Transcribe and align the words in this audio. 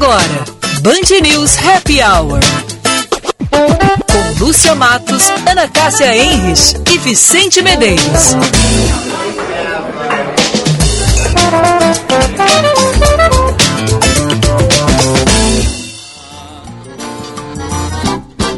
Agora, 0.00 0.44
Band 0.80 1.28
News 1.28 1.58
Happy 1.58 2.00
Hour. 2.00 2.38
Com 3.50 4.44
Lúcia 4.44 4.72
Matos, 4.76 5.24
Ana 5.44 5.66
Cássia 5.66 6.16
Enres 6.16 6.76
e 6.88 6.98
Vicente 6.98 7.60
Medeiros. 7.62 8.36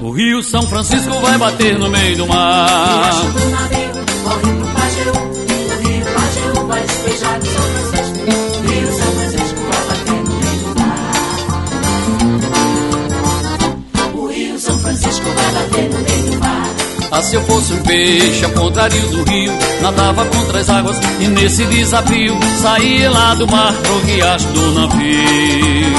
O 0.02 0.10
Rio 0.10 0.42
São 0.42 0.66
Francisco 0.66 1.20
vai 1.22 1.38
bater 1.38 1.78
no 1.78 1.88
meio 1.88 2.18
do 2.18 2.26
mar. 2.26 3.14
Ah, 17.20 17.22
se 17.22 17.36
eu 17.36 17.44
fosse 17.44 17.74
um 17.74 17.82
peixe 17.82 18.42
ao 18.46 18.50
contrário 18.52 18.98
do 19.10 19.22
rio, 19.24 19.52
nadava 19.82 20.24
contra 20.24 20.58
as 20.58 20.70
águas 20.70 20.96
e 21.20 21.28
nesse 21.28 21.66
desafio 21.66 22.34
saía 22.62 23.10
lá 23.10 23.34
do 23.34 23.46
mar 23.46 23.74
pro 23.74 23.98
riacho 23.98 24.46
do 24.46 24.72
navio. 24.72 25.92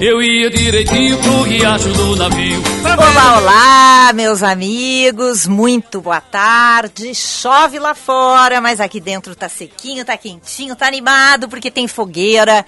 Eu 0.00 0.22
ia 0.22 0.48
direitinho 0.48 1.18
pro 1.18 1.42
riacho 1.42 1.88
do 1.88 2.14
navio. 2.14 2.62
Olá, 2.84 3.38
olá, 3.38 4.12
meus 4.12 4.44
amigos, 4.44 5.48
muito 5.48 6.00
boa 6.00 6.20
tarde. 6.20 7.12
Chove 7.16 7.80
lá 7.80 7.96
fora, 7.96 8.60
mas 8.60 8.78
aqui 8.78 9.00
dentro 9.00 9.34
tá 9.34 9.48
sequinho, 9.48 10.04
tá 10.04 10.16
quentinho, 10.16 10.76
tá 10.76 10.86
animado 10.86 11.48
porque 11.48 11.68
tem 11.68 11.88
fogueira. 11.88 12.64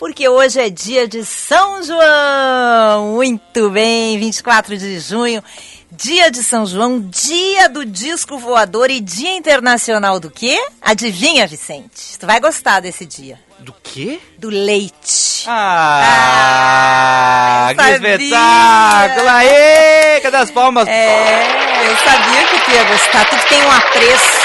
Porque 0.00 0.26
hoje 0.26 0.58
é 0.58 0.70
dia 0.70 1.06
de 1.06 1.22
São 1.26 1.82
João. 1.82 3.16
Muito 3.16 3.68
bem, 3.68 4.18
24 4.18 4.78
de 4.78 4.98
junho. 4.98 5.44
Dia 5.92 6.30
de 6.30 6.42
São 6.44 6.64
João, 6.66 7.00
dia 7.00 7.68
do 7.68 7.84
disco 7.84 8.38
voador 8.38 8.90
e 8.90 9.00
dia 9.00 9.36
internacional 9.36 10.20
do 10.20 10.30
quê? 10.30 10.56
Adivinha, 10.80 11.46
Vicente? 11.48 12.16
Tu 12.18 12.26
vai 12.26 12.38
gostar 12.38 12.78
desse 12.80 13.04
dia. 13.04 13.38
Do 13.58 13.74
quê? 13.82 14.20
Do 14.38 14.48
leite. 14.48 15.44
Ah, 15.48 16.02
Ah, 17.70 17.74
que 17.74 17.82
espetáculo! 18.08 19.28
Aê, 19.28 20.20
cadê 20.22 20.36
as 20.36 20.50
palmas? 20.52 20.86
É, 20.88 21.42
eu 21.86 21.96
sabia 21.96 22.46
que 22.46 22.60
tu 22.64 22.70
ia 22.70 22.84
gostar. 22.84 23.24
Tu 23.28 23.36
que 23.36 23.48
tem 23.48 23.62
um 23.62 23.70
apreço 23.72 24.40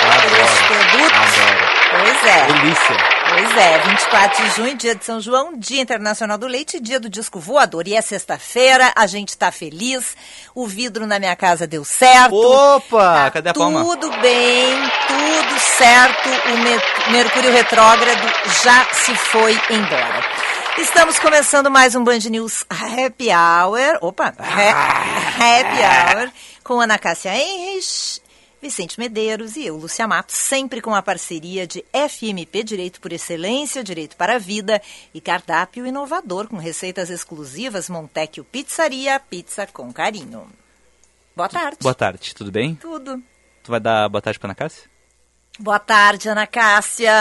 pelos 0.00 0.14
Adoro, 0.14 0.66
produtos. 0.68 1.18
adoro. 1.18 1.68
Pois 1.90 2.24
é. 2.30 2.46
Delícia. 2.46 2.96
Pois 3.32 3.56
é, 3.56 3.78
24 3.78 4.42
de 4.44 4.50
junho, 4.56 4.76
dia 4.76 4.94
de 4.94 5.04
São 5.04 5.20
João, 5.20 5.52
dia 5.56 5.80
internacional 5.80 6.36
do 6.36 6.48
leite 6.48 6.80
dia 6.80 6.98
do 6.98 7.08
disco 7.08 7.38
voador. 7.38 7.86
E 7.86 7.94
é 7.94 8.02
sexta-feira, 8.02 8.92
a 8.96 9.06
gente 9.06 9.36
tá 9.38 9.52
feliz, 9.52 10.16
o 10.52 10.66
vidro 10.66 11.06
na 11.06 11.18
minha 11.20 11.36
casa 11.36 11.64
deu 11.66 11.84
certo. 11.84 12.34
Opa, 12.34 13.14
Tá 13.24 13.30
cadê 13.30 13.50
a 13.50 13.54
palma? 13.54 13.84
Tudo 13.84 14.10
bem, 14.20 14.76
tudo 15.06 15.60
certo. 15.60 16.28
O 16.28 16.58
Me- 16.58 17.12
Mercúrio 17.12 17.52
retrógrado 17.52 18.26
já 18.64 18.84
se 18.92 19.14
foi 19.14 19.52
embora. 19.70 20.24
Estamos 20.78 21.18
começando 21.20 21.70
mais 21.70 21.94
um 21.94 22.02
Band 22.02 22.18
News 22.30 22.64
Happy 22.68 23.28
Hour. 23.30 23.98
Opa, 24.00 24.34
ha- 24.38 25.04
Happy 25.36 26.16
Hour 26.18 26.30
com 26.64 26.80
Ana 26.80 26.98
Cássia 26.98 27.32
Henrich, 27.34 28.20
Vicente 28.60 29.00
Medeiros 29.00 29.56
e 29.56 29.64
eu, 29.64 29.76
Lúcia 29.76 30.06
Matos, 30.06 30.36
sempre 30.36 30.82
com 30.82 30.94
a 30.94 31.00
parceria 31.00 31.66
de 31.66 31.82
FMP 31.92 32.62
Direito 32.62 33.00
por 33.00 33.10
Excelência, 33.10 33.82
Direito 33.82 34.16
para 34.16 34.34
a 34.34 34.38
Vida 34.38 34.82
e 35.14 35.20
cardápio 35.20 35.86
inovador 35.86 36.46
com 36.46 36.56
receitas 36.56 37.08
exclusivas 37.08 37.88
Montecchio 37.88 38.44
Pizzaria, 38.44 39.18
pizza 39.18 39.66
com 39.66 39.90
carinho. 39.90 40.46
Boa 41.34 41.48
tarde. 41.48 41.78
Boa 41.80 41.94
tarde, 41.94 42.34
tudo 42.34 42.52
bem? 42.52 42.74
Tudo. 42.74 43.22
Tu 43.62 43.70
vai 43.70 43.80
dar 43.80 44.08
boa 44.10 44.20
tarde 44.20 44.38
pra 44.38 44.48
Ana 44.48 44.54
Cássia? 44.54 44.90
Boa 45.58 45.78
tarde, 45.78 46.28
Ana 46.28 46.46
Cássia. 46.46 47.12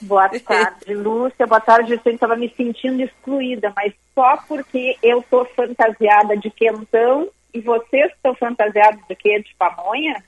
Boa 0.00 0.28
tarde, 0.28 0.92
Lúcia. 0.96 1.46
Boa 1.46 1.60
tarde, 1.60 1.90
Vicente. 1.90 2.14
Estava 2.14 2.36
me 2.36 2.52
sentindo 2.56 3.02
excluída, 3.02 3.70
mas 3.76 3.92
só 4.14 4.38
porque 4.48 4.96
eu 5.02 5.22
tô 5.30 5.44
fantasiada 5.44 6.36
de 6.38 6.50
quentão 6.50 7.28
e 7.52 7.60
vocês 7.60 8.10
estão 8.12 8.34
fantasiados 8.34 9.00
de 9.06 9.14
quê? 9.14 9.40
De 9.40 9.54
pamonha? 9.58 10.24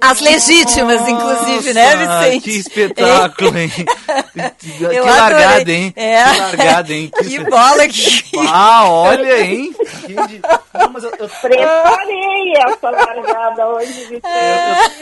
As 0.00 0.20
legítimas, 0.20 1.06
inclusive, 1.08 1.72
né, 1.74 1.94
Nossa, 1.96 2.20
Vicente? 2.22 2.42
Que 2.44 2.50
espetáculo, 2.58 3.58
hein? 3.58 3.70
que 4.58 4.82
Eu 4.84 5.04
largada, 5.04 5.54
adorei. 5.56 5.74
hein? 5.76 5.92
É. 5.96 6.24
Que 6.24 6.38
largada, 6.38 6.92
hein? 6.92 7.10
Que 7.18 7.38
bola 7.44 7.88
que... 7.88 8.20
Ah, 8.52 8.88
olha, 8.88 9.40
hein? 9.42 9.72
Que 10.06 10.14
Não, 10.14 10.90
mas 10.92 11.04
eu, 11.04 11.10
eu- 11.18 11.28
Preparei 11.28 12.52
essa 12.66 12.90
largada 12.90 13.68
hoje, 13.68 13.92
Vicente. 13.92 14.22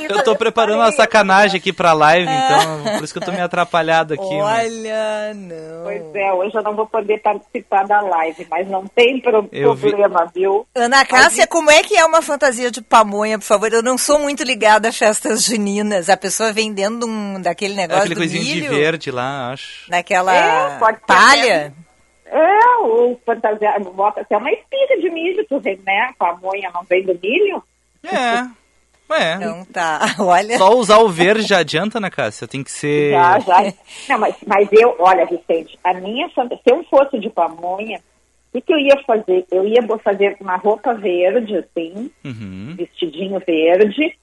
eu- 0.08 0.16
eu 0.16 0.24
tô 0.24 0.34
preparando 0.36 0.76
uma 0.80 0.92
sacanagem 0.92 1.58
aqui 1.58 1.72
pra 1.72 1.92
live, 1.92 2.28
então 2.30 2.82
por 2.96 3.04
isso 3.04 3.12
que 3.12 3.18
eu 3.18 3.24
tô 3.24 3.32
meio 3.32 3.44
atrapalhado 3.44 4.14
aqui. 4.14 4.38
mas- 4.38 4.72
Olha, 4.72 5.34
não. 5.34 5.84
Pois 5.84 6.02
é, 6.14 6.32
hoje 6.32 6.54
eu 6.56 6.62
não 6.62 6.74
vou 6.74 6.86
poder 6.86 7.18
participar 7.18 7.86
da 7.86 8.00
live, 8.00 8.46
mas 8.50 8.68
não 8.68 8.86
tem 8.86 9.20
pro- 9.20 9.48
Eu 9.52 9.74
vi. 9.74 9.88
problema, 9.90 10.30
viu? 10.34 10.66
Ana 10.74 11.04
Cássia, 11.04 11.46
como 11.46 11.70
é 11.70 11.82
que 11.82 11.96
é 11.96 12.04
uma 12.04 12.22
fantasia 12.22 12.70
de 12.70 12.80
pamonha, 12.82 13.38
por 13.38 13.44
favor? 13.44 13.72
Eu 13.72 13.82
não 13.82 13.96
sou 13.98 14.18
muito 14.18 14.42
ligada 14.42 14.67
a 14.76 14.92
festas 14.92 15.44
juninas. 15.44 16.08
A 16.08 16.16
pessoa 16.16 16.52
vendendo 16.52 17.06
um 17.06 17.40
daquele 17.40 17.74
negócio 17.74 18.02
Aquele 18.02 18.14
do 18.14 18.18
coisinho 18.20 18.44
milho, 18.44 18.70
de 18.70 18.76
verde 18.76 19.10
lá, 19.10 19.52
acho. 19.52 19.90
daquela 19.90 20.34
É, 20.34 20.78
pode 20.78 20.98
ser 20.98 21.06
palha. 21.06 21.72
É, 22.26 22.76
o 22.82 23.18
fantasiado 23.24 23.90
bota 23.92 24.20
até 24.20 24.36
uma 24.36 24.50
espiga 24.50 25.00
de 25.00 25.10
milho, 25.10 25.46
tu 25.48 25.58
vê, 25.60 25.78
né? 25.86 26.10
Pamonha 26.18 26.70
não 26.74 26.82
vem 26.84 27.02
do 27.02 27.18
milho? 27.22 27.62
É. 28.04 28.46
É. 29.10 29.34
Então 29.36 29.64
tá, 29.72 30.00
olha. 30.20 30.58
Só 30.58 30.74
usar 30.76 30.98
o 30.98 31.08
verde 31.08 31.42
já 31.46 31.58
adianta, 31.60 31.98
né, 31.98 32.10
Cássia? 32.10 32.46
Tem 32.46 32.62
que 32.62 32.70
ser. 32.70 33.12
Já, 33.12 33.38
já. 33.38 33.72
Não, 34.10 34.18
mas, 34.18 34.34
mas 34.46 34.68
eu, 34.72 34.94
olha, 34.98 35.24
Vicente, 35.24 35.78
a 35.82 35.94
minha 35.94 36.28
fanta- 36.30 36.56
se 36.56 36.70
eu 36.70 36.84
fosse 36.84 37.18
de 37.18 37.30
pamonha, 37.30 37.98
o 37.98 38.52
que, 38.52 38.60
que 38.60 38.72
eu 38.74 38.78
ia 38.78 39.02
fazer? 39.06 39.46
Eu 39.50 39.66
ia 39.66 39.80
fazer 40.04 40.36
uma 40.40 40.56
roupa 40.56 40.92
verde, 40.92 41.56
assim, 41.56 42.10
Uhum. 42.22 42.74
vestidinho 42.76 43.40
verde. 43.46 44.14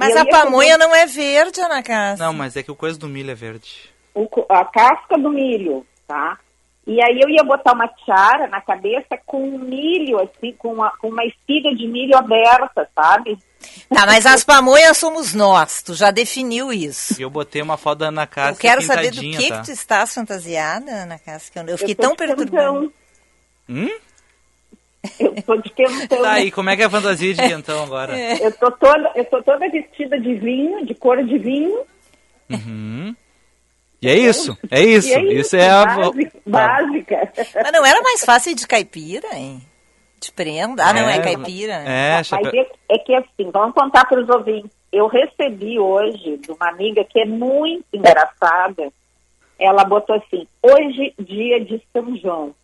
Mas 0.00 0.16
a 0.16 0.24
pamonha 0.24 0.78
não 0.78 0.94
é 0.94 1.04
verde, 1.04 1.60
Ana 1.60 1.82
Cássia. 1.82 2.24
Não, 2.24 2.32
mas 2.32 2.56
é 2.56 2.62
que 2.62 2.70
o 2.70 2.74
coisa 2.74 2.98
do 2.98 3.06
milho 3.06 3.30
é 3.30 3.34
verde. 3.34 3.90
o 4.14 4.26
a 4.48 4.64
casca 4.64 5.18
do 5.18 5.30
milho, 5.30 5.86
tá? 6.08 6.38
E 6.86 7.00
aí 7.04 7.20
eu 7.22 7.28
ia 7.28 7.44
botar 7.44 7.74
uma 7.74 7.86
tiara 7.86 8.48
na 8.48 8.60
cabeça 8.60 9.18
com 9.26 9.44
um 9.44 9.58
milho, 9.58 10.18
assim, 10.18 10.52
com 10.52 10.72
uma, 10.72 10.90
com 10.98 11.08
uma 11.08 11.24
espiga 11.24 11.70
de 11.76 11.86
milho 11.86 12.16
aberta, 12.16 12.88
sabe? 12.94 13.38
Tá, 13.88 14.06
mas 14.06 14.24
as 14.24 14.42
pamonhas 14.42 14.96
somos 14.96 15.34
nós. 15.34 15.82
Tu 15.82 15.92
já 15.94 16.10
definiu 16.10 16.72
isso. 16.72 17.20
E 17.20 17.22
eu 17.22 17.28
botei 17.28 17.60
uma 17.60 17.76
foto 17.76 17.98
da 17.98 18.08
Ana 18.08 18.26
Cássia 18.26 18.52
Eu 18.52 18.56
quero 18.56 18.82
saber 18.82 19.10
do 19.10 19.20
que, 19.20 19.48
tá? 19.48 19.58
que 19.60 19.66
tu 19.66 19.70
estás 19.70 20.14
fantasiada, 20.14 20.90
Ana 20.90 21.18
Cássia. 21.18 21.52
que 21.52 21.58
Eu, 21.58 21.66
eu 21.66 21.78
fiquei 21.78 21.94
eu 21.94 21.98
tão 21.98 22.16
perturbada. 22.16 22.90
Hum? 23.68 23.90
Eu 25.18 25.42
tô 25.42 25.56
de 25.56 25.70
quentão. 25.70 26.20
Tá, 26.22 26.40
e 26.40 26.50
como 26.50 26.70
é 26.70 26.76
que 26.76 26.82
é 26.82 26.86
a 26.86 26.90
fantasia 26.90 27.34
de 27.34 27.42
quentão 27.42 27.82
agora? 27.82 28.18
Eu 28.38 28.52
tô 28.52 28.70
toda, 28.72 29.12
eu 29.14 29.24
tô 29.24 29.42
toda 29.42 29.68
vestida 29.70 30.20
de 30.20 30.34
vinho, 30.34 30.84
de 30.84 30.94
cor 30.94 31.22
de 31.24 31.38
vinho. 31.38 31.80
Uhum. 32.50 33.14
E 34.02 34.08
é 34.08 34.14
isso, 34.14 34.56
é 34.70 34.82
isso. 34.82 35.12
É 35.14 35.22
isso, 35.24 35.56
é 35.56 35.68
a. 35.68 35.84
básica. 35.84 36.30
Tá. 36.30 36.40
básica. 36.46 37.32
Mas 37.62 37.72
não 37.72 37.84
era 37.84 38.00
mais 38.02 38.24
fácil 38.24 38.54
de 38.54 38.66
caipira, 38.66 39.28
hein? 39.34 39.60
De 40.20 40.32
prenda. 40.32 40.84
Ah, 40.84 40.92
não 40.92 41.08
é, 41.08 41.16
É, 41.16 41.20
caipira. 41.20 41.74
É, 41.74 42.16
Mas 42.16 42.32
é, 42.32 42.66
é 42.90 42.98
que 42.98 43.14
assim, 43.14 43.50
vamos 43.52 43.74
contar 43.74 44.06
para 44.06 44.20
os 44.20 44.28
ouvintes. 44.28 44.70
Eu 44.92 45.06
recebi 45.06 45.78
hoje 45.78 46.38
de 46.38 46.50
uma 46.50 46.68
amiga 46.68 47.04
que 47.04 47.20
é 47.20 47.26
muito 47.26 47.84
engraçada. 47.92 48.90
Ela 49.58 49.84
botou 49.84 50.16
assim: 50.16 50.46
hoje, 50.62 51.14
dia 51.18 51.62
de 51.62 51.80
São 51.92 52.16
João. 52.16 52.54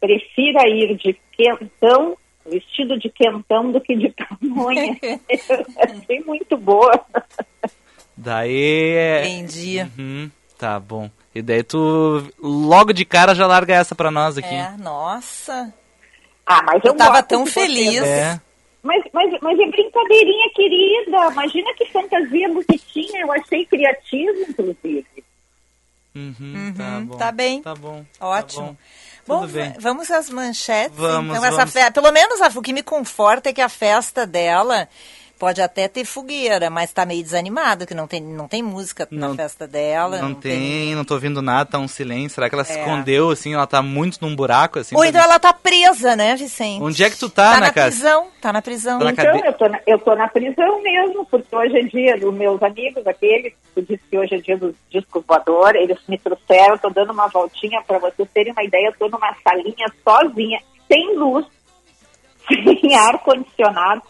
Prefira 0.00 0.68
ir 0.68 0.96
de 0.96 1.18
quentão, 1.32 2.16
vestido 2.46 2.98
de 2.98 3.08
quentão, 3.10 3.72
do 3.72 3.80
que 3.80 3.96
de 3.96 4.10
pamonha. 4.10 4.96
Achei 5.78 6.20
muito 6.24 6.56
boa. 6.56 6.92
Daí 8.16 8.94
é. 8.94 9.26
Entendi. 9.26 9.80
Uhum, 9.98 10.30
tá 10.58 10.78
bom. 10.78 11.10
E 11.34 11.42
daí 11.42 11.62
tu 11.62 12.22
logo 12.40 12.92
de 12.92 13.04
cara 13.04 13.34
já 13.34 13.46
larga 13.46 13.74
essa 13.74 13.94
pra 13.94 14.10
nós 14.10 14.38
aqui. 14.38 14.54
É, 14.54 14.76
nossa. 14.78 15.72
Ah, 16.46 16.62
mas 16.62 16.82
eu, 16.84 16.92
Eu 16.92 16.96
tava 16.96 17.22
tão 17.22 17.44
feliz. 17.46 18.02
É. 18.02 18.40
Mas, 18.82 19.04
mas, 19.12 19.30
mas 19.42 19.58
é 19.58 19.66
brincadeirinha, 19.66 20.50
querida. 20.54 21.30
Imagina 21.32 21.74
que 21.74 21.84
fantasia 21.86 22.48
bonitinha. 22.48 23.20
Eu 23.22 23.32
achei 23.32 23.66
criativo, 23.66 24.46
inclusive. 24.48 25.06
Uhum, 26.14 26.72
tá 26.76 26.98
Uhum, 26.98 27.06
bom. 27.06 27.16
tá 27.16 27.32
bem. 27.32 27.62
Tá 27.62 27.74
bom. 27.74 28.04
Ótimo. 28.20 28.62
Tá 28.62 28.70
bom. 28.72 28.76
Bom, 29.28 29.40
Tudo 29.42 29.52
bem. 29.52 29.70
va- 29.70 29.76
vamos 29.78 30.10
às 30.10 30.28
manchetes. 30.30 30.96
Vamos, 30.98 31.36
então, 31.36 31.50
vamos. 31.56 31.72
fe- 31.72 31.90
Pelo 31.92 32.10
menos 32.10 32.40
a- 32.40 32.50
o 32.58 32.62
que 32.62 32.72
me 32.72 32.82
conforta 32.82 33.50
é 33.50 33.52
que 33.52 33.60
a 33.60 33.68
festa 33.68 34.26
dela 34.26 34.88
Pode 35.38 35.62
até 35.62 35.86
ter 35.86 36.04
fogueira, 36.04 36.68
mas 36.68 36.92
tá 36.92 37.06
meio 37.06 37.22
desanimado, 37.22 37.86
que 37.86 37.94
não 37.94 38.08
tem, 38.08 38.20
não 38.20 38.48
tem 38.48 38.60
música 38.60 39.06
Não- 39.08 39.28
na 39.30 39.34
festa 39.36 39.68
dela. 39.68 40.18
Não, 40.20 40.34
tem, 40.34 40.96
não 40.96 41.04
tô 41.04 41.14
ouvindo 41.14 41.40
nada, 41.40 41.70
tá 41.70 41.78
um 41.78 41.86
silêncio. 41.86 42.30
Será 42.34 42.48
que 42.48 42.56
ela 42.56 42.64
se 42.64 42.72
É. 42.72 42.80
escondeu, 42.80 43.30
assim? 43.30 43.54
Ela 43.54 43.66
tá 43.66 43.80
muito 43.80 44.18
num 44.20 44.34
buraco, 44.34 44.80
assim? 44.80 44.96
Ou 44.96 45.04
então 45.04 45.22
ela 45.22 45.38
tá 45.38 45.52
presa, 45.52 46.16
né, 46.16 46.34
Vicente? 46.34 46.82
Onde 46.82 47.04
é 47.04 47.08
que 47.08 47.16
tu 47.16 47.30
tá, 47.30 47.50
Tá 47.52 47.56
Ana 47.58 47.60
na 47.68 47.72
Cássia? 47.72 47.90
prisão, 47.92 48.26
tá 48.40 48.52
na 48.52 48.60
prisão. 48.62 48.98
Tá 48.98 49.04
na 49.04 49.10
Então, 49.12 49.24
cade- 49.26 49.46
eu 49.46 49.52
tô, 49.52 49.68
na, 49.68 49.80
eu 49.86 49.98
tô 50.00 50.14
na 50.16 50.26
prisão 50.28 50.82
mesmo, 50.82 51.24
porque 51.26 51.54
hoje 51.54 51.78
é 51.78 51.82
dia 51.84 52.18
dos 52.18 52.34
meus 52.34 52.60
amigos, 52.60 53.06
aqueles 53.06 53.52
que 53.76 53.82
disse 53.82 54.02
que 54.10 54.18
hoje 54.18 54.34
é 54.34 54.38
dia 54.38 54.56
do 54.58 54.74
disco 54.90 55.24
voador, 55.24 55.76
eles 55.76 55.98
me 56.08 56.18
trouxeram, 56.18 56.74
eu 56.74 56.78
tô 56.80 56.90
dando 56.90 57.12
uma 57.12 57.28
voltinha 57.28 57.80
para 57.86 58.00
vocês 58.00 58.28
terem 58.34 58.52
uma 58.52 58.64
ideia, 58.64 58.86
eu 58.88 58.94
tô 58.98 59.08
numa 59.08 59.32
salinha 59.44 59.86
sozinha, 60.02 60.60
sem 60.88 61.16
luz, 61.16 61.46
sem 62.80 62.96
ar-condicionado, 62.96 64.02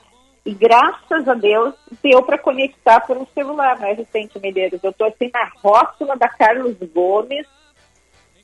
e 0.45 0.53
graças 0.55 1.29
a 1.29 1.35
Deus 1.35 1.75
deu 2.03 2.23
para 2.23 2.39
conectar 2.39 3.01
por 3.01 3.17
um 3.17 3.27
celular, 3.35 3.79
né, 3.79 3.95
Vicente 3.95 4.39
Medeiros? 4.39 4.83
Eu 4.83 4.93
tô 4.93 5.05
assim 5.05 5.31
na 5.33 5.51
rótula 5.63 6.17
da 6.17 6.29
Carlos 6.29 6.77
Gomes, 6.95 7.47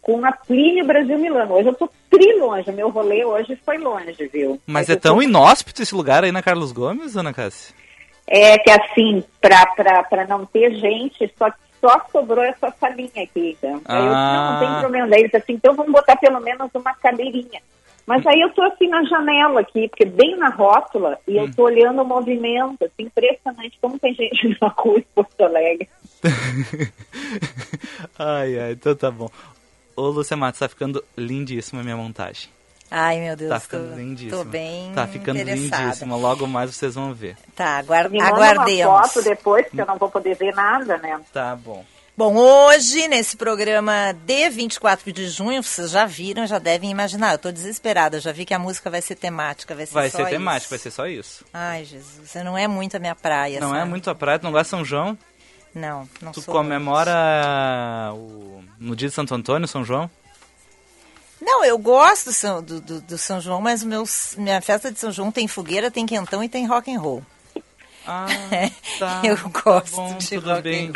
com 0.01 0.25
a 0.25 0.33
Plínio 0.33 0.85
Brasil 0.85 1.19
Milano. 1.19 1.55
Hoje 1.55 1.69
eu 1.69 1.75
tô 1.75 1.89
tri 2.11 2.39
longe, 2.39 2.71
meu 2.73 2.91
rolê 2.91 3.25
hoje 3.25 3.57
foi 3.65 3.79
longe, 3.79 4.27
viu? 4.29 4.61
Mas 4.67 4.89
eu 4.89 4.97
é 4.97 4.99
tão 4.99 5.17
tô 5.17 5.23
inóspito 5.23 5.83
esse 5.83 5.95
lugar 5.95 6.25
aí 6.25 6.31
na 6.31 6.43
Carlos 6.43 6.73
Gomes, 6.73 7.17
Ana 7.17 7.33
Cássia? 7.33 7.75
É 8.27 8.59
que 8.59 8.71
assim, 8.71 9.23
pra 9.41 10.27
não 10.29 10.47
ter 10.47 10.75
gente, 10.77 11.33
só, 11.39 11.51
só 11.81 12.01
sobrou 12.11 12.43
essa 12.45 12.73
salinha 12.81 13.23
aqui. 13.23 13.57
Então. 13.59 13.81
Aí 13.85 13.99
eu 13.99 14.05
não, 14.05 14.13
não 14.13 14.17
Ah. 14.17 14.59
tem 14.61 14.81
problema. 14.81 15.09
Daí 15.09 15.21
eles 15.21 15.35
assim, 15.35 15.53
então 15.55 15.75
vamos 15.75 15.93
botar 15.93 16.17
pelo 16.17 16.41
menos 16.41 16.71
uma 16.75 16.95
cadeirinha. 16.95 17.61
Mas 18.07 18.27
aí 18.27 18.41
eu 18.41 18.51
tô 18.53 18.63
assim 18.63 18.89
na 18.89 19.03
janela 19.05 19.61
aqui, 19.61 19.89
porque 19.89 20.05
bem 20.05 20.37
na 20.37 20.49
rótula, 20.51 21.19
e 21.27 21.39
Hum. 21.39 21.45
eu 21.45 21.55
tô 21.55 21.63
olhando 21.65 22.03
o 22.03 22.05
movimento, 22.05 22.85
assim, 22.85 23.05
impressionante 23.07 23.79
como 23.81 23.99
tem 23.99 24.15
gente 24.15 24.57
na 24.61 24.69
rua 24.69 24.99
em 24.99 25.07
Porto 25.15 25.41
Alegre. 25.43 25.89
ai, 28.19 28.59
ai, 28.59 28.73
então 28.73 28.95
tá 28.95 29.11
bom. 29.11 29.31
Ô, 29.97 30.09
Lúcia 30.09 30.37
Matos, 30.37 30.59
tá 30.61 30.69
ficando 30.69 31.03
lindíssima 31.17 31.81
a 31.81 31.85
minha 31.85 31.97
montagem. 31.97 32.49
Ai, 32.91 33.19
meu 33.21 33.35
Deus, 33.37 33.49
Tá 33.49 33.57
tô, 33.57 33.61
ficando 33.63 33.97
lindíssima. 33.97 34.45
tô 34.45 34.51
bem 34.51 34.93
Tá 34.95 35.07
ficando 35.07 35.43
lindíssima. 35.43 36.17
Logo 36.17 36.47
mais 36.47 36.75
vocês 36.75 36.95
vão 36.95 37.13
ver. 37.15 37.37
Tá, 37.57 37.79
aguar 37.79 38.09
Me 38.11 38.19
manda 38.19 38.31
aguardemos. 38.35 38.85
uma 38.93 39.03
foto 39.09 39.23
depois, 39.25 39.67
que 39.69 39.81
eu 39.81 39.87
não 39.87 39.97
vou 39.97 40.11
poder 40.11 40.37
ver 40.37 40.55
nada, 40.55 40.99
né? 40.99 41.21
Tá 41.33 41.57
bom. 41.57 41.85
Bom, 42.17 42.37
hoje, 42.37 43.09
nesse 43.09 43.37
programa 43.37 44.13
de 44.25 44.49
24 44.49 45.13
de 45.13 45.27
junho, 45.29 45.61
vocês 45.65 45.91
já 45.91 46.07
viram, 46.07 46.47
já 46.47 46.61
devem 46.61 46.89
imaginar. 46.89 47.33
Eu 47.33 47.39
tô 47.39 47.51
desesperada, 47.51 48.21
já 48.21 48.31
vi 48.31 48.45
que 48.45 48.55
a 48.55 48.59
música 48.59 48.89
vai 48.89 49.03
ser 49.03 49.17
temática, 49.17 49.75
vai 49.75 49.85
ser 49.85 49.95
Vai 49.95 50.09
ser 50.11 50.25
temático, 50.29 50.67
isso. 50.67 50.71
vai 50.71 50.79
ser 50.79 50.91
só 50.93 51.07
isso. 51.09 51.45
Ai, 51.53 51.85
Jesus, 51.85 52.29
você 52.31 52.45
não 52.45 52.57
é 52.57 52.69
muito 52.69 52.97
a 52.97 53.01
minha 53.01 53.17
praia, 53.17 53.59
Não 53.59 53.75
é 53.75 53.79
sabe? 53.81 53.91
muito 53.91 54.09
a 54.09 54.15
praia, 54.15 54.39
tu 54.39 54.45
não 54.45 54.53
gosta 54.53 54.65
de 54.65 54.71
São 54.71 54.85
João? 54.85 55.19
Não, 55.75 56.09
não 56.23 56.31
Tu 56.31 56.41
sou 56.41 56.55
comemora 56.55 58.13
o... 58.15 58.63
no 58.79 58.95
dia 58.95 59.09
de 59.09 59.15
Santo 59.15 59.35
Antônio, 59.35 59.67
São 59.67 59.85
João? 59.85 60.09
Não, 61.43 61.65
eu 61.65 61.77
gosto 61.77 62.27
do 62.27 62.33
São, 62.33 62.63
do, 62.63 62.81
do- 62.81 63.19
São 63.19 63.41
João, 63.41 63.61
mas 63.61 63.83
o 63.83 63.89
meus, 63.89 64.37
minha 64.39 64.61
festa 64.61 64.93
de 64.93 65.01
São 65.01 65.11
João 65.11 65.33
tem 65.33 65.49
fogueira, 65.49 65.91
tem 65.91 66.07
quentão 66.07 66.45
e 66.45 66.49
tem 66.49 66.65
rock 66.65 66.95
and 66.95 67.01
roll. 67.01 67.25
Ah, 68.07 68.27
tá. 68.99 69.23
eu 69.25 69.37
tá 69.37 69.61
gosto 69.63 69.97
bom, 69.97 70.17
de 70.19 70.29
tudo 70.29 70.51
rock 70.51 70.63
bem. 70.63 70.93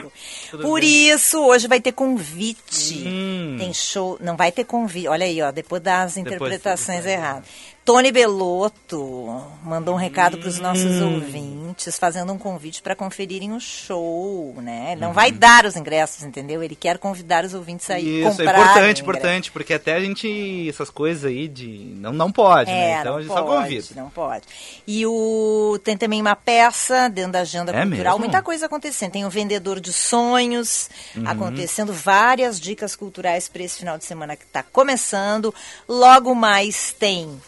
tudo 0.50 0.62
Por 0.62 0.80
bem. 0.80 1.10
isso, 1.10 1.40
hoje 1.44 1.66
vai 1.66 1.80
ter 1.80 1.92
convite. 1.92 3.04
Hum. 3.06 3.56
Tem 3.58 3.72
show, 3.72 4.18
não 4.20 4.36
vai 4.36 4.52
ter 4.52 4.64
convite. 4.64 5.08
Olha 5.08 5.24
aí, 5.24 5.40
ó, 5.40 5.50
depois 5.50 5.82
das 5.82 6.14
Depois 6.14 6.26
interpretações 6.26 6.98
tudo 6.98 7.04
vai. 7.04 7.12
erradas. 7.14 7.48
Tony 7.88 8.12
Belotto 8.12 9.42
mandou 9.64 9.94
um 9.94 9.96
recado 9.96 10.36
para 10.36 10.50
os 10.50 10.58
nossos 10.58 11.00
Hum. 11.00 11.14
ouvintes, 11.14 11.98
fazendo 11.98 12.30
um 12.34 12.36
convite 12.36 12.82
para 12.82 12.94
conferirem 12.94 13.54
o 13.54 13.58
show, 13.60 14.54
né? 14.58 14.92
Ele 14.92 15.00
não 15.00 15.08
Uhum. 15.08 15.14
vai 15.14 15.32
dar 15.32 15.64
os 15.64 15.74
ingressos, 15.74 16.22
entendeu? 16.22 16.62
Ele 16.62 16.76
quer 16.76 16.98
convidar 16.98 17.46
os 17.46 17.54
ouvintes 17.54 17.88
a 17.88 17.98
ir 17.98 18.26
Isso, 18.26 18.42
é 18.42 18.44
comprar. 18.44 18.60
importante, 18.60 19.00
importante, 19.00 19.50
porque 19.52 19.72
até 19.72 19.94
a 19.94 20.00
gente, 20.00 20.68
essas 20.68 20.90
coisas 20.90 21.24
aí 21.24 21.48
de. 21.48 21.94
Não, 21.96 22.12
não 22.12 22.30
pode, 22.30 22.70
né? 22.70 22.92
É, 22.96 23.00
Então 23.00 23.12
não 23.12 23.18
a 23.20 23.22
gente 23.22 23.32
só 23.32 23.42
pode, 23.42 23.62
convida. 23.62 23.86
Não 23.96 24.10
pode. 24.10 24.44
E 24.86 25.06
o 25.06 25.80
tem 25.82 25.96
também 25.96 26.20
uma 26.20 26.36
peça 26.36 27.08
dentro 27.08 27.32
da 27.32 27.40
agenda 27.40 27.72
É 27.72 27.80
cultural, 27.86 28.18
mesmo? 28.18 28.18
muita 28.18 28.42
coisa 28.42 28.66
acontecendo. 28.66 29.12
Tem 29.12 29.24
o 29.24 29.30
vendedor 29.30 29.80
de 29.80 29.94
sonhos 29.94 30.90
Uhum. 31.16 31.26
acontecendo, 31.26 31.94
várias 31.94 32.60
dicas 32.60 32.94
culturais 32.94 33.48
para 33.48 33.62
esse 33.62 33.78
final 33.78 33.96
de 33.96 34.04
semana 34.04 34.36
que 34.36 34.44
está 34.44 34.62
começando. 34.62 35.54
Logo 35.88 36.34
mais 36.34 36.92
tem 36.92 37.40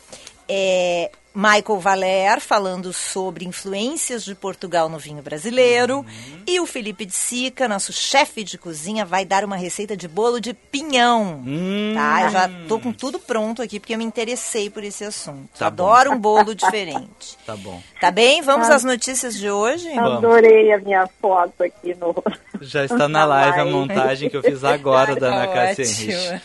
é, 0.52 1.10
Michael 1.32 1.78
Valer 1.78 2.40
falando 2.40 2.92
sobre 2.92 3.44
influências 3.44 4.24
de 4.24 4.34
Portugal 4.34 4.88
no 4.88 4.98
vinho 4.98 5.22
brasileiro. 5.22 5.98
Uhum. 5.98 6.42
E 6.44 6.58
o 6.58 6.66
Felipe 6.66 7.06
de 7.06 7.14
Sica, 7.14 7.68
nosso 7.68 7.92
chefe 7.92 8.42
de 8.42 8.58
cozinha, 8.58 9.04
vai 9.04 9.24
dar 9.24 9.44
uma 9.44 9.54
receita 9.56 9.96
de 9.96 10.08
bolo 10.08 10.40
de 10.40 10.52
pinhão. 10.52 11.40
Hum. 11.46 11.92
Tá, 11.94 12.22
eu 12.24 12.30
já 12.30 12.50
tô 12.66 12.80
com 12.80 12.92
tudo 12.92 13.20
pronto 13.20 13.62
aqui 13.62 13.78
porque 13.78 13.94
eu 13.94 13.98
me 13.98 14.04
interessei 14.04 14.68
por 14.68 14.82
esse 14.82 15.04
assunto. 15.04 15.48
Tá 15.56 15.70
bom. 15.70 15.84
Adoro 15.84 16.10
um 16.14 16.18
bolo 16.18 16.52
diferente. 16.52 17.38
Tá 17.46 17.56
bom. 17.56 17.80
Tá 18.00 18.10
bem? 18.10 18.42
Vamos 18.42 18.66
Tá. 18.66 18.74
às 18.74 18.82
notícias 18.84 19.36
de 19.36 19.48
hoje? 19.48 19.88
Vamos. 19.94 20.18
Adorei 20.24 20.72
a 20.72 20.78
minha 20.78 21.08
foto 21.22 21.62
aqui 21.62 21.94
no. 21.94 22.12
Já 22.60 22.84
está 22.84 23.08
na 23.08 23.24
live 23.24 23.60
a 23.60 23.62
live. 23.64 23.70
montagem 23.72 24.28
que 24.28 24.36
eu 24.36 24.42
fiz 24.42 24.64
agora 24.64 25.14
da 25.14 25.28
Ana 25.28 25.46
Tá 25.46 25.52
Cássia 25.54 25.84
ótimo. 25.84 26.40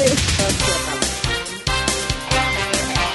Henrich. 0.00 0.92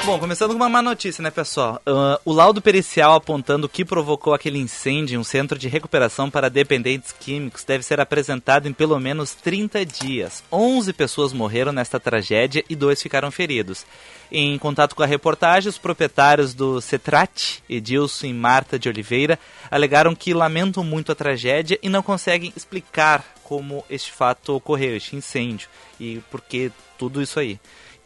Bom, 0.07 0.19
começando 0.19 0.51
com 0.51 0.55
uma 0.55 0.69
má 0.69 0.81
notícia, 0.81 1.21
né, 1.21 1.29
pessoal? 1.29 1.81
Ah, 1.85 2.17
o 2.23 2.31
laudo 2.31 2.61
pericial 2.61 3.13
apontando 3.13 3.67
o 3.67 3.69
que 3.69 3.83
provocou 3.83 4.33
aquele 4.33 4.57
incêndio 4.57 5.15
em 5.15 5.17
um 5.17 5.23
centro 5.23 5.59
de 5.59 5.67
recuperação 5.67 6.31
para 6.31 6.49
dependentes 6.49 7.11
químicos 7.11 7.65
deve 7.65 7.83
ser 7.83 7.99
apresentado 7.99 8.69
em 8.69 8.71
pelo 8.71 8.97
menos 9.01 9.33
30 9.33 9.85
dias. 9.85 10.41
11 10.49 10.93
pessoas 10.93 11.33
morreram 11.33 11.73
nesta 11.73 11.99
tragédia 11.99 12.63
e 12.69 12.73
dois 12.73 13.01
ficaram 13.01 13.29
feridos. 13.31 13.85
Em 14.31 14.57
contato 14.57 14.95
com 14.95 15.03
a 15.03 15.05
reportagem, 15.05 15.67
os 15.67 15.77
proprietários 15.77 16.53
do 16.53 16.79
Cetrat, 16.79 17.61
Edilson 17.69 18.27
e 18.27 18.33
Marta 18.33 18.79
de 18.79 18.87
Oliveira, 18.87 19.37
alegaram 19.69 20.15
que 20.15 20.33
lamentam 20.33 20.85
muito 20.85 21.11
a 21.11 21.15
tragédia 21.15 21.77
e 21.83 21.89
não 21.89 22.01
conseguem 22.01 22.53
explicar 22.55 23.25
como 23.43 23.83
este 23.89 24.13
fato 24.13 24.55
ocorreu, 24.55 24.95
este 24.95 25.17
incêndio, 25.17 25.67
e 25.99 26.21
por 26.31 26.39
que 26.39 26.71
tudo 26.97 27.21
isso 27.21 27.41
aí. 27.41 27.59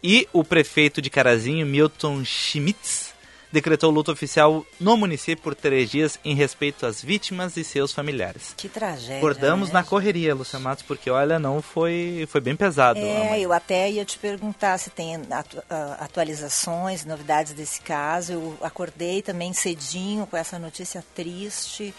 E 0.03 0.27
o 0.33 0.43
prefeito 0.43 1.01
de 1.01 1.09
Carazinho, 1.09 1.65
Milton 1.65 2.23
Schmitz, 2.25 3.11
decretou 3.51 3.91
luto 3.91 4.11
oficial 4.11 4.65
no 4.79 4.95
município 4.95 5.43
por 5.43 5.53
três 5.53 5.91
dias 5.91 6.17
em 6.23 6.33
respeito 6.33 6.85
às 6.85 7.01
vítimas 7.03 7.57
e 7.57 7.63
seus 7.63 7.91
familiares. 7.91 8.53
Que 8.55 8.69
tragédia. 8.69 9.17
Acordamos 9.17 9.67
né, 9.67 9.73
na 9.73 9.83
correria, 9.83 10.33
Lúcia 10.33 10.57
Matos, 10.57 10.83
porque 10.85 11.09
olha, 11.09 11.37
não 11.37 11.61
foi, 11.61 12.25
foi 12.31 12.39
bem 12.39 12.55
pesado. 12.55 12.97
É, 12.99 13.39
eu 13.41 13.51
até 13.51 13.91
ia 13.91 14.05
te 14.05 14.17
perguntar 14.17 14.77
se 14.77 14.89
tem 14.89 15.17
atu- 15.29 15.61
ah, 15.69 15.97
atualizações, 15.99 17.03
novidades 17.05 17.51
desse 17.53 17.81
caso. 17.81 18.31
Eu 18.33 18.57
acordei 18.61 19.21
também 19.21 19.51
cedinho 19.53 20.25
com 20.25 20.37
essa 20.37 20.57
notícia 20.57 21.03
triste 21.13 21.93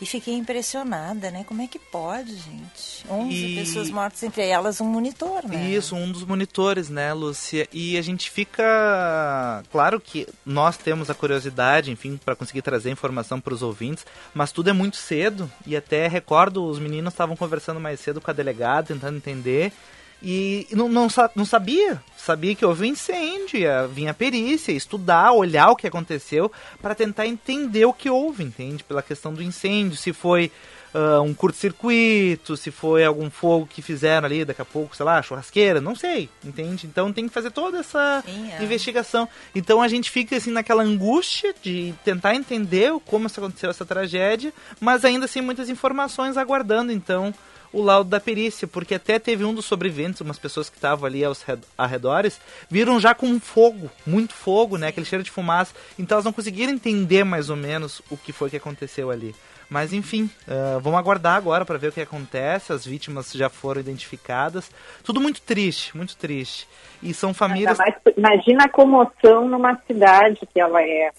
e 0.00 0.06
fiquei 0.06 0.34
impressionada, 0.34 1.30
né? 1.30 1.44
Como 1.44 1.60
é 1.62 1.66
que 1.66 1.78
pode, 1.78 2.34
gente? 2.34 3.04
11 3.08 3.34
E- 3.34 3.54
pessoas 3.56 3.90
mortas, 3.90 4.22
entre 4.22 4.46
elas 4.46 4.80
um 4.80 4.86
monitor, 4.86 5.46
né? 5.46 5.68
Isso, 5.70 5.94
um 5.94 6.10
dos 6.10 6.24
monitores, 6.24 6.88
né, 6.88 7.12
Lúcia? 7.12 7.68
E 7.72 7.98
a 7.98 8.02
gente 8.02 8.30
fica. 8.30 9.62
Claro 9.70 10.00
que 10.00 10.26
nós 10.44 10.76
temos 10.76 11.10
a 11.10 11.14
curiosidade, 11.14 11.90
enfim, 11.90 12.18
para 12.24 12.34
conseguir 12.36 12.62
trazer 12.62 12.90
informação 12.90 13.40
para 13.40 13.54
os 13.54 13.62
ouvintes, 13.62 14.06
mas 14.34 14.52
tudo 14.52 14.70
é 14.70 14.72
muito 14.72 14.96
cedo. 14.96 15.50
E 15.66 15.76
até 15.76 16.08
recordo, 16.08 16.64
os 16.64 16.78
meninos 16.78 17.12
estavam 17.12 17.36
conversando 17.36 17.80
mais 17.80 18.00
cedo 18.00 18.20
com 18.20 18.30
a 18.30 18.34
delegada, 18.34 18.88
tentando 18.88 19.16
entender. 19.16 19.72
E 20.22 20.66
não, 20.72 20.88
não, 20.88 21.08
não 21.34 21.44
sabia. 21.44 22.02
Sabia 22.16 22.54
que 22.54 22.64
houve 22.64 22.84
um 22.84 22.92
incêndio, 22.92 23.58
ia 23.58 23.86
vir 23.86 24.08
a 24.08 24.14
perícia, 24.14 24.72
estudar, 24.72 25.32
olhar 25.32 25.70
o 25.70 25.76
que 25.76 25.86
aconteceu, 25.86 26.52
para 26.80 26.94
tentar 26.94 27.26
entender 27.26 27.86
o 27.86 27.92
que 27.92 28.10
houve, 28.10 28.44
entende? 28.44 28.84
Pela 28.84 29.02
questão 29.02 29.32
do 29.32 29.42
incêndio, 29.42 29.96
se 29.96 30.12
foi 30.12 30.52
ah, 30.92 31.20
um 31.20 31.32
curto-circuito, 31.32 32.56
se 32.56 32.70
foi 32.70 33.04
algum 33.04 33.30
fogo 33.30 33.66
que 33.66 33.80
fizeram 33.80 34.26
ali, 34.26 34.44
daqui 34.44 34.60
a 34.60 34.64
pouco, 34.64 34.96
sei 34.96 35.06
lá, 35.06 35.22
churrasqueira, 35.22 35.80
não 35.80 35.94
sei, 35.94 36.28
entende? 36.44 36.86
Então 36.86 37.12
tem 37.12 37.28
que 37.28 37.32
fazer 37.32 37.50
toda 37.50 37.78
essa 37.78 38.22
Sim, 38.26 38.50
é. 38.50 38.62
investigação. 38.62 39.28
Então 39.54 39.80
a 39.80 39.86
gente 39.86 40.10
fica 40.10 40.36
assim 40.36 40.50
naquela 40.50 40.82
angústia 40.82 41.54
de 41.62 41.94
tentar 42.04 42.34
entender 42.34 42.92
como 43.06 43.28
aconteceu 43.28 43.70
essa 43.70 43.86
tragédia, 43.86 44.52
mas 44.80 45.04
ainda 45.04 45.26
assim 45.26 45.40
muitas 45.40 45.68
informações 45.68 46.36
aguardando 46.36 46.90
então 46.90 47.32
o 47.72 47.82
laudo 47.82 48.10
da 48.10 48.18
perícia, 48.20 48.66
porque 48.66 48.94
até 48.94 49.18
teve 49.18 49.44
um 49.44 49.54
dos 49.54 49.64
sobreviventes, 49.64 50.20
umas 50.20 50.38
pessoas 50.38 50.68
que 50.68 50.76
estavam 50.76 51.06
ali 51.06 51.24
aos 51.24 51.42
red- 51.42 51.60
arredores, 51.78 52.40
viram 52.68 52.98
já 52.98 53.14
com 53.14 53.38
fogo, 53.38 53.90
muito 54.06 54.34
fogo, 54.34 54.76
né, 54.76 54.88
aquele 54.88 55.06
cheiro 55.06 55.22
de 55.22 55.30
fumaça, 55.30 55.74
então 55.98 56.16
elas 56.16 56.24
não 56.24 56.32
conseguiram 56.32 56.72
entender 56.72 57.24
mais 57.24 57.48
ou 57.50 57.56
menos 57.56 58.02
o 58.10 58.16
que 58.16 58.32
foi 58.32 58.50
que 58.50 58.56
aconteceu 58.56 59.10
ali. 59.10 59.34
Mas 59.68 59.92
enfim, 59.92 60.28
ah, 60.48 60.80
vamos 60.82 60.98
aguardar 60.98 61.36
agora 61.36 61.64
para 61.64 61.78
ver 61.78 61.88
o 61.88 61.92
que 61.92 62.00
acontece. 62.00 62.72
As 62.72 62.84
vítimas 62.84 63.30
já 63.32 63.48
foram 63.48 63.80
identificadas. 63.80 64.68
Tudo 65.04 65.20
muito 65.20 65.40
triste, 65.42 65.96
muito 65.96 66.16
triste. 66.16 66.66
E 67.00 67.14
são 67.14 67.32
famílias. 67.32 67.78
Mais, 67.78 67.94
imagina 68.16 68.64
a 68.64 68.68
comoção 68.68 69.48
numa 69.48 69.76
cidade 69.86 70.40
que 70.52 70.60
ela 70.60 70.82
é. 70.82 71.12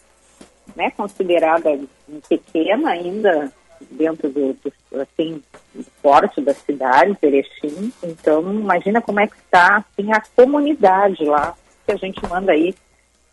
né, 0.75 0.91
considerada 0.91 1.79
pequena 2.27 2.89
ainda 2.91 3.51
dentro 3.90 4.30
do, 4.30 4.54
do 4.54 5.02
assim, 5.02 5.42
do 5.74 5.86
porte 6.02 6.42
da 6.42 6.54
cidade, 6.54 7.18
Erechim. 7.22 7.92
Então, 8.04 8.42
imagina 8.54 9.02
como 9.02 9.20
é 9.20 9.28
que 9.28 9.36
está 9.36 9.78
assim, 9.78 10.12
a 10.12 10.22
comunidade 10.36 11.24
lá, 11.26 11.56
que 11.86 11.92
a 11.92 11.98
gente 11.98 12.22
manda 12.28 12.52
aí 12.52 12.76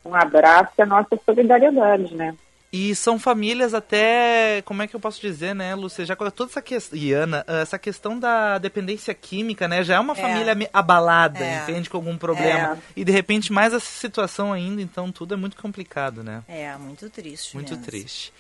um 0.05 0.15
abraço 0.15 0.73
e 0.79 0.83
a 0.83 0.87
nossa 0.87 1.19
solidariedade, 1.25 2.15
né? 2.15 2.35
E 2.71 2.95
são 2.95 3.19
famílias 3.19 3.73
até, 3.73 4.61
como 4.67 4.83
é 4.83 4.87
que 4.87 4.95
eu 4.95 5.01
posso 5.01 5.19
dizer, 5.23 5.55
né, 5.55 5.75
Lúcia? 5.75 6.05
Já 6.05 6.15
toda 6.15 6.51
essa 6.51 6.61
questão, 6.61 6.99
Iana, 6.99 7.43
essa 7.47 7.79
questão 7.79 8.19
da 8.19 8.59
dependência 8.59 9.15
química, 9.15 9.67
né, 9.67 9.83
já 9.83 9.95
é 9.95 10.01
uma 10.01 10.13
é. 10.13 10.17
família 10.17 10.55
abalada, 10.71 11.43
é. 11.43 11.63
entende, 11.63 11.89
com 11.89 11.97
algum 11.97 12.19
problema. 12.19 12.75
É. 12.75 12.79
E 12.95 13.05
de 13.05 13.13
repente 13.13 13.51
mais 13.51 13.73
essa 13.73 13.87
situação 13.87 14.53
ainda, 14.53 14.83
então 14.83 15.11
tudo 15.11 15.33
é 15.33 15.37
muito 15.37 15.57
complicado, 15.57 16.23
né? 16.23 16.43
É, 16.47 16.77
muito 16.77 17.09
triste. 17.09 17.55
Muito 17.55 17.71
mesmo. 17.71 17.87
triste. 17.87 18.35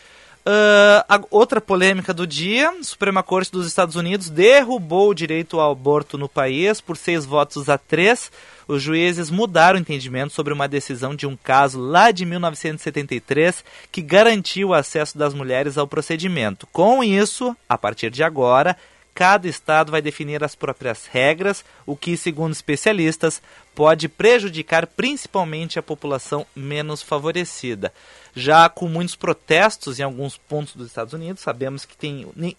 Uh, 0.49 1.26
outra 1.31 1.61
polêmica 1.61 2.14
do 2.14 2.26
dia: 2.26 2.73
Suprema 2.81 3.23
Corte 3.23 3.52
dos 3.52 3.67
Estados 3.67 3.97
Unidos 3.97 4.31
derrubou 4.31 5.11
o 5.11 5.14
direito 5.14 5.61
ao 5.61 5.73
aborto 5.73 6.17
no 6.17 6.26
país 6.26 6.81
por 6.81 6.97
seis 6.97 7.26
votos 7.26 7.69
a 7.69 7.76
três. 7.76 8.33
Os 8.67 8.83
juízes 8.83 9.31
mudaram 9.31 9.78
o 9.78 9.81
entendimento 9.81 10.33
sobre 10.33 10.55
uma 10.55 10.67
decisão 10.67 11.14
de 11.14 11.26
um 11.26 11.37
caso 11.37 11.78
lá 11.78 12.11
de 12.11 12.25
1973 12.25 13.62
que 13.93 14.00
garantiu 14.00 14.69
o 14.69 14.75
acesso 14.75 15.19
das 15.19 15.35
mulheres 15.35 15.76
ao 15.76 15.87
procedimento. 15.87 16.67
Com 16.73 17.05
isso, 17.05 17.55
a 17.69 17.76
partir 17.76 18.11
de 18.11 18.23
agora, 18.23 18.75
cada 19.15 19.49
estado 19.49 19.91
vai 19.93 20.00
definir 20.00 20.45
as 20.45 20.55
próprias 20.55 21.07
regras, 21.07 21.65
o 21.85 21.97
que, 21.97 22.17
segundo 22.17 22.53
especialistas, 22.53 23.43
pode 23.75 24.09
prejudicar 24.09 24.87
principalmente 24.87 25.79
a 25.79 25.83
população 25.83 26.47
menos 26.55 27.03
favorecida 27.03 27.93
já 28.38 28.69
com 28.69 28.88
muitos 28.88 29.17
protestos 29.17 29.99
em 29.99 30.03
alguns 30.03 30.37
pontos 30.37 30.75
dos 30.75 30.87
Estados 30.87 31.12
Unidos. 31.12 31.43
Sabemos 31.43 31.85
que 31.85 31.97
tem. 31.97 32.27
Nem, 32.37 32.57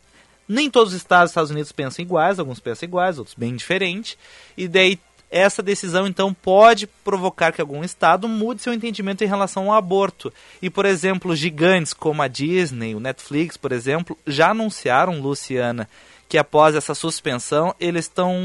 nem 0.48 0.70
todos 0.70 0.94
os 0.94 0.98
estados 0.98 1.26
dos 1.26 1.32
Estados 1.32 1.52
Unidos 1.52 1.72
pensam 1.72 2.04
iguais, 2.04 2.40
alguns 2.40 2.60
pensam 2.60 2.88
iguais, 2.88 3.18
outros 3.18 3.36
bem 3.36 3.56
diferentes. 3.56 4.18
E 4.58 4.68
daí 4.68 5.00
essa 5.32 5.62
decisão 5.62 6.08
então 6.08 6.34
pode 6.34 6.88
provocar 6.88 7.52
que 7.52 7.62
algum 7.62 7.84
estado 7.84 8.28
mude 8.28 8.62
seu 8.62 8.74
entendimento 8.74 9.24
em 9.24 9.28
relação 9.28 9.72
ao 9.72 9.78
aborto. 9.78 10.34
E, 10.62 10.70
por 10.70 10.86
exemplo, 10.86 11.36
gigantes 11.36 11.94
como 11.94 12.22
a 12.22 12.28
Disney, 12.28 12.96
o 12.96 13.00
Netflix, 13.00 13.56
por 13.56 13.72
exemplo, 13.72 14.18
já 14.26 14.50
anunciaram, 14.52 15.22
Luciana, 15.22 15.88
que 16.28 16.38
após 16.38 16.76
essa 16.76 16.96
suspensão 16.96 17.76
eles 17.80 18.06
estão 18.06 18.36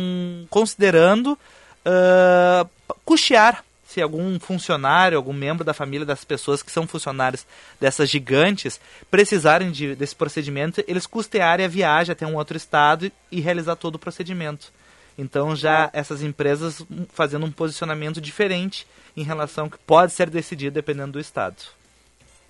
considerando 0.51 1.39
uh, 1.87 2.69
custear 3.05 3.65
se 3.87 4.03
algum 4.03 4.41
funcionário, 4.41 5.17
algum 5.17 5.33
membro 5.33 5.63
da 5.63 5.73
família 5.73 6.05
das 6.05 6.25
pessoas 6.25 6.65
que 6.65 6.73
são 6.73 6.85
funcionários 6.85 7.47
dessas 7.81 8.11
gigantes 8.11 8.81
precisarem 9.09 9.71
de, 9.71 9.95
desse 9.95 10.17
procedimento, 10.17 10.83
eles 10.89 11.07
custearem 11.07 11.65
a 11.65 11.69
viagem 11.69 12.11
até 12.11 12.27
um 12.27 12.35
outro 12.35 12.57
estado 12.57 13.13
e 13.31 13.41
realizar 13.41 13.77
todo 13.77 13.95
o 13.95 13.99
procedimento. 13.99 14.73
Então 15.17 15.55
já 15.55 15.91
essas 15.93 16.23
empresas 16.23 16.85
fazendo 17.11 17.47
um 17.47 17.53
posicionamento 17.53 18.21
diferente 18.21 18.87
em 19.17 19.23
relação 19.23 19.65
ao 19.65 19.71
que 19.71 19.79
pode 19.79 20.13
ser 20.13 20.29
decidido 20.29 20.75
dependendo 20.75 21.13
do 21.13 21.21
estado. 21.21 21.57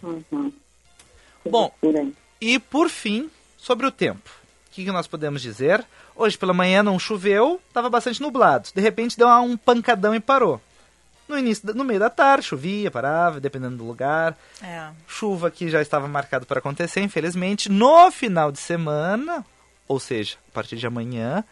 Uhum. 0.03 0.53
Bom, 1.45 1.73
e 2.41 2.59
por 2.59 2.89
fim, 2.89 3.31
sobre 3.59 3.87
o 3.87 3.91
tempo. 3.91 4.31
O 4.69 4.75
que, 4.75 4.85
que 4.85 4.93
nós 4.93 5.07
podemos 5.07 5.41
dizer? 5.41 5.85
Hoje 6.17 6.37
pela 6.39 6.53
manhã 6.53 6.83
não 6.83 6.99
choveu, 6.99 7.61
estava 7.69 7.89
bastante 7.91 8.21
nublado. 8.21 8.69
De 8.75 8.81
repente 8.81 9.17
deu 9.17 9.29
um 9.29 9.57
pancadão 9.57 10.15
e 10.15 10.21
parou. 10.21 10.61
No 11.29 11.39
início, 11.39 11.75
no 11.75 11.85
meio 11.85 12.01
da 12.01 12.11
tarde, 12.11 12.47
chovia, 12.47 12.91
parava, 12.91 13.41
dependendo 13.41 13.79
do 13.79 13.87
lugar. 13.87 14.37
É. 14.63 14.91
Chuva 15.07 15.51
que 15.51 15.71
já 15.71 15.81
estava 15.81 16.07
marcado 16.07 16.45
para 16.45 16.59
acontecer, 16.59 17.01
infelizmente. 17.01 17.71
No 17.71 18.11
final 18.11 18.53
de 18.53 18.59
semana, 18.59 19.45
ou 19.89 19.99
seja, 19.99 20.37
a 20.51 20.53
partir 20.53 20.77
de 20.77 20.87
amanhã, 20.87 21.43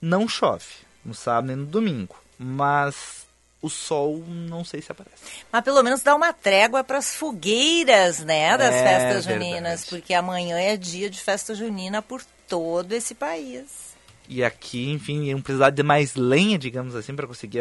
não 0.00 0.28
chove. 0.28 0.64
No 1.04 1.14
sábado 1.14 1.46
nem 1.48 1.56
no 1.56 1.66
domingo. 1.66 2.16
Mas 2.38 3.26
o 3.60 3.68
sol 3.68 4.22
não 4.26 4.64
sei 4.64 4.80
se 4.80 4.92
aparece. 4.92 5.44
Mas 5.50 5.64
pelo 5.64 5.82
menos 5.82 6.02
dá 6.02 6.14
uma 6.14 6.32
trégua 6.32 6.84
para 6.84 6.98
as 6.98 7.16
fogueiras, 7.16 8.20
né, 8.20 8.56
das 8.56 8.74
é, 8.74 8.82
festas 8.82 9.24
juninas, 9.24 9.80
verdade. 9.80 9.90
porque 9.90 10.14
amanhã 10.14 10.58
é 10.58 10.76
dia 10.76 11.10
de 11.10 11.20
festa 11.20 11.54
junina 11.54 12.00
por 12.00 12.22
todo 12.46 12.92
esse 12.92 13.14
país. 13.14 13.88
E 14.28 14.44
aqui, 14.44 14.90
enfim, 14.90 15.24
iam 15.24 15.40
precisar 15.40 15.70
de 15.70 15.82
mais 15.82 16.14
lenha, 16.14 16.58
digamos 16.58 16.94
assim, 16.94 17.16
para 17.16 17.26
conseguir 17.26 17.60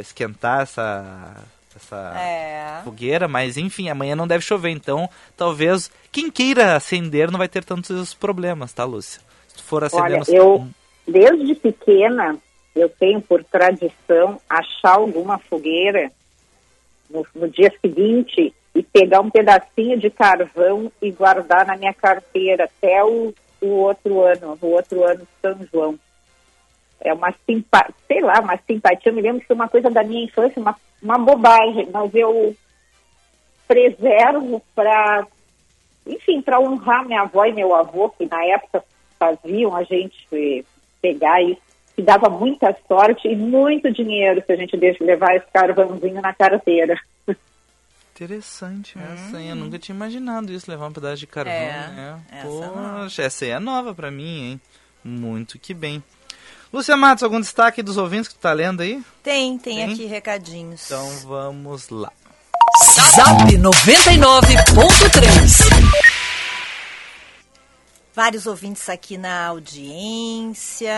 esquentar 0.00 0.62
essa, 0.62 1.44
essa 1.76 2.18
é. 2.18 2.80
fogueira. 2.82 3.28
Mas, 3.28 3.56
enfim, 3.56 3.88
amanhã 3.88 4.16
não 4.16 4.26
deve 4.26 4.44
chover. 4.44 4.70
Então, 4.70 5.08
talvez 5.36 5.92
quem 6.10 6.28
queira 6.28 6.74
acender 6.74 7.30
não 7.30 7.38
vai 7.38 7.48
ter 7.48 7.64
tantos 7.64 8.14
problemas, 8.14 8.72
tá, 8.72 8.84
Lúcia? 8.84 9.20
Se 9.54 9.62
for 9.62 9.84
acender... 9.84 10.02
Olha, 10.02 10.22
eu, 10.28 10.68
desde 11.06 11.54
pequena, 11.54 12.36
eu 12.74 12.88
tenho 12.88 13.20
por 13.20 13.44
tradição 13.44 14.40
achar 14.48 14.96
alguma 14.96 15.38
fogueira 15.38 16.10
no, 17.10 17.26
no 17.34 17.48
dia 17.48 17.72
seguinte 17.80 18.54
e 18.74 18.82
pegar 18.82 19.20
um 19.20 19.30
pedacinho 19.30 19.98
de 19.98 20.08
carvão 20.08 20.90
e 21.00 21.10
guardar 21.10 21.66
na 21.66 21.76
minha 21.76 21.92
carteira 21.92 22.64
até 22.64 23.04
o 23.04 23.34
o 23.62 23.68
outro 23.68 24.20
ano, 24.20 24.58
o 24.60 24.66
outro 24.66 25.04
ano 25.04 25.26
São 25.40 25.56
João. 25.72 25.98
É 27.00 27.12
uma 27.14 27.32
simpatia, 27.46 27.94
sei 28.06 28.20
lá, 28.20 28.40
uma 28.40 28.58
simpatia, 28.66 29.10
eu 29.10 29.14
me 29.14 29.22
lembro 29.22 29.40
que 29.40 29.46
foi 29.46 29.56
uma 29.56 29.68
coisa 29.68 29.90
da 29.90 30.02
minha 30.02 30.24
infância, 30.24 30.60
uma, 30.60 30.76
uma 31.00 31.18
bobagem, 31.18 31.88
mas 31.92 32.14
eu 32.14 32.54
preservo 33.66 34.62
para, 34.74 35.26
enfim, 36.06 36.42
para 36.42 36.60
honrar 36.60 37.06
minha 37.06 37.22
avó 37.22 37.44
e 37.44 37.52
meu 37.52 37.74
avô, 37.74 38.10
que 38.10 38.26
na 38.26 38.44
época 38.44 38.84
faziam 39.18 39.74
a 39.74 39.82
gente 39.84 40.64
pegar 41.02 41.42
isso, 41.42 41.60
que 41.94 42.00
dava 42.00 42.30
muita 42.30 42.74
sorte 42.88 43.28
e 43.28 43.36
muito 43.36 43.92
dinheiro 43.92 44.42
se 44.46 44.52
a 44.52 44.56
gente 44.56 44.74
deixa 44.76 45.04
levar 45.04 45.36
esse 45.36 45.46
carvãozinho 45.52 46.22
na 46.22 46.32
carteira. 46.32 46.98
Interessante 48.14 48.96
essa, 48.98 49.40
hein? 49.40 49.50
Eu 49.50 49.56
nunca 49.56 49.78
tinha 49.78 49.96
imaginado 49.96 50.52
isso, 50.52 50.70
levar 50.70 50.86
um 50.86 50.92
pedaço 50.92 51.16
de 51.16 51.26
carvão, 51.26 51.52
é, 51.52 51.88
né? 51.88 52.20
Essa 52.30 52.46
Poxa, 52.46 53.22
essa 53.22 53.44
aí 53.44 53.50
é 53.50 53.58
nova 53.58 53.94
pra 53.94 54.10
mim, 54.10 54.52
hein? 54.52 54.60
Muito 55.02 55.58
que 55.58 55.74
bem. 55.74 56.02
Lúcia 56.72 56.96
Matos, 56.96 57.24
algum 57.24 57.40
destaque 57.40 57.82
dos 57.82 57.98
ouvintes 57.98 58.28
que 58.28 58.34
tu 58.34 58.40
tá 58.40 58.52
lendo 58.52 58.80
aí? 58.80 59.02
Tem, 59.22 59.58
tem, 59.58 59.76
tem? 59.76 59.92
aqui 59.92 60.06
recadinhos. 60.06 60.86
Então 60.86 61.06
vamos 61.26 61.90
lá. 61.90 62.10
Zap 63.14 63.44
99.3 63.44 66.11
Vários 68.14 68.46
ouvintes 68.46 68.88
aqui 68.88 69.16
na 69.16 69.46
audiência. 69.46 70.94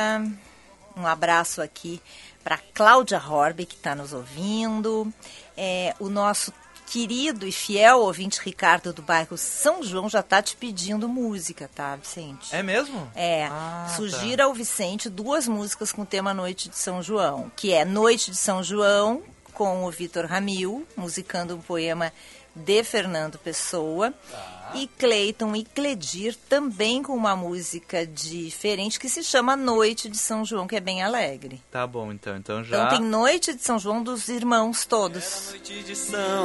Um 0.97 1.07
abraço 1.07 1.63
aqui 1.63 2.01
para 2.43 2.59
Cláudia 2.59 3.19
Horbe, 3.19 3.67
que 3.67 3.77
está 3.77 3.95
nos 3.95 4.13
ouvindo. 4.13 5.13
É, 5.57 5.95
o 6.01 6.09
nosso 6.09 6.53
querido 6.87 7.47
e 7.47 7.53
fiel 7.53 8.01
ouvinte 8.01 8.41
Ricardo 8.45 8.93
do 8.93 9.01
bairro 9.01 9.39
São 9.39 9.83
João 9.83 10.09
já 10.09 10.21
está 10.21 10.43
te 10.43 10.55
pedindo 10.55 11.09
música, 11.09 11.71
tá, 11.75 11.97
Vicente? 11.97 12.55
É 12.55 12.63
mesmo? 12.63 13.11
É. 13.15 13.47
Ah, 13.47 13.87
tá. 13.89 13.95
sugira 13.97 14.39
tá. 14.39 14.45
ao 14.45 14.55
Vicente 14.55 15.09
duas 15.09 15.49
músicas 15.49 15.93
com 15.93 16.03
o 16.03 16.07
tema 16.07 16.35
Noite 16.35 16.69
de 16.69 16.77
São 16.77 17.03
João, 17.03 17.51
que 17.57 17.73
é 17.73 17.85
Noite 17.85 18.31
de 18.31 18.37
São 18.37 18.63
João, 18.63 19.23
com 19.53 19.85
o 19.85 19.91
Vitor 19.91 20.27
Ramil, 20.27 20.87
musicando 20.97 21.57
um 21.57 21.61
poema 21.61 22.13
de 22.55 22.85
Fernando 22.85 23.39
Pessoa. 23.39 24.13
Tá 24.31 24.64
e 24.75 24.87
Cleiton 24.87 25.55
e 25.55 25.65
Cledir 25.65 26.37
também 26.49 27.03
com 27.03 27.15
uma 27.15 27.37
música 27.37 28.07
diferente 28.07 28.99
que 28.99 29.09
se 29.09 29.23
chama 29.23 29.57
Noite 29.57 30.09
de 30.09 30.17
São 30.17 30.45
João, 30.45 30.67
que 30.67 30.77
é 30.77 30.81
bem 30.81 31.03
alegre. 31.03 31.61
Tá 31.71 31.87
bom, 31.87 32.13
então, 32.13 32.37
então 32.37 32.65
já. 32.65 32.77
Então 32.77 32.89
tem 32.89 33.01
Noite 33.01 33.55
de 33.55 33.63
São 33.63 33.79
João 33.79 34.03
dos 34.03 34.29
irmãos 34.29 34.85
todos. 34.85 35.55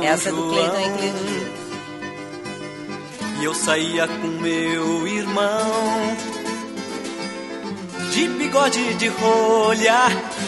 Essa 0.04 0.30
é 0.30 0.32
do 0.32 0.50
Cleiton 0.50 0.80
e 0.80 0.98
Cledir. 0.98 1.48
E 3.42 3.44
eu 3.44 3.54
saía 3.54 4.08
com 4.08 4.28
meu 4.28 5.08
irmão 5.08 6.18
de 8.12 8.28
bigode 8.28 8.96
de 8.96 9.08
rolha 9.08 10.08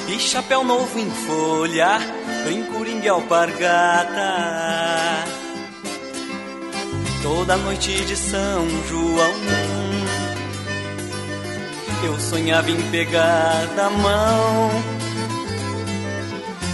e 0.10 0.20
chapéu 0.20 0.64
novo 0.64 1.00
em 1.00 1.10
folha, 1.10 2.00
brinco 2.44 2.84
ringue 2.84 3.08
alpargata 3.08 4.12
toda 7.22 7.56
noite 7.58 8.04
de 8.06 8.16
São 8.16 8.68
João. 8.88 9.34
Eu 12.04 12.20
sonhava 12.20 12.72
em 12.72 12.82
pegar 12.90 13.68
da 13.76 13.90
mão 13.90 14.72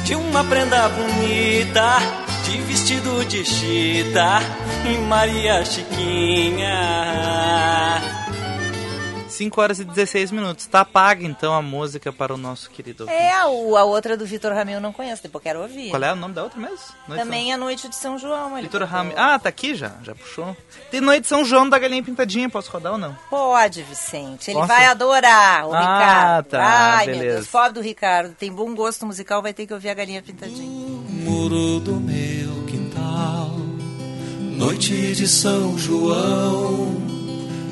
de 0.05 0.15
uma 0.15 0.43
prenda 0.43 0.87
bonita, 0.89 1.97
de 2.45 2.57
vestido 2.61 3.25
de 3.25 3.43
chita 3.43 4.39
e 4.89 4.97
Maria 4.99 5.65
Chiquinha. 5.65 6.77
5 9.37 9.61
horas 9.61 9.79
e 9.79 9.83
16 9.85 10.31
minutos. 10.31 10.65
Tá 10.65 10.83
paga 10.83 11.25
então 11.25 11.53
a 11.53 11.61
música 11.61 12.11
para 12.11 12.33
o 12.33 12.37
nosso 12.37 12.69
querido. 12.69 13.03
ouvinte. 13.03 13.19
É, 13.21 13.45
o- 13.45 13.77
a 13.77 13.83
outra 13.83 14.17
do 14.17 14.25
Vitor 14.25 14.51
Ramil 14.53 14.75
eu 14.75 14.81
não 14.81 14.91
conheço, 14.91 15.21
depois 15.23 15.43
quero 15.43 15.61
ouvir. 15.61 15.89
Qual 15.91 16.01
é 16.03 16.11
o 16.11 16.15
nome 16.15 16.33
da 16.33 16.43
outra 16.43 16.59
mesmo? 16.59 16.77
Noite 17.07 17.23
Também 17.23 17.53
a 17.53 17.57
Noite 17.57 17.87
de 17.87 17.95
São 17.95 18.17
João. 18.17 18.49
São... 18.49 18.55
Vitor 18.61 18.79
botou. 18.81 18.87
Rami. 18.87 19.13
Ah, 19.15 19.37
tá 19.39 19.49
aqui 19.49 19.75
já, 19.75 19.91
já 20.03 20.13
puxou. 20.15 20.55
Tem 20.91 20.99
Noite 21.01 21.21
de 21.23 21.27
São 21.27 21.45
João 21.45 21.69
da 21.69 21.77
Galinha 21.79 22.03
Pintadinha, 22.03 22.49
posso 22.49 22.71
rodar 22.71 22.93
ou 22.93 22.97
não? 22.97 23.15
Pode, 23.29 23.83
Vicente. 23.83 24.49
Ele 24.51 24.55
Posso? 24.59 24.67
vai 24.67 24.85
adorar 24.85 25.67
o 25.67 25.73
Ah, 25.73 25.79
Ricardo. 25.79 26.45
tá, 26.49 26.63
Ai, 26.97 27.05
meu 27.07 27.15
beleza. 27.17 27.35
Deus. 27.37 27.47
Pobre 27.47 27.73
do 27.73 27.81
Ricardo. 27.81 28.33
Tem 28.35 28.51
bom 28.51 28.73
gosto 28.75 29.05
musical, 29.05 29.41
vai 29.41 29.53
ter 29.53 29.65
que 29.67 29.73
ouvir 29.73 29.89
a 29.89 29.93
galinha 29.93 30.21
pintadinha. 30.21 30.67
muro 31.23 31.79
do 31.79 31.95
meu 31.97 32.65
quintal. 32.65 33.51
Noite 34.57 35.13
de 35.15 35.27
São 35.27 35.77
João, 35.77 36.95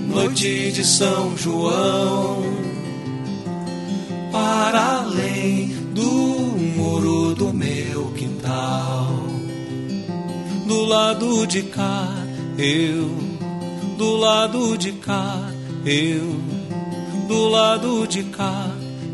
noite 0.07 0.71
de 0.71 0.85
São 0.85 1.38
João. 1.38 2.43
Para 4.31 5.00
além 5.00 5.67
do 5.93 6.03
muro 6.75 7.35
do 7.35 7.53
meu 7.53 8.12
quintal. 8.13 9.07
Do 10.67 10.83
lado 10.83 11.47
de 11.47 11.63
cá, 11.63 12.07
eu. 12.57 13.09
Do 13.97 14.15
lado 14.15 14.77
de 14.77 14.91
cá, 14.93 15.51
eu. 15.85 16.39
Do 17.27 17.47
lado 17.47 18.07
de 18.07 18.24
cá, 18.24 18.69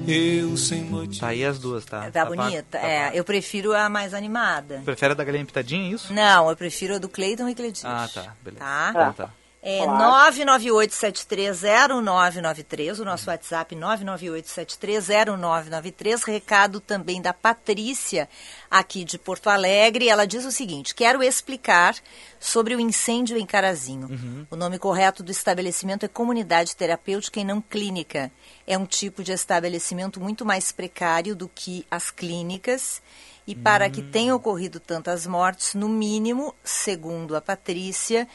eu 0.08 0.58
sem 0.58 0.84
motivo. 0.84 1.20
Tá 1.20 1.28
aí 1.28 1.46
as 1.46 1.60
duas, 1.60 1.86
tá? 1.86 2.10
Tá, 2.12 2.26
pago, 2.26 2.36
bonita? 2.36 2.80
tá 2.80 2.88
é, 2.88 3.12
eu 3.14 3.24
prefiro 3.24 3.74
a 3.74 3.88
mais 3.88 4.14
animada. 4.14 4.82
Prefere 4.84 5.14
a 5.14 5.16
da 5.16 5.24
Galinha 5.24 5.46
Pintadinha, 5.46 5.90
é 5.90 5.94
isso? 5.94 6.14
Não, 6.14 6.50
eu 6.50 6.56
prefiro 6.58 6.96
a 6.96 6.98
do 6.98 7.08
Cleiton 7.08 7.48
e 7.48 7.56
Cledis. 7.56 7.86
Ah, 7.86 8.10
tá, 8.14 8.34
beleza. 8.44 8.64
Tá? 8.66 8.90
Então 8.90 9.14
tá. 9.14 9.30
É 9.64 9.84
Claro. 9.84 10.34
998-730993, 10.34 13.00
o 13.00 13.06
nosso 13.06 13.30
WhatsApp 13.30 13.76
998-730993. 13.76 16.24
Recado 16.26 16.80
também 16.80 17.22
da 17.22 17.32
Patrícia, 17.32 18.28
aqui 18.72 19.04
de 19.04 19.20
Porto 19.20 19.52
Alegre. 19.52 20.10
Ela 20.10 20.26
diz 20.26 20.46
o 20.46 20.52
seguinte: 20.52 20.96
quero 20.96 21.22
explicar 21.22 21.94
sobre 22.40 22.76
o 22.76 22.80
incêndio 22.80 23.38
em 23.38 23.46
Carazinho. 23.46 24.48
O 24.50 24.56
nome 24.56 24.80
correto 24.80 25.22
do 25.22 25.32
estabelecimento 25.32 26.06
é 26.06 26.08
Comunidade 26.08 26.76
Terapêutica 26.76 27.40
e 27.40 27.44
não 27.44 27.62
Clínica. 27.62 28.32
É 28.66 28.76
um 28.76 28.88
tipo 28.88 29.24
de 29.24 29.32
estabelecimento 29.32 30.20
muito 30.20 30.44
mais 30.44 30.72
precário 30.72 31.36
do 31.36 31.48
que 31.48 31.86
as 31.92 32.10
clínicas. 32.10 33.00
E 33.46 33.56
para 33.56 33.90
que 33.90 34.04
tenha 34.04 34.36
ocorrido 34.36 34.80
tantas 34.80 35.26
mortes, 35.26 35.74
no 35.74 35.90
mínimo, 35.90 36.54
segundo 36.64 37.36
a 37.36 37.42
Patrícia, 37.42 38.28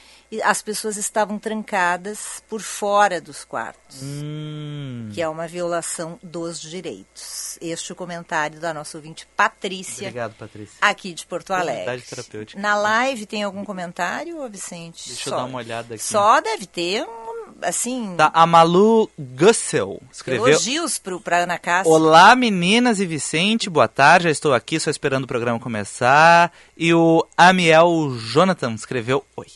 as 0.43 0.61
pessoas 0.63 0.97
estavam 0.97 1.39
trancadas 1.39 2.43
por 2.49 2.61
fora 2.61 3.21
dos 3.21 3.45
quartos, 3.45 4.01
Hum, 4.03 5.09
que 5.13 5.23
é 5.23 5.29
uma 5.29 5.47
violação 5.47 6.19
dos 6.23 6.61
direitos. 6.61 7.59
Este 7.61 7.91
é 7.91 7.93
o 7.93 7.97
comentário 7.97 8.59
da 8.61 8.75
nossa 8.75 8.99
ouvinte 8.99 9.27
Patrícia, 9.37 10.09
obrigado, 10.09 10.35
Patrícia. 10.35 10.77
aqui 10.81 11.13
de 11.15 11.25
Porto 11.27 11.53
Alegre. 11.53 12.03
Terapêutica. 12.03 12.61
Na 12.61 12.75
live 12.77 13.25
tem 13.27 13.43
algum 13.43 13.65
comentário, 13.65 14.47
Vicente? 14.49 15.09
Deixa 15.09 15.29
eu 15.29 15.33
Só- 15.33 15.37
dar 15.39 15.45
uma 15.45 15.59
olhada 15.59 15.95
aqui. 15.95 16.03
Só 16.05 16.41
deve 16.41 16.67
ter, 16.67 17.05
um, 17.05 17.55
assim, 17.63 18.15
Tá, 18.17 18.31
a 18.35 18.47
Malu 18.47 19.09
Gussel 19.19 20.01
escreveu... 20.13 20.49
elogios 20.49 20.99
para 20.99 21.39
Ana 21.45 21.59
Cássia. 21.59 21.91
Olá, 21.93 22.35
meninas 22.35 22.99
e 23.01 23.07
Vicente, 23.07 23.71
boa 23.71 23.89
tarde. 23.89 24.25
Já 24.25 24.31
estou 24.31 24.53
aqui 24.53 24.79
só 24.81 24.91
esperando 24.91 25.25
o 25.25 25.29
programa 25.29 25.59
começar. 25.61 26.53
E 26.77 26.93
o 26.93 27.27
Amiel 27.37 28.17
Jonathan 28.19 28.73
escreveu: 28.75 29.25
Oi. 29.37 29.47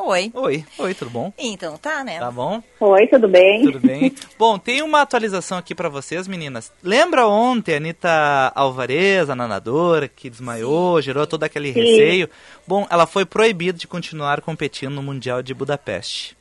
Oi. 0.00 0.30
Oi, 0.32 0.64
oi, 0.78 0.94
tudo 0.94 1.10
bom? 1.10 1.32
Então 1.36 1.76
tá, 1.76 2.04
né? 2.04 2.20
Tá 2.20 2.30
bom? 2.30 2.62
Oi, 2.78 3.06
tudo 3.08 3.26
bem? 3.26 3.64
Tudo 3.64 3.80
bem? 3.80 4.14
bom, 4.38 4.56
tem 4.56 4.80
uma 4.80 5.02
atualização 5.02 5.58
aqui 5.58 5.74
pra 5.74 5.88
vocês, 5.88 6.28
meninas. 6.28 6.72
Lembra 6.82 7.26
ontem 7.26 7.74
a 7.74 7.76
Anitta 7.78 8.52
Alvarez, 8.54 9.28
a 9.28 9.34
nanadora, 9.34 10.06
que 10.06 10.30
desmaiou, 10.30 11.02
gerou 11.02 11.26
todo 11.26 11.42
aquele 11.42 11.72
Sim. 11.72 11.80
receio? 11.80 12.30
Bom, 12.64 12.86
ela 12.88 13.08
foi 13.08 13.24
proibida 13.24 13.76
de 13.76 13.88
continuar 13.88 14.40
competindo 14.40 14.92
no 14.92 15.02
Mundial 15.02 15.42
de 15.42 15.52
Budapeste. 15.52 16.36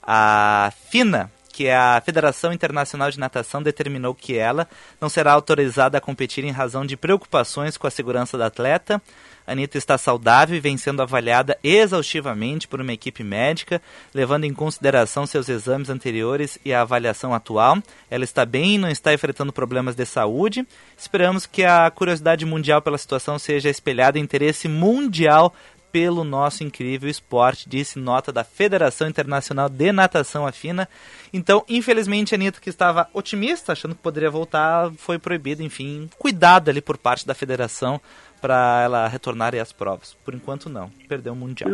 A 0.00 0.72
FINA, 0.88 1.28
que 1.52 1.68
a 1.68 2.00
Federação 2.04 2.52
Internacional 2.52 3.10
de 3.10 3.20
Natação, 3.20 3.62
determinou 3.62 4.14
que 4.14 4.36
ela 4.36 4.66
não 5.00 5.08
será 5.08 5.32
autorizada 5.32 5.98
a 5.98 6.00
competir 6.00 6.44
em 6.44 6.50
razão 6.50 6.86
de 6.86 6.96
preocupações 6.96 7.76
com 7.76 7.86
a 7.86 7.90
segurança 7.90 8.38
da 8.38 8.46
atleta. 8.46 9.00
Anitta 9.46 9.76
está 9.76 9.98
saudável 9.98 10.56
e 10.56 10.60
vem 10.60 10.76
sendo 10.76 11.02
avaliada 11.02 11.58
exaustivamente 11.62 12.68
por 12.68 12.80
uma 12.80 12.92
equipe 12.92 13.24
médica, 13.24 13.82
levando 14.14 14.44
em 14.44 14.54
consideração 14.54 15.26
seus 15.26 15.48
exames 15.48 15.90
anteriores 15.90 16.58
e 16.64 16.72
a 16.72 16.82
avaliação 16.82 17.34
atual. 17.34 17.78
Ela 18.08 18.24
está 18.24 18.46
bem 18.46 18.76
e 18.76 18.78
não 18.78 18.88
está 18.88 19.12
enfrentando 19.12 19.52
problemas 19.52 19.94
de 19.94 20.06
saúde. 20.06 20.66
Esperamos 20.96 21.44
que 21.44 21.64
a 21.64 21.90
curiosidade 21.90 22.46
mundial 22.46 22.80
pela 22.80 22.96
situação 22.96 23.38
seja 23.38 23.68
espelhada 23.68 24.18
em 24.18 24.22
interesse 24.22 24.68
mundial 24.68 25.52
pelo 25.92 26.24
nosso 26.24 26.64
incrível 26.64 27.08
esporte, 27.08 27.68
disse 27.68 27.98
nota 27.98 28.32
da 28.32 28.42
Federação 28.42 29.06
Internacional 29.06 29.68
de 29.68 29.92
Natação 29.92 30.46
Afina. 30.46 30.88
Então, 31.32 31.64
infelizmente, 31.68 32.34
a 32.34 32.36
Anitta, 32.36 32.60
que 32.60 32.70
estava 32.70 33.08
otimista, 33.12 33.72
achando 33.72 33.94
que 33.94 34.00
poderia 34.00 34.30
voltar, 34.30 34.90
foi 34.96 35.18
proibida, 35.18 35.62
enfim, 35.62 36.08
cuidado 36.18 36.70
ali 36.70 36.80
por 36.80 36.96
parte 36.96 37.26
da 37.26 37.34
federação 37.34 38.00
para 38.40 38.82
ela 38.82 39.06
retornar 39.06 39.54
às 39.54 39.70
provas. 39.70 40.16
Por 40.24 40.34
enquanto, 40.34 40.68
não. 40.68 40.90
Perdeu 41.06 41.34
o 41.34 41.36
Mundial. 41.36 41.70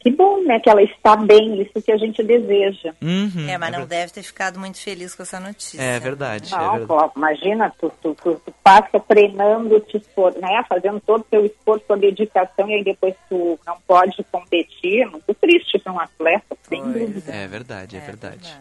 Que 0.00 0.10
bom, 0.10 0.42
né, 0.44 0.58
que 0.58 0.70
ela 0.70 0.82
está 0.82 1.14
bem, 1.14 1.60
isso 1.60 1.82
que 1.84 1.92
a 1.92 1.96
gente 1.98 2.22
deseja. 2.22 2.94
Uhum, 3.02 3.46
É, 3.46 3.58
mas 3.58 3.70
não 3.70 3.80
ver- 3.80 3.86
deve 3.88 4.12
ter 4.12 4.22
ficado 4.22 4.58
muito 4.58 4.80
feliz 4.80 5.14
com 5.14 5.22
essa 5.22 5.38
notícia. 5.38 5.78
É 5.80 6.00
verdade, 6.00 6.52
é 6.54 6.56
Não, 6.56 6.78
verdade. 6.78 6.86
pô, 6.86 7.18
imagina, 7.18 7.70
tu, 7.78 7.92
tu, 8.02 8.14
tu, 8.14 8.40
tu 8.44 8.54
passa 8.64 8.98
treinando, 9.00 9.78
te 9.80 9.98
né, 10.40 10.64
fazendo 10.66 11.00
todo 11.00 11.20
o 11.20 11.24
teu 11.24 11.44
esforço, 11.44 11.84
tua 11.86 11.98
dedicação, 11.98 12.68
e 12.70 12.74
aí 12.76 12.82
depois 12.84 13.14
tu 13.28 13.58
não 13.66 13.76
pode 13.86 14.24
competir, 14.32 15.06
muito 15.10 15.34
triste 15.34 15.78
para 15.78 15.92
um 15.92 16.00
atleta, 16.00 16.56
sem 16.66 16.80
Pois 16.80 16.94
dúvida. 16.94 17.32
É 17.32 17.46
verdade, 17.46 17.96
é 17.96 18.00
verdade. 18.00 18.56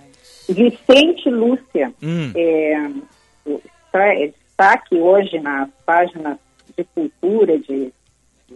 Vicente 0.50 1.30
Lúcia, 1.30 1.94
Hum, 2.04 2.34
é, 2.36 2.90
está- 3.86 4.14
é 4.16 4.28
destaque 4.28 4.96
hoje 4.98 5.40
nas 5.40 5.70
páginas 5.86 6.38
de 6.78 6.84
cultura 6.84 7.58
de 7.60 7.94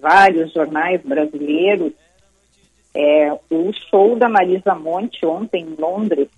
vários 0.01 0.51
jornais 0.51 1.01
brasileiros, 1.01 1.93
é, 2.93 3.31
o 3.49 3.71
show 3.89 4.15
da 4.15 4.29
Marisa 4.29 4.75
Monte 4.75 5.25
ontem 5.25 5.63
em 5.63 5.75
Londres 5.81 6.29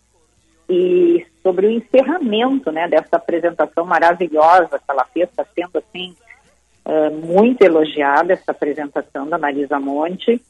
e 0.70 1.26
sobre 1.44 1.68
o 1.68 1.72
encerramento 1.72 2.72
né, 2.72 2.88
dessa 2.88 3.18
apresentação 3.18 3.86
maravilhosa 3.86 4.80
que 4.80 4.86
ela 4.90 5.06
fez, 5.06 5.30
está 5.30 5.46
sendo 5.54 5.78
assim 5.78 6.16
é, 6.86 7.10
muito 7.10 7.62
elogiada 7.62 8.34
essa 8.34 8.52
apresentação 8.52 9.28
da 9.28 9.38
Marisa 9.38 9.80
Monte 9.80 10.42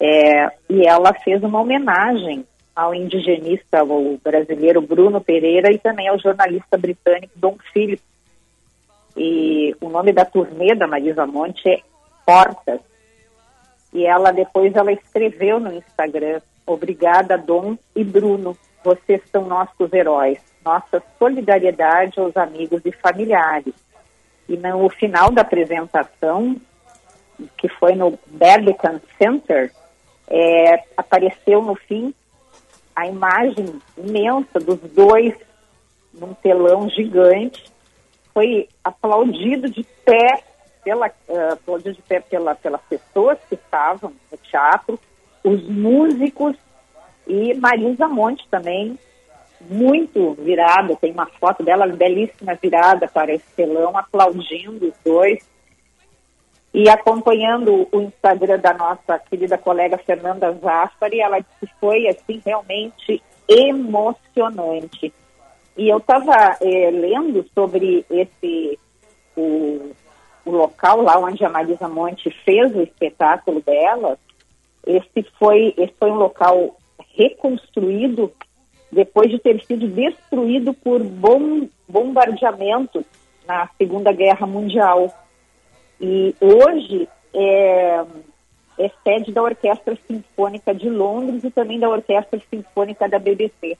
é, 0.00 0.50
e 0.68 0.86
ela 0.86 1.12
fez 1.12 1.42
uma 1.42 1.60
homenagem 1.60 2.46
ao 2.74 2.94
indigenista, 2.94 3.84
o 3.84 4.18
brasileiro 4.22 4.80
Bruno 4.80 5.20
Pereira 5.20 5.70
e 5.70 5.78
também 5.78 6.08
ao 6.08 6.18
jornalista 6.18 6.78
britânico 6.78 7.34
Dom 7.36 7.56
Phillips. 7.72 8.02
E 9.16 9.76
o 9.80 9.90
nome 9.90 10.12
da 10.12 10.24
turnê 10.24 10.74
da 10.74 10.86
Marisa 10.86 11.26
Monte 11.26 11.68
é 11.68 11.80
Portas. 12.24 12.80
E 13.92 14.06
ela 14.06 14.32
depois 14.32 14.74
ela 14.74 14.92
escreveu 14.92 15.58
no 15.58 15.72
Instagram: 15.72 16.40
Obrigada, 16.66 17.36
Dom 17.36 17.76
e 17.94 18.04
Bruno. 18.04 18.56
Vocês 18.84 19.20
são 19.30 19.46
nossos 19.46 19.92
heróis. 19.92 20.38
Nossa 20.64 21.02
solidariedade 21.18 22.20
aos 22.20 22.36
amigos 22.36 22.82
e 22.84 22.92
familiares. 22.92 23.74
E 24.48 24.56
no 24.56 24.88
final 24.88 25.30
da 25.30 25.42
apresentação, 25.42 26.56
que 27.56 27.68
foi 27.68 27.94
no 27.94 28.18
Barbican 28.26 29.00
Center, 29.18 29.72
é, 30.28 30.84
apareceu 30.96 31.62
no 31.62 31.74
fim 31.74 32.14
a 32.94 33.06
imagem 33.06 33.80
imensa 33.96 34.58
dos 34.60 34.78
dois 34.92 35.34
num 36.12 36.34
telão 36.34 36.88
gigante. 36.88 37.64
Foi 38.32 38.68
aplaudido 38.84 39.70
de 39.70 39.84
pé 40.04 40.42
pela, 40.82 41.08
uh, 41.08 41.52
aplaudido 41.52 41.94
de 41.94 42.02
pé 42.02 42.20
pela, 42.20 42.54
pelas 42.54 42.80
pessoas 42.82 43.38
que 43.48 43.54
estavam 43.54 44.12
no 44.30 44.38
teatro, 44.38 44.98
os 45.44 45.66
músicos 45.68 46.56
e 47.26 47.54
Marisa 47.54 48.08
Monte 48.08 48.46
também, 48.50 48.98
muito 49.60 50.34
virada, 50.34 50.96
tem 50.96 51.12
uma 51.12 51.26
foto 51.26 51.62
dela 51.62 51.86
belíssima 51.86 52.54
virada 52.54 53.06
para 53.06 53.32
esse 53.32 53.46
telão, 53.54 53.96
aplaudindo 53.96 54.88
os 54.88 54.94
dois. 55.04 55.48
E 56.72 56.88
acompanhando 56.88 57.88
o 57.90 58.00
Instagram 58.00 58.58
da 58.58 58.72
nossa 58.72 59.18
querida 59.18 59.58
colega 59.58 59.98
Fernanda 59.98 60.52
Zaffari, 60.52 61.20
ela 61.20 61.40
disse 61.40 61.66
que 61.66 61.80
foi 61.80 62.06
assim 62.06 62.40
realmente 62.44 63.22
emocionante. 63.48 65.12
E 65.76 65.88
eu 65.88 65.98
estava 65.98 66.56
eh, 66.60 66.90
lendo 66.90 67.44
sobre 67.54 68.04
esse 68.08 68.78
o, 69.36 69.90
o 70.50 70.56
local 70.56 71.02
lá 71.02 71.18
onde 71.18 71.44
a 71.44 71.48
Marisa 71.48 71.88
Monte 71.88 72.30
fez 72.44 72.74
o 72.74 72.82
espetáculo 72.82 73.60
dela. 73.62 74.18
Esse 74.86 75.22
foi 75.38 75.74
esse 75.76 75.94
foi 75.98 76.10
um 76.10 76.16
local 76.16 76.76
reconstruído 77.14 78.32
depois 78.90 79.30
de 79.30 79.38
ter 79.38 79.62
sido 79.64 79.86
destruído 79.86 80.74
por 80.74 81.02
bom, 81.02 81.68
bombardeamento 81.88 83.04
na 83.46 83.68
Segunda 83.78 84.12
Guerra 84.12 84.46
Mundial. 84.46 85.14
E 86.00 86.34
hoje 86.40 87.08
é, 87.32 88.04
é 88.78 88.90
sede 89.04 89.32
da 89.32 89.42
Orquestra 89.42 89.96
Sinfônica 90.08 90.74
de 90.74 90.88
Londres 90.88 91.44
e 91.44 91.50
também 91.50 91.78
da 91.78 91.88
Orquestra 91.88 92.40
Sinfônica 92.50 93.08
da 93.08 93.18
BBC. 93.18 93.76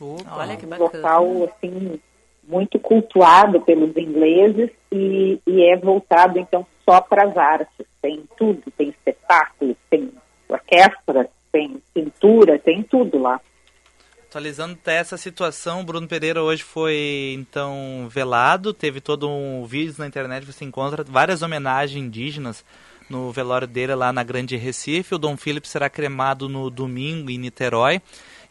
Opa. 0.00 0.36
Olha 0.36 0.56
que 0.56 0.66
bacana. 0.66 0.90
Um 0.90 0.96
local, 0.96 1.44
assim, 1.44 2.00
muito 2.46 2.78
cultuado 2.78 3.60
pelos 3.60 3.96
ingleses 3.96 4.70
e, 4.90 5.40
e 5.46 5.62
é 5.62 5.76
voltado, 5.76 6.38
então, 6.38 6.66
só 6.88 7.00
para 7.00 7.28
as 7.28 7.36
artes. 7.36 7.86
Tem 8.00 8.24
tudo, 8.36 8.62
tem 8.76 8.88
espetáculos, 8.88 9.76
tem 9.88 10.10
orquestra, 10.48 11.28
tem 11.50 11.80
pintura, 11.94 12.58
tem 12.58 12.82
tudo 12.82 13.18
lá. 13.18 13.40
Atualizando 14.28 14.72
até 14.72 14.96
essa 14.96 15.16
situação, 15.18 15.84
Bruno 15.84 16.08
Pereira 16.08 16.42
hoje 16.42 16.62
foi 16.62 17.34
então 17.36 18.08
velado, 18.10 18.72
teve 18.72 18.98
todo 18.98 19.28
um 19.28 19.64
vídeo 19.66 19.94
na 19.98 20.06
internet, 20.06 20.46
você 20.46 20.64
encontra 20.64 21.04
várias 21.04 21.42
homenagens 21.42 22.02
indígenas 22.02 22.64
no 23.10 23.30
velório 23.30 23.66
dele 23.68 23.94
lá 23.94 24.10
na 24.10 24.22
Grande 24.22 24.56
Recife. 24.56 25.14
O 25.14 25.18
Dom 25.18 25.36
Philip 25.36 25.68
será 25.68 25.90
cremado 25.90 26.48
no 26.48 26.70
domingo 26.70 27.30
em 27.30 27.36
Niterói. 27.36 28.00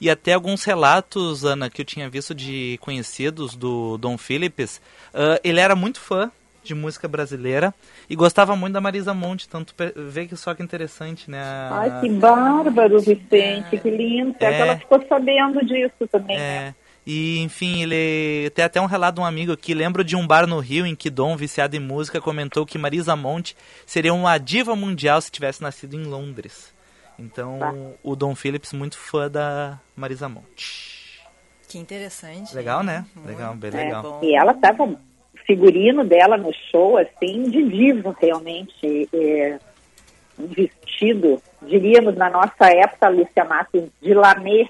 E 0.01 0.09
até 0.09 0.33
alguns 0.33 0.63
relatos, 0.63 1.45
Ana, 1.45 1.69
que 1.69 1.79
eu 1.79 1.85
tinha 1.85 2.09
visto 2.09 2.33
de 2.33 2.79
conhecidos 2.81 3.55
do 3.55 3.99
Dom 3.99 4.17
Philips, 4.17 4.81
uh, 5.13 5.39
ele 5.43 5.59
era 5.59 5.75
muito 5.75 5.99
fã 5.99 6.31
de 6.63 6.73
música 6.73 7.07
brasileira 7.07 7.71
e 8.09 8.15
gostava 8.15 8.55
muito 8.55 8.73
da 8.73 8.81
Marisa 8.81 9.13
Monte, 9.13 9.47
tanto 9.47 9.75
vê 9.95 10.25
que 10.25 10.35
só 10.35 10.55
que 10.55 10.63
interessante, 10.63 11.29
né? 11.29 11.39
Ai, 11.71 12.01
que 12.01 12.09
bárbaro, 12.09 12.99
Vicente, 12.99 13.75
é, 13.75 13.77
que 13.77 13.89
lindo. 13.91 14.35
É, 14.39 14.53
que 14.53 14.61
ela 14.61 14.77
ficou 14.77 15.05
sabendo 15.07 15.63
disso 15.63 16.07
também, 16.11 16.35
é. 16.35 16.39
né? 16.39 16.75
E, 17.05 17.39
enfim, 17.39 17.83
ele 17.83 18.49
tem 18.51 18.65
até 18.65 18.81
um 18.81 18.85
relato 18.87 19.15
de 19.15 19.21
um 19.21 19.25
amigo 19.25 19.55
que 19.55 19.73
lembra 19.73 20.03
de 20.03 20.15
um 20.15 20.25
bar 20.25 20.47
no 20.47 20.59
Rio 20.59 20.85
em 20.85 20.95
que 20.95 21.11
Dom, 21.11 21.35
viciado 21.37 21.75
em 21.75 21.79
música, 21.79 22.19
comentou 22.19 22.65
que 22.65 22.77
Marisa 22.77 23.15
Monte 23.15 23.55
seria 23.85 24.13
uma 24.13 24.37
diva 24.39 24.75
mundial 24.75 25.21
se 25.21 25.31
tivesse 25.31 25.61
nascido 25.61 25.95
em 25.95 26.03
Londres. 26.03 26.73
Então, 27.21 27.59
tá. 27.59 27.73
o 28.03 28.15
Dom 28.15 28.35
Phillips 28.35 28.73
muito 28.73 28.97
fã 28.97 29.29
da 29.29 29.79
Marisa 29.95 30.27
Monte. 30.27 31.21
Que 31.67 31.77
interessante. 31.77 32.53
Legal, 32.55 32.83
né? 32.83 33.05
Legal, 33.25 33.55
bem 33.55 33.71
é, 33.73 33.83
legal. 33.85 34.19
E 34.21 34.35
ela 34.35 34.53
tava 34.53 34.97
figurino 35.45 36.03
dela 36.03 36.37
no 36.37 36.51
show, 36.69 36.97
assim, 36.97 37.43
de 37.49 37.63
diva, 37.69 38.15
realmente. 38.19 39.09
É, 39.13 39.59
um 40.37 40.47
vestido, 40.47 41.41
diríamos 41.61 42.15
na 42.15 42.29
nossa 42.29 42.65
época, 42.69 43.09
Lúcia 43.09 43.45
Matos, 43.45 43.83
de 44.01 44.13
lamê. 44.13 44.67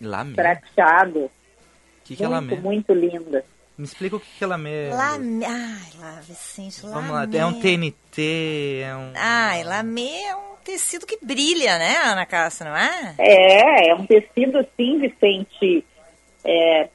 Lamê? 0.00 0.34
Prateado. 0.36 1.30
que, 2.04 2.16
que 2.16 2.24
é 2.24 2.28
lamê? 2.28 2.56
Muito 2.56 2.92
linda. 2.92 3.44
Me 3.76 3.84
explica 3.84 4.16
o 4.16 4.20
que, 4.20 4.38
que 4.38 4.44
é 4.44 4.46
lamê. 4.46 4.90
Lamê. 4.90 5.44
Ai, 5.44 5.90
lá, 5.98 6.20
Vicente, 6.20 6.80
Vamos 6.82 7.10
lá, 7.10 7.26
é 7.30 7.44
um 7.44 7.60
TNT, 7.60 8.82
é 8.84 8.94
um... 8.94 9.12
Ai, 9.16 9.64
lamê 9.64 10.22
é 10.22 10.36
um 10.36 10.53
tecido 10.64 11.06
que 11.06 11.18
brilha, 11.22 11.78
né, 11.78 11.96
Ana 12.04 12.26
Cássia, 12.26 12.66
não 12.66 12.76
é? 12.76 13.14
É, 13.18 13.90
é 13.90 13.94
um 13.94 14.06
tecido, 14.06 14.58
assim, 14.58 14.98
Vicente, 14.98 15.84
é, 16.44 16.88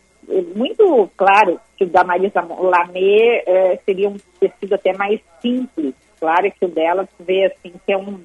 muito 0.55 1.09
claro 1.15 1.59
que 1.77 1.83
o 1.83 1.87
da 1.87 2.03
Marisa 2.03 2.41
Lamê 2.41 3.43
é, 3.45 3.79
seria 3.85 4.09
um 4.09 4.17
tecido 4.39 4.75
até 4.75 4.93
mais 4.93 5.19
simples. 5.41 5.93
Claro 6.19 6.51
que 6.51 6.65
o 6.65 6.67
dela, 6.67 7.07
vê, 7.19 7.45
assim, 7.45 7.73
que 7.85 7.93
é 7.93 7.97
um 7.97 8.19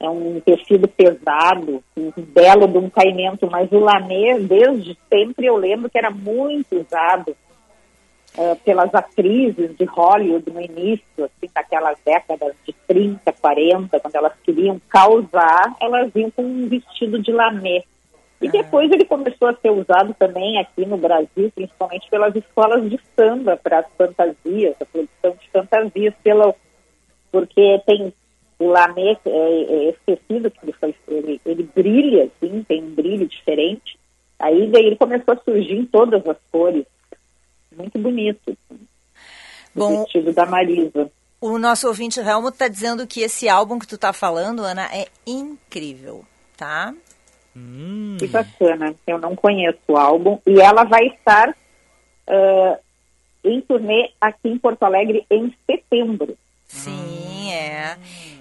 é 0.00 0.08
um 0.08 0.40
tecido 0.40 0.86
pesado, 0.86 1.82
um 1.96 2.12
belo 2.16 2.68
de 2.68 2.78
um 2.78 2.88
caimento, 2.88 3.50
mas 3.50 3.70
o 3.72 3.80
lamê, 3.80 4.38
desde 4.38 4.96
sempre, 5.08 5.46
eu 5.46 5.56
lembro 5.56 5.90
que 5.90 5.98
era 5.98 6.08
muito 6.08 6.76
usado 6.76 7.36
uh, 8.38 8.56
pelas 8.64 8.94
atrizes 8.94 9.76
de 9.76 9.84
Hollywood 9.84 10.50
no 10.50 10.60
início, 10.60 11.24
assim, 11.24 11.50
naquelas 11.54 11.98
décadas 12.04 12.54
de 12.64 12.72
30, 12.86 13.32
40, 13.32 14.00
quando 14.00 14.14
elas 14.14 14.32
queriam 14.44 14.80
causar, 14.88 15.76
elas 15.80 16.10
iam 16.14 16.30
com 16.30 16.42
um 16.42 16.68
vestido 16.68 17.20
de 17.20 17.32
lamê. 17.32 17.82
E 18.40 18.46
ah. 18.46 18.50
depois 18.50 18.90
ele 18.92 19.04
começou 19.04 19.48
a 19.48 19.54
ser 19.54 19.70
usado 19.70 20.14
também 20.14 20.58
aqui 20.58 20.86
no 20.86 20.96
Brasil, 20.96 21.50
principalmente 21.54 22.08
pelas 22.08 22.34
escolas 22.34 22.88
de 22.88 22.98
samba, 23.16 23.56
para 23.56 23.80
as 23.80 23.86
fantasias, 23.98 24.76
a 24.80 24.84
produção 24.84 25.36
de 25.40 25.50
fantasias, 25.50 26.14
pela, 26.22 26.54
porque 27.32 27.82
tem 27.84 28.12
o 28.60 28.66
lamê, 28.68 29.16
é, 29.24 29.30
é 29.30 29.90
esquecido 29.90 30.50
que 30.50 30.58
ele, 30.62 30.72
foi, 30.72 30.94
ele, 31.08 31.40
ele 31.44 31.62
brilha, 31.74 32.24
assim, 32.24 32.64
tem 32.66 32.82
um 32.82 32.90
brilho 32.90 33.26
diferente. 33.26 33.98
Aí 34.38 34.68
daí 34.68 34.86
ele 34.86 34.96
começou 34.96 35.34
a 35.34 35.38
surgir 35.38 35.76
em 35.76 35.84
todas 35.84 36.24
as 36.26 36.36
cores. 36.50 36.84
Muito 37.78 37.98
bonito. 37.98 38.56
Bom, 39.74 40.00
o 40.00 40.02
vestido 40.02 40.32
da 40.32 40.44
Marisa. 40.44 41.10
O 41.40 41.56
nosso 41.56 41.86
ouvinte 41.86 42.18
Helmut 42.18 42.54
está 42.54 42.66
dizendo 42.66 43.06
que 43.06 43.20
esse 43.20 43.48
álbum 43.48 43.78
que 43.78 43.86
tu 43.86 43.94
está 43.94 44.12
falando, 44.12 44.64
Ana, 44.64 44.86
é 44.92 45.06
incrível, 45.24 46.24
tá? 46.56 46.92
Hum. 47.56 48.16
Que 48.18 48.26
bacana. 48.26 48.94
Eu 49.06 49.18
não 49.18 49.36
conheço 49.36 49.78
o 49.86 49.96
álbum. 49.96 50.40
E 50.44 50.60
ela 50.60 50.82
vai 50.82 51.06
estar 51.06 51.50
uh, 51.50 52.78
em 53.44 53.60
turnê 53.60 54.10
aqui 54.20 54.48
em 54.48 54.58
Porto 54.58 54.82
Alegre 54.82 55.24
em 55.30 55.54
setembro. 55.64 56.36
Sim, 56.66 57.52
é. 57.52 57.96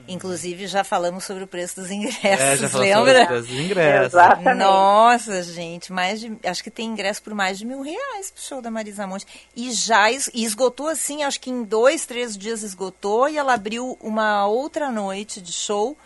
Inclusive 0.08 0.68
já 0.68 0.84
falamos 0.84 1.24
sobre 1.24 1.44
o 1.44 1.48
preço 1.48 1.82
dos 1.82 1.92
ingressos, 1.92 2.24
é, 2.24 2.56
já 2.58 2.78
lembra? 2.78 3.14
Sobre 3.14 3.24
o 3.24 3.28
preço 3.28 3.48
dos 3.48 3.60
ingressos. 3.60 4.14
Exatamente. 4.14 4.58
Nossa, 4.58 5.44
gente, 5.44 5.92
mais 5.92 6.20
de, 6.20 6.38
acho 6.44 6.64
que 6.64 6.72
tem 6.72 6.88
ingresso 6.88 7.22
por 7.22 7.34
mais 7.34 7.58
de 7.58 7.66
mil 7.66 7.82
reais 7.82 8.32
pro 8.32 8.42
show 8.44 8.62
da 8.62 8.72
Marisa 8.72 9.06
Monte. 9.06 9.26
E 9.56 9.72
já 9.72 10.12
es, 10.12 10.30
esgotou 10.34 10.88
assim, 10.88 11.24
acho 11.24 11.40
que 11.40 11.50
em 11.50 11.64
dois, 11.64 12.06
três 12.06 12.38
dias 12.38 12.64
esgotou 12.64 13.28
e 13.28 13.38
ela 13.38 13.54
abriu 13.54 13.98
uma 14.02 14.48
outra 14.48 14.92
noite 14.92 15.42
de 15.42 15.52
show 15.52 15.98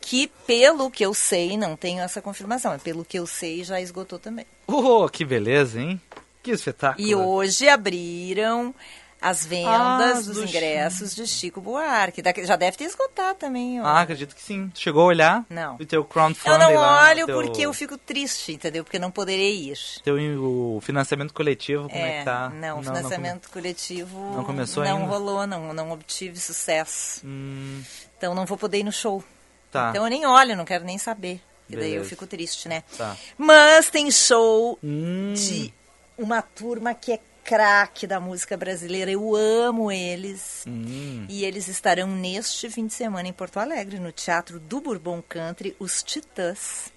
que, 0.00 0.28
pelo 0.46 0.90
que 0.90 1.04
eu 1.04 1.12
sei, 1.12 1.56
não 1.56 1.76
tenho 1.76 2.00
essa 2.00 2.22
confirmação, 2.22 2.70
mas 2.72 2.82
pelo 2.82 3.04
que 3.04 3.18
eu 3.18 3.26
sei, 3.26 3.64
já 3.64 3.80
esgotou 3.80 4.18
também. 4.18 4.46
Oh, 4.66 5.08
que 5.08 5.24
beleza, 5.24 5.80
hein? 5.80 6.00
Que 6.42 6.52
espetáculo. 6.52 7.06
E 7.06 7.14
hoje 7.14 7.68
abriram 7.68 8.74
as 9.20 9.44
vendas 9.44 9.70
ah, 9.70 10.22
dos 10.22 10.38
ingressos 10.38 11.10
Chico. 11.10 11.22
de 11.22 11.28
Chico 11.28 11.60
Buarque. 11.60 12.22
Já 12.44 12.56
deve 12.56 12.76
ter 12.76 12.84
esgotado 12.84 13.38
também. 13.38 13.80
Ó. 13.80 13.84
Ah, 13.84 14.02
acredito 14.02 14.34
que 14.34 14.42
sim. 14.42 14.70
Chegou 14.74 15.02
a 15.02 15.06
olhar? 15.06 15.44
Não. 15.50 15.76
O 15.76 15.84
teu 15.84 16.04
crowdfunding 16.04 16.54
Eu 16.54 16.58
não 16.58 16.74
lá, 16.74 17.08
olho 17.08 17.26
teu... 17.26 17.34
porque 17.40 17.62
eu 17.62 17.72
fico 17.72 17.98
triste, 17.98 18.52
entendeu? 18.52 18.84
Porque 18.84 18.98
não 18.98 19.10
poderei 19.10 19.70
ir. 19.70 19.78
Teu, 20.04 20.16
o 20.16 20.80
financiamento 20.80 21.34
coletivo, 21.34 21.88
como 21.88 22.00
é, 22.00 22.16
é 22.16 22.18
que 22.18 22.24
tá? 22.24 22.48
Não, 22.50 22.78
o 22.78 22.82
financiamento 22.82 23.44
não 23.44 23.52
coletivo 23.52 24.36
não 24.36 24.44
começou 24.44 24.84
não 24.84 24.98
ainda? 24.98 25.08
rolou, 25.08 25.46
não, 25.46 25.72
não 25.72 25.90
obtive 25.90 26.38
sucesso. 26.38 27.22
Hum. 27.24 27.82
Então 28.16 28.34
não 28.34 28.46
vou 28.46 28.56
poder 28.56 28.78
ir 28.78 28.84
no 28.84 28.92
show. 28.92 29.22
Tá. 29.70 29.90
Então 29.90 30.04
eu 30.04 30.10
nem 30.10 30.26
olho, 30.26 30.56
não 30.56 30.64
quero 30.64 30.84
nem 30.84 30.96
saber. 30.98 31.40
E 31.68 31.76
daí 31.76 31.94
eu 31.94 32.04
fico 32.04 32.26
triste, 32.26 32.68
né? 32.68 32.82
Tá. 32.96 33.14
Mas 33.36 33.90
tem 33.90 34.10
show 34.10 34.78
hum. 34.82 35.34
de 35.34 35.72
uma 36.16 36.40
turma 36.40 36.94
que 36.94 37.12
é 37.12 37.20
craque 37.48 38.06
da 38.06 38.20
música 38.20 38.58
brasileira. 38.58 39.10
Eu 39.10 39.34
amo 39.34 39.90
eles. 39.90 40.64
Hum. 40.68 41.24
E 41.30 41.46
eles 41.46 41.66
estarão 41.66 42.06
neste 42.06 42.68
fim 42.68 42.86
de 42.86 42.92
semana 42.92 43.26
em 43.26 43.32
Porto 43.32 43.56
Alegre, 43.56 43.98
no 43.98 44.12
Teatro 44.12 44.60
do 44.60 44.82
Bourbon 44.82 45.22
Country, 45.26 45.74
os 45.78 46.02
Titãs. 46.02 46.92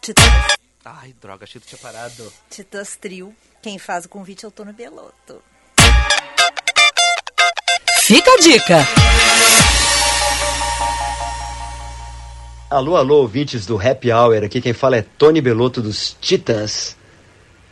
Titãs. 0.00 0.26
Ai, 0.84 1.14
droga, 1.20 1.44
achei 1.44 1.60
que 1.60 1.68
tinha 1.68 1.78
parado. 1.78 2.32
Titãs 2.50 2.96
Trio. 2.96 3.32
Quem 3.62 3.78
faz 3.78 4.04
o 4.04 4.08
convite 4.08 4.44
é 4.44 4.48
o 4.48 4.50
Tono 4.50 4.72
Belotto. 4.72 5.40
Fica 8.00 8.32
a 8.32 8.36
dica! 8.38 8.78
Alô, 12.68 12.96
alô, 12.96 13.18
ouvintes 13.18 13.64
do 13.64 13.80
Happy 13.80 14.12
Hour. 14.12 14.42
Aqui 14.42 14.60
quem 14.60 14.72
fala 14.72 14.96
é 14.96 15.02
Tony 15.02 15.40
Belotto 15.40 15.80
dos 15.80 16.16
Titãs. 16.20 16.96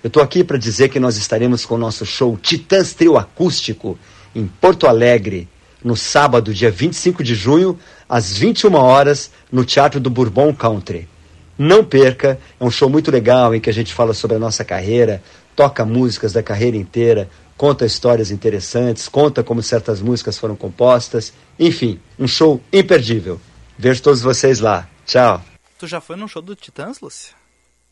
Eu 0.03 0.09
estou 0.09 0.23
aqui 0.23 0.43
para 0.43 0.59
dizer 0.59 0.89
que 0.89 0.99
nós 0.99 1.17
estaremos 1.17 1.65
com 1.65 1.77
o 1.77 1.79
nosso 1.79 2.05
show 2.05 2.37
Titãs 2.37 2.93
Trio 2.93 3.17
Acústico 3.17 3.97
em 4.35 4.47
Porto 4.47 4.89
Alegre, 4.89 5.49
no 5.85 5.97
sábado, 5.97 6.53
dia 6.53 6.73
25 6.73 7.23
de 7.23 7.37
junho, 7.37 7.79
às 8.09 8.37
21 8.37 8.75
horas, 8.75 9.31
no 9.51 9.65
Teatro 9.65 10.01
do 10.01 10.11
Bourbon 10.11 10.53
Country. 10.53 11.09
Não 11.57 11.85
perca, 11.85 12.41
é 12.59 12.65
um 12.65 12.71
show 12.71 12.91
muito 12.91 13.13
legal 13.13 13.55
em 13.55 13.61
que 13.61 13.71
a 13.71 13.73
gente 13.73 13.95
fala 13.95 14.13
sobre 14.13 14.37
a 14.37 14.41
nossa 14.41 14.65
carreira, 14.65 15.23
toca 15.55 15.85
músicas 15.85 16.33
da 16.33 16.43
carreira 16.43 16.77
inteira, 16.77 17.31
conta 17.57 17.87
histórias 17.87 18.33
interessantes, 18.33 19.09
conta 19.09 19.45
como 19.45 19.63
certas 19.63 20.01
músicas 20.01 20.37
foram 20.37 20.57
compostas. 20.57 21.33
Enfim, 21.57 22.01
um 22.19 22.27
show 22.27 22.61
imperdível. 22.73 23.41
Vejo 23.79 24.03
todos 24.03 24.21
vocês 24.21 24.59
lá. 24.59 24.89
Tchau. 25.07 25.41
Tu 25.79 25.87
já 25.87 26.01
foi 26.01 26.17
num 26.17 26.27
show 26.27 26.43
do 26.43 26.57
Titãs, 26.57 27.01
Lúcia? 27.01 27.35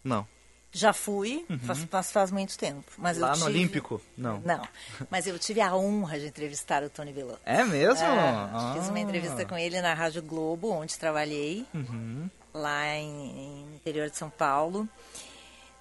Não. 0.03 0.27
Já 0.73 0.93
fui, 0.93 1.45
uhum. 1.51 1.59
faz, 1.59 1.85
faz, 1.85 2.13
faz, 2.13 2.31
muito 2.31 2.57
tempo. 2.57 2.85
Mas 2.97 3.19
Lá 3.19 3.33
tive... 3.33 3.41
no 3.41 3.47
Olímpico? 3.47 4.01
Não. 4.17 4.41
Não. 4.45 4.63
Mas 5.11 5.27
eu 5.27 5.37
tive 5.39 5.61
a 5.61 5.75
honra 5.75 6.19
de 6.19 6.27
entrevistar 6.27 6.85
o 6.85 6.89
Tony 6.89 7.13
Belotto. 7.13 7.41
É 7.45 7.65
mesmo? 7.65 8.05
É, 8.05 8.09
ah. 8.09 8.75
Fiz 8.77 8.89
uma 8.89 9.01
entrevista 9.01 9.45
com 9.45 9.59
ele 9.59 9.81
na 9.81 9.95
Rádio 9.95 10.23
Globo, 10.23 10.71
onde 10.71 10.97
trabalhei, 10.97 11.67
uhum. 11.75 12.31
lá 12.55 12.87
em, 12.95 13.09
em 13.09 13.75
interior 13.75 14.09
de 14.09 14.17
São 14.17 14.31
Paulo. 14.31 14.89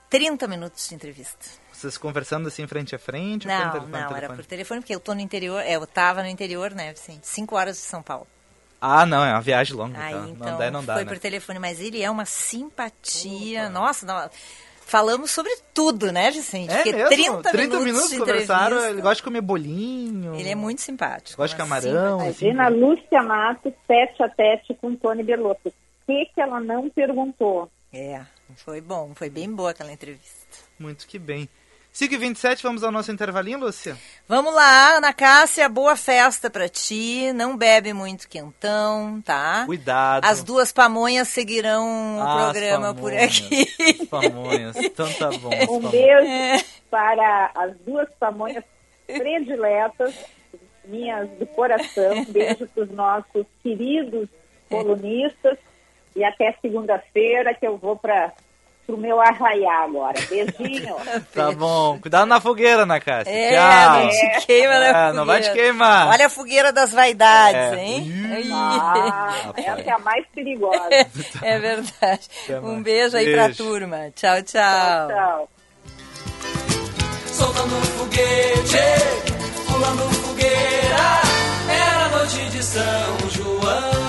30 0.09 0.47
minutos 0.47 0.89
de 0.89 0.95
entrevista. 0.95 1.45
Vocês 1.71 1.97
conversando 1.97 2.47
assim 2.47 2.65
frente 2.65 2.95
a 2.95 2.99
frente? 2.99 3.47
ou 3.47 3.53
por 3.53 3.63
Não, 3.63 3.71
telefone, 3.71 3.91
não, 3.91 4.17
era 4.17 4.33
por 4.33 4.45
telefone, 4.45 4.81
porque 4.81 4.95
eu 4.95 4.99
tô 4.99 5.13
no 5.13 5.21
interior, 5.21 5.61
é, 5.61 5.75
eu 5.75 5.85
tava 5.85 6.23
no 6.23 6.27
interior, 6.27 6.71
né, 6.71 6.91
Vicente? 6.91 7.27
Cinco 7.27 7.55
horas 7.55 7.77
de 7.77 7.83
São 7.83 8.01
Paulo. 8.01 8.27
Ah, 8.81 9.05
não, 9.05 9.23
é 9.23 9.33
uma 9.33 9.41
viagem 9.41 9.75
longa. 9.75 9.99
Aí, 9.99 10.13
então. 10.13 10.31
então, 10.31 10.51
não 10.51 10.57
dá, 10.57 10.71
não 10.71 10.83
dá, 10.83 10.93
foi 10.93 11.03
né? 11.03 11.11
por 11.11 11.19
telefone, 11.19 11.59
mas 11.59 11.79
ele 11.79 12.01
é 12.01 12.09
uma 12.09 12.25
simpatia. 12.25 13.69
Nossa, 13.69 14.05
não, 14.05 14.29
falamos 14.89 15.31
sobre 15.31 15.51
tudo, 15.73 16.11
né, 16.11 16.31
Vicente? 16.31 16.71
É 16.71 16.83
Porque 16.83 16.91
mesmo? 16.91 17.41
30, 17.41 17.79
minutos, 17.79 18.09
de 18.09 18.19
conversaram, 18.19 18.85
ele 18.85 19.01
gosta 19.01 19.15
de 19.15 19.23
comer 19.23 19.41
bolinho. 19.41 20.35
Ele 20.35 20.49
é 20.49 20.55
muito 20.55 20.81
simpático. 20.81 21.37
Gosta 21.37 21.55
de 21.55 21.61
camarão. 21.61 22.19
assim. 22.19 22.49
Imagina 22.49 22.65
a 22.65 22.69
Lúcia 22.69 23.21
Matos 23.21 23.73
tete 23.87 24.23
a 24.23 24.29
tete 24.29 24.73
com 24.75 24.95
Tony 24.95 25.23
Belotto. 25.23 25.69
O 25.69 25.73
que, 26.05 26.25
que 26.33 26.41
ela 26.41 26.59
não 26.59 26.89
perguntou? 26.89 27.69
É, 27.93 28.21
foi 28.55 28.81
bom, 28.81 29.13
foi 29.15 29.29
bem 29.29 29.53
boa 29.53 29.71
aquela 29.71 29.91
entrevista. 29.91 30.57
Muito 30.79 31.07
que 31.07 31.19
bem. 31.19 31.47
5 31.91 32.13
e 32.13 32.17
27 32.17 32.63
vamos 32.63 32.83
ao 32.83 32.91
nosso 32.91 33.11
intervalinho, 33.11 33.59
Lúcia? 33.59 33.97
Vamos 34.27 34.53
lá, 34.53 34.97
Ana 34.97 35.11
Cássia, 35.11 35.67
boa 35.67 35.97
festa 35.97 36.49
pra 36.49 36.69
ti. 36.69 37.33
Não 37.33 37.57
bebe 37.57 37.91
muito 37.93 38.29
quentão, 38.29 39.21
tá? 39.21 39.63
Cuidado. 39.65 40.23
As 40.23 40.41
duas 40.43 40.71
pamonhas 40.71 41.27
seguirão 41.27 42.19
o 42.19 42.21
Ah, 42.21 42.35
programa 42.51 42.93
por 42.93 43.11
aqui. 43.13 43.65
Pamonhas, 44.05 44.77
então 44.77 45.11
tá 45.13 45.29
bom. 45.39 45.49
Um 45.69 45.89
beijo 45.89 46.65
para 46.89 47.51
as 47.53 47.75
duas 47.85 48.07
pamonhas 48.17 48.63
prediletas, 49.05 50.13
minhas 50.85 51.27
do 51.31 51.45
coração. 51.47 52.13
Um 52.19 52.25
beijo 52.25 52.65
para 52.73 52.83
os 52.83 52.91
nossos 52.91 53.45
queridos 53.61 54.29
colunistas. 54.69 55.57
E 56.15 56.23
até 56.23 56.55
segunda-feira 56.61 57.53
que 57.53 57.65
eu 57.67 57.77
vou 57.77 57.95
para 57.97 58.31
o 58.93 58.97
meu 58.97 59.19
arraiá 59.21 59.83
agora. 59.83 60.15
Beijinho. 60.29 60.95
Tá 61.33 61.51
bom. 61.51 61.99
Cuidado 61.99 62.25
na 62.27 62.39
fogueira, 62.41 62.83
Ana 62.83 62.99
Cássia. 62.99 63.31
É, 63.31 63.51
Tchau. 63.55 63.99
não 64.03 64.09
te 64.09 64.45
queima 64.45 64.73
na 64.79 64.85
É, 64.85 64.87
fogueira. 64.93 65.13
não 65.13 65.25
vai 65.25 65.41
te 65.41 65.51
queimar. 65.51 66.07
Olha 66.09 66.25
a 66.25 66.29
fogueira 66.29 66.71
das 66.73 66.91
vaidades, 66.91 67.77
É. 67.77 67.83
hein? 67.85 68.13
Ah, 68.53 69.53
essa 69.55 69.81
é 69.81 69.91
a 69.91 69.99
mais 69.99 70.25
perigosa. 70.33 70.89
É 71.41 71.59
verdade. 71.59 72.27
Um 72.63 72.71
mais. 72.73 72.83
beijo 72.83 73.17
aí 73.17 73.31
pra 73.33 73.43
Beijo. 73.45 73.63
turma. 73.63 73.97
Tchau, 74.15 74.41
tchau. 74.43 75.07
Tchau. 75.07 75.49
soltando 77.27 77.75
foguete, 77.97 78.77
pulando 79.71 80.13
fogueira. 80.13 81.21
Era 81.69 82.09
noite 82.09 82.49
de 82.49 82.63
São 82.63 83.29
João. 83.29 84.08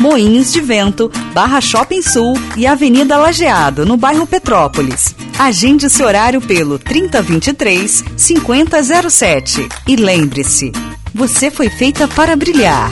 Moinhos 0.00 0.52
de 0.52 0.60
Vento, 0.60 1.10
Barra 1.32 1.60
Shopping 1.60 2.02
Sul 2.02 2.34
e 2.56 2.66
Avenida 2.66 3.16
Lajeado, 3.16 3.86
no 3.86 3.96
bairro 3.96 4.26
Petrópolis. 4.26 5.14
Agende 5.38 5.88
seu 5.88 6.06
horário 6.06 6.40
pelo 6.40 6.78
3023 6.78 8.04
5007 8.16 9.68
e 9.86 9.96
lembre-se, 9.96 10.72
você 11.14 11.50
foi 11.50 11.68
feita 11.68 12.08
para 12.08 12.36
brilhar. 12.36 12.90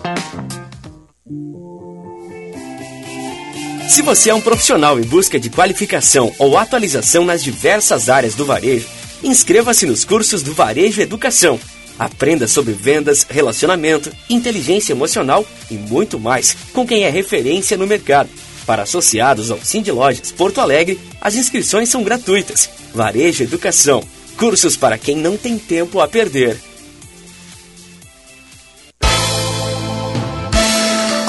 Se 3.91 4.01
você 4.01 4.29
é 4.29 4.33
um 4.33 4.39
profissional 4.39 4.97
em 4.97 5.03
busca 5.03 5.37
de 5.37 5.49
qualificação 5.49 6.33
ou 6.39 6.57
atualização 6.57 7.25
nas 7.25 7.43
diversas 7.43 8.07
áreas 8.07 8.33
do 8.33 8.45
varejo, 8.45 8.87
inscreva-se 9.21 9.85
nos 9.85 10.05
cursos 10.05 10.41
do 10.41 10.53
Varejo 10.53 11.01
Educação. 11.01 11.59
Aprenda 11.99 12.47
sobre 12.47 12.71
vendas, 12.71 13.27
relacionamento, 13.29 14.09
inteligência 14.29 14.93
emocional 14.93 15.45
e 15.69 15.73
muito 15.73 16.17
mais 16.17 16.55
com 16.71 16.87
quem 16.87 17.03
é 17.03 17.09
referência 17.09 17.75
no 17.75 17.85
mercado. 17.85 18.29
Para 18.65 18.83
associados 18.83 19.51
ao 19.51 19.59
Cindy 19.61 19.91
Lojas 19.91 20.31
Porto 20.31 20.61
Alegre, 20.61 20.97
as 21.19 21.35
inscrições 21.35 21.89
são 21.89 22.01
gratuitas. 22.01 22.69
Varejo 22.95 23.43
Educação. 23.43 24.01
Cursos 24.37 24.77
para 24.77 24.97
quem 24.97 25.17
não 25.17 25.35
tem 25.35 25.57
tempo 25.57 25.99
a 25.99 26.07
perder. 26.07 26.57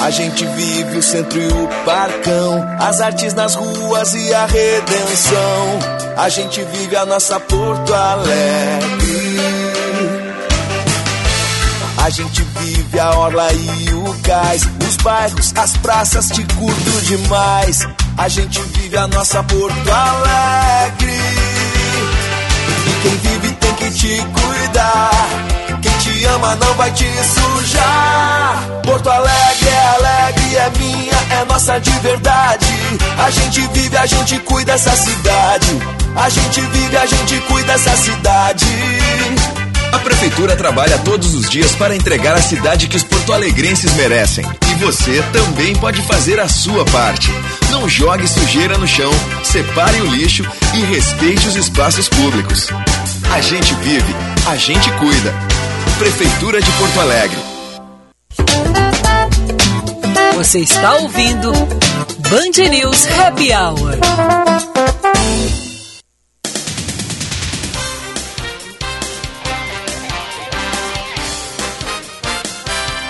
A 0.03 0.09
gente 0.09 0.45
vive 0.45 0.97
o 0.97 1.01
centro 1.01 1.39
e 1.39 1.47
o 1.47 1.67
parcão, 1.85 2.61
as 2.77 2.99
artes 2.99 3.33
nas 3.33 3.55
ruas 3.55 4.13
e 4.13 4.33
a 4.33 4.45
redenção. 4.45 5.79
A 6.17 6.27
gente 6.27 6.61
vive 6.61 6.93
a 6.97 7.05
nossa 7.05 7.39
Porto 7.39 7.93
Alegre. 7.93 9.37
A 12.03 12.09
gente 12.09 12.43
vive 12.59 12.99
a 12.99 13.11
orla 13.11 13.47
e 13.53 13.93
o 13.93 14.13
cais, 14.23 14.67
os 14.85 14.97
bairros, 14.97 15.53
as 15.55 15.77
praças, 15.77 16.27
te 16.27 16.43
curto 16.53 17.01
demais. 17.03 17.87
A 18.17 18.27
gente 18.27 18.59
vive 18.59 18.97
a 18.97 19.07
nossa 19.07 19.41
Porto 19.41 19.89
Alegre. 19.89 21.13
E 22.87 23.01
quem 23.03 23.17
vive 23.19 23.55
tem 23.55 23.73
que 23.75 23.91
te 23.91 24.17
cuidar. 24.17 25.62
Quem 25.83 25.97
te 25.97 26.25
ama 26.25 26.55
não 26.55 26.73
vai 26.75 26.89
te 26.91 27.05
sujar. 27.05 28.65
Porto 28.85 29.09
Alegre 29.09 29.67
é 29.67 29.95
alegre, 29.95 30.55
é 30.55 30.71
minha, 30.79 31.41
é 31.41 31.45
nossa 31.45 31.77
de 31.79 31.91
verdade. 31.99 32.65
A 33.17 33.29
gente 33.29 33.61
vive, 33.73 33.97
a 33.97 34.05
gente 34.05 34.39
cuida 34.39 34.71
dessa 34.71 34.95
cidade. 34.95 35.67
A 36.15 36.29
gente 36.29 36.61
vive, 36.61 36.97
a 36.97 37.05
gente 37.05 37.37
cuida 37.41 37.73
dessa 37.73 37.97
cidade. 37.97 38.65
A 39.91 39.99
Prefeitura 39.99 40.55
trabalha 40.55 40.97
todos 40.99 41.35
os 41.35 41.49
dias 41.49 41.75
para 41.75 41.95
entregar 41.95 42.33
a 42.33 42.41
cidade 42.41 42.87
que 42.87 42.95
os 42.95 43.03
porto-alegrenses 43.03 43.93
merecem. 43.93 44.45
E 44.71 44.75
você 44.75 45.21
também 45.33 45.75
pode 45.75 46.01
fazer 46.03 46.39
a 46.39 46.47
sua 46.47 46.85
parte. 46.85 47.29
Não 47.69 47.89
jogue 47.89 48.27
sujeira 48.27 48.77
no 48.77 48.87
chão, 48.87 49.11
separe 49.43 49.99
o 50.01 50.05
lixo 50.05 50.43
e 50.73 50.81
respeite 50.81 51.47
os 51.47 51.55
espaços 51.55 52.07
públicos. 52.07 52.69
A 53.33 53.41
gente 53.41 53.73
vive, 53.75 54.15
a 54.47 54.55
gente 54.55 54.89
cuida. 54.93 55.33
Prefeitura 56.03 56.59
de 56.59 56.69
Porto 56.73 56.99
Alegre. 56.99 57.37
Você 60.35 60.59
está 60.59 60.95
ouvindo 60.95 61.49
Band 62.29 62.69
News 62.69 63.07
Happy 63.07 63.53
Hour. 63.53 63.93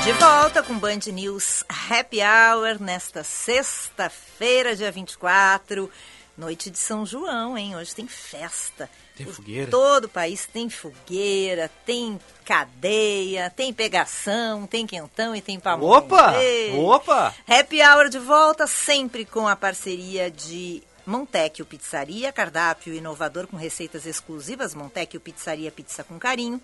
De 0.04 0.12
volta 0.12 0.62
com 0.62 0.78
Band 0.78 1.12
News 1.12 1.64
Happy 1.90 2.20
Hour 2.22 2.80
nesta 2.80 3.24
sexta-feira, 3.24 4.76
dia 4.76 4.92
24, 4.92 5.90
noite 6.38 6.70
de 6.70 6.78
São 6.78 7.08
João, 7.08 7.58
hein? 7.58 7.76
Hoje 7.76 7.96
tem 7.96 8.08
festa. 8.08 8.88
Tem 9.16 9.26
fogueira. 9.28 9.70
Todo 9.70 10.06
o 10.06 10.10
país 10.10 10.48
tem 10.52 10.70
fogueira, 10.70 11.70
tem 11.86 12.20
cadeia, 12.44 13.50
tem 13.50 13.72
pegação, 13.72 14.66
tem 14.66 14.88
quentão 14.88 15.36
e 15.36 15.42
tem 15.42 15.60
pamonha. 15.60 16.00
Opa! 16.00 16.42
Ei! 16.42 16.76
Opa! 16.76 17.34
Happy 17.48 17.82
Hour 17.82 18.10
de 18.10 18.20
volta, 18.20 18.66
sempre 18.66 19.24
com 19.24 19.48
a 19.48 19.56
parceria 19.56 20.32
de 20.32 20.82
Montecchio 21.06 21.66
Pizzaria, 21.66 22.32
cardápio 22.32 22.94
inovador 22.94 23.46
com 23.46 23.58
receitas 23.58 24.06
exclusivas, 24.06 24.74
Montecchio 24.74 25.20
Pizzaria 25.20 25.72
Pizza 25.72 26.04
com 26.04 26.18
Carinho. 26.18 26.62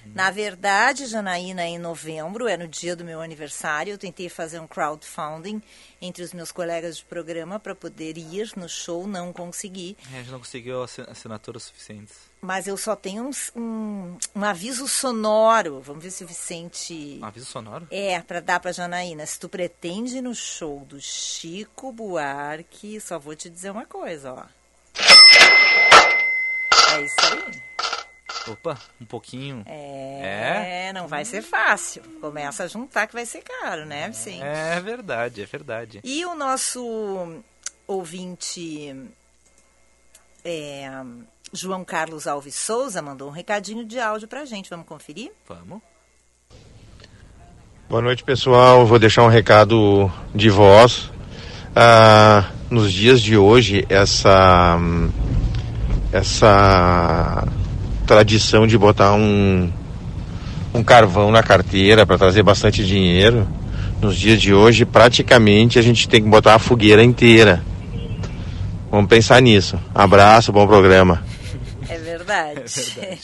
Na 0.06 0.30
verdade, 0.30 1.06
Janaína, 1.06 1.64
em 1.64 1.78
novembro, 1.78 2.46
é 2.48 2.56
no 2.56 2.66
dia 2.68 2.94
do 2.94 3.04
meu 3.04 3.20
aniversário, 3.20 3.92
eu 3.92 3.98
tentei 3.98 4.28
fazer 4.28 4.58
um 4.60 4.66
crowdfunding 4.66 5.62
entre 6.00 6.22
os 6.22 6.32
meus 6.32 6.50
colegas 6.52 6.96
de 6.98 7.04
programa 7.04 7.58
para 7.60 7.74
poder 7.74 8.18
ir 8.18 8.50
no 8.56 8.68
show, 8.68 9.06
não 9.06 9.32
consegui. 9.32 9.96
A 10.12 10.16
gente 10.16 10.30
não 10.30 10.38
conseguiu 10.38 10.82
assin- 10.82 11.04
assinaturas 11.08 11.62
suficientes. 11.64 12.14
Mas 12.40 12.66
eu 12.66 12.76
só 12.76 12.96
tenho 12.96 13.24
um, 13.28 13.60
um, 13.60 14.18
um 14.34 14.44
aviso 14.44 14.88
sonoro. 14.88 15.80
Vamos 15.80 16.02
ver 16.02 16.10
se 16.10 16.24
o 16.24 16.26
Vicente. 16.26 17.18
Um 17.22 17.24
aviso 17.24 17.46
sonoro? 17.46 17.86
É, 17.90 18.20
para 18.20 18.40
dar 18.40 18.58
para 18.58 18.72
Janaína. 18.72 19.24
Se 19.26 19.38
tu 19.38 19.48
pretende 19.48 20.16
ir 20.16 20.22
no 20.22 20.34
show 20.34 20.80
do 20.84 21.00
Chico 21.00 21.92
Buarque, 21.92 23.00
só 23.00 23.16
vou 23.18 23.36
te 23.36 23.48
dizer 23.48 23.70
uma 23.70 23.86
coisa, 23.86 24.32
ó. 24.32 24.44
É 26.94 27.00
isso 27.00 27.16
aí. 27.20 27.62
Opa, 28.48 28.78
um 29.00 29.04
pouquinho. 29.04 29.62
É, 29.66 30.92
não 30.92 31.06
vai 31.06 31.24
ser 31.24 31.42
fácil. 31.42 32.02
Começa 32.20 32.64
a 32.64 32.66
juntar 32.66 33.06
que 33.06 33.14
vai 33.14 33.26
ser 33.26 33.42
caro, 33.42 33.86
né, 33.86 34.08
Vicente? 34.08 34.42
É 34.42 34.80
verdade, 34.80 35.42
é 35.42 35.46
verdade. 35.46 36.00
E 36.02 36.24
o 36.24 36.34
nosso 36.34 37.42
ouvinte 37.86 38.94
é, 40.44 40.90
João 41.52 41.84
Carlos 41.84 42.26
Alves 42.26 42.54
Souza 42.54 43.02
mandou 43.02 43.28
um 43.28 43.32
recadinho 43.32 43.84
de 43.84 43.98
áudio 43.98 44.26
pra 44.26 44.44
gente. 44.44 44.70
Vamos 44.70 44.86
conferir? 44.86 45.32
Vamos. 45.48 45.80
Boa 47.88 48.02
noite, 48.02 48.24
pessoal. 48.24 48.86
Vou 48.86 48.98
deixar 48.98 49.22
um 49.22 49.28
recado 49.28 50.10
de 50.34 50.48
voz. 50.48 51.10
Ah, 51.76 52.50
nos 52.70 52.92
dias 52.92 53.20
de 53.20 53.36
hoje, 53.36 53.84
essa 53.88 54.78
essa 56.10 57.46
tradição 58.12 58.66
de 58.66 58.76
botar 58.76 59.14
um 59.14 59.72
um 60.74 60.82
carvão 60.82 61.30
na 61.30 61.42
carteira 61.42 62.06
para 62.06 62.16
trazer 62.16 62.42
bastante 62.42 62.84
dinheiro, 62.84 63.46
nos 64.00 64.16
dias 64.16 64.40
de 64.40 64.54
hoje, 64.54 64.84
praticamente 64.84 65.78
a 65.78 65.82
gente 65.82 66.08
tem 66.08 66.22
que 66.22 66.28
botar 66.28 66.54
a 66.54 66.58
fogueira 66.58 67.02
inteira. 67.02 67.62
Vamos 68.90 69.08
pensar 69.08 69.40
nisso. 69.40 69.78
Abraço, 69.94 70.52
bom 70.52 70.66
programa. 70.66 71.24
É 71.88 71.98
verdade. 71.98 72.62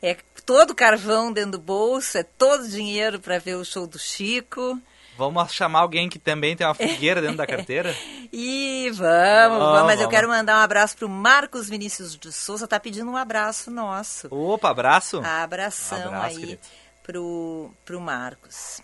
É 0.02 0.16
todo 0.46 0.74
carvão 0.74 1.30
dentro 1.30 1.52
do 1.52 1.58
bolso, 1.58 2.16
é 2.16 2.22
todo 2.22 2.66
dinheiro 2.66 3.20
para 3.20 3.38
ver 3.38 3.56
o 3.56 3.64
show 3.66 3.86
do 3.86 3.98
Chico. 3.98 4.80
Vamos 5.18 5.52
chamar 5.52 5.80
alguém 5.80 6.08
que 6.08 6.18
também 6.18 6.56
tem 6.56 6.66
uma 6.66 6.72
fogueira 6.72 7.20
dentro 7.20 7.36
da 7.36 7.46
carteira? 7.46 7.94
E 8.32 8.69
vamos, 8.98 9.58
vamos, 9.58 9.86
mas 9.86 10.00
eu 10.00 10.08
quero 10.08 10.28
mandar 10.28 10.58
um 10.58 10.62
abraço 10.62 10.96
pro 10.96 11.08
Marcos 11.08 11.68
Vinícius 11.68 12.16
de 12.16 12.32
Souza, 12.32 12.66
tá 12.66 12.78
pedindo 12.78 13.10
um 13.10 13.16
abraço 13.16 13.70
nosso. 13.70 14.28
Opa, 14.30 14.70
abraço. 14.70 15.22
Abração 15.24 15.98
Abraço, 15.98 16.26
aí 16.26 16.36
querido. 16.36 16.60
pro, 17.02 17.70
pro 17.84 18.00
Marcos. 18.00 18.80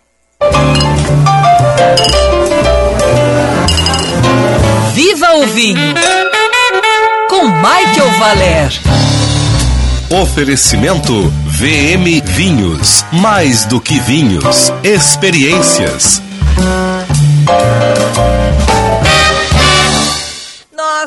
Viva 4.93 5.33
o 5.35 5.47
vinho! 5.47 5.93
Com 7.29 7.47
Michael 7.47 8.11
Valer. 8.19 8.71
Oferecimento 10.21 11.13
VM 11.45 12.21
Vinhos. 12.23 13.03
Mais 13.11 13.65
do 13.65 13.81
que 13.81 13.99
vinhos, 13.99 14.71
experiências. 14.83 16.21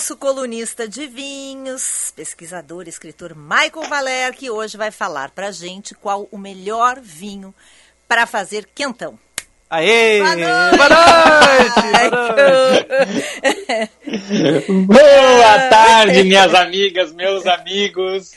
Nosso 0.00 0.16
colunista 0.16 0.88
de 0.88 1.06
vinhos, 1.06 2.10
pesquisador, 2.16 2.86
e 2.86 2.88
escritor 2.88 3.36
Michael 3.36 3.86
Valer, 3.86 4.32
que 4.32 4.48
hoje 4.48 4.78
vai 4.78 4.90
falar 4.90 5.30
pra 5.30 5.50
gente 5.50 5.94
qual 5.94 6.26
o 6.32 6.38
melhor 6.38 6.98
vinho 6.98 7.54
para 8.08 8.26
fazer 8.26 8.66
quentão. 8.74 9.18
Aê! 9.68 10.20
Boa 10.20 10.36
noite! 10.36 11.82
Boa 12.10 12.32
noite! 13.58 13.90
Boa 14.88 15.68
tarde, 15.68 16.24
minhas 16.24 16.54
amigas, 16.54 17.12
meus 17.12 17.46
amigos. 17.46 18.32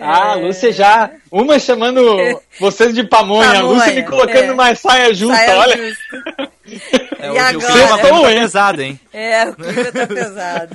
Ah, 0.00 0.32
É. 0.38 0.46
Lúcia 0.46 0.72
já, 0.72 1.10
uma 1.30 1.58
chamando 1.58 2.02
vocês 2.58 2.94
de 2.94 3.04
pamonha, 3.04 3.50
a 3.50 3.54
Pamonha, 3.56 3.72
Lúcia 3.78 3.92
me 3.94 4.02
colocando 4.04 4.52
é. 4.52 4.54
mais 4.54 4.80
saia 4.80 5.12
justa, 5.12 5.36
Saia 5.36 5.58
olha. 5.58 5.76
justa. 5.76 6.50
É, 7.18 7.26
E 7.26 7.30
hoje 7.30 7.40
o 7.40 7.40
agora? 7.60 7.72
clima 7.72 7.98
tá 7.98 8.08
hein? 8.08 8.22
pesado, 8.40 8.82
hein? 8.82 9.00
É, 9.12 9.44
o 9.48 9.54
clima 9.54 9.92
tá 9.92 10.06
pesado. 10.08 10.74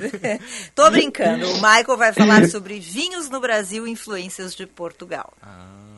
Tô 0.74 0.90
brincando. 0.90 1.46
O 1.50 1.54
Michael 1.54 1.96
vai 1.96 2.12
falar 2.12 2.46
sobre 2.50 2.78
vinhos 2.78 3.28
no 3.30 3.40
Brasil 3.40 3.86
e 3.86 3.90
influências 3.90 4.54
de 4.54 4.66
Portugal. 4.66 5.32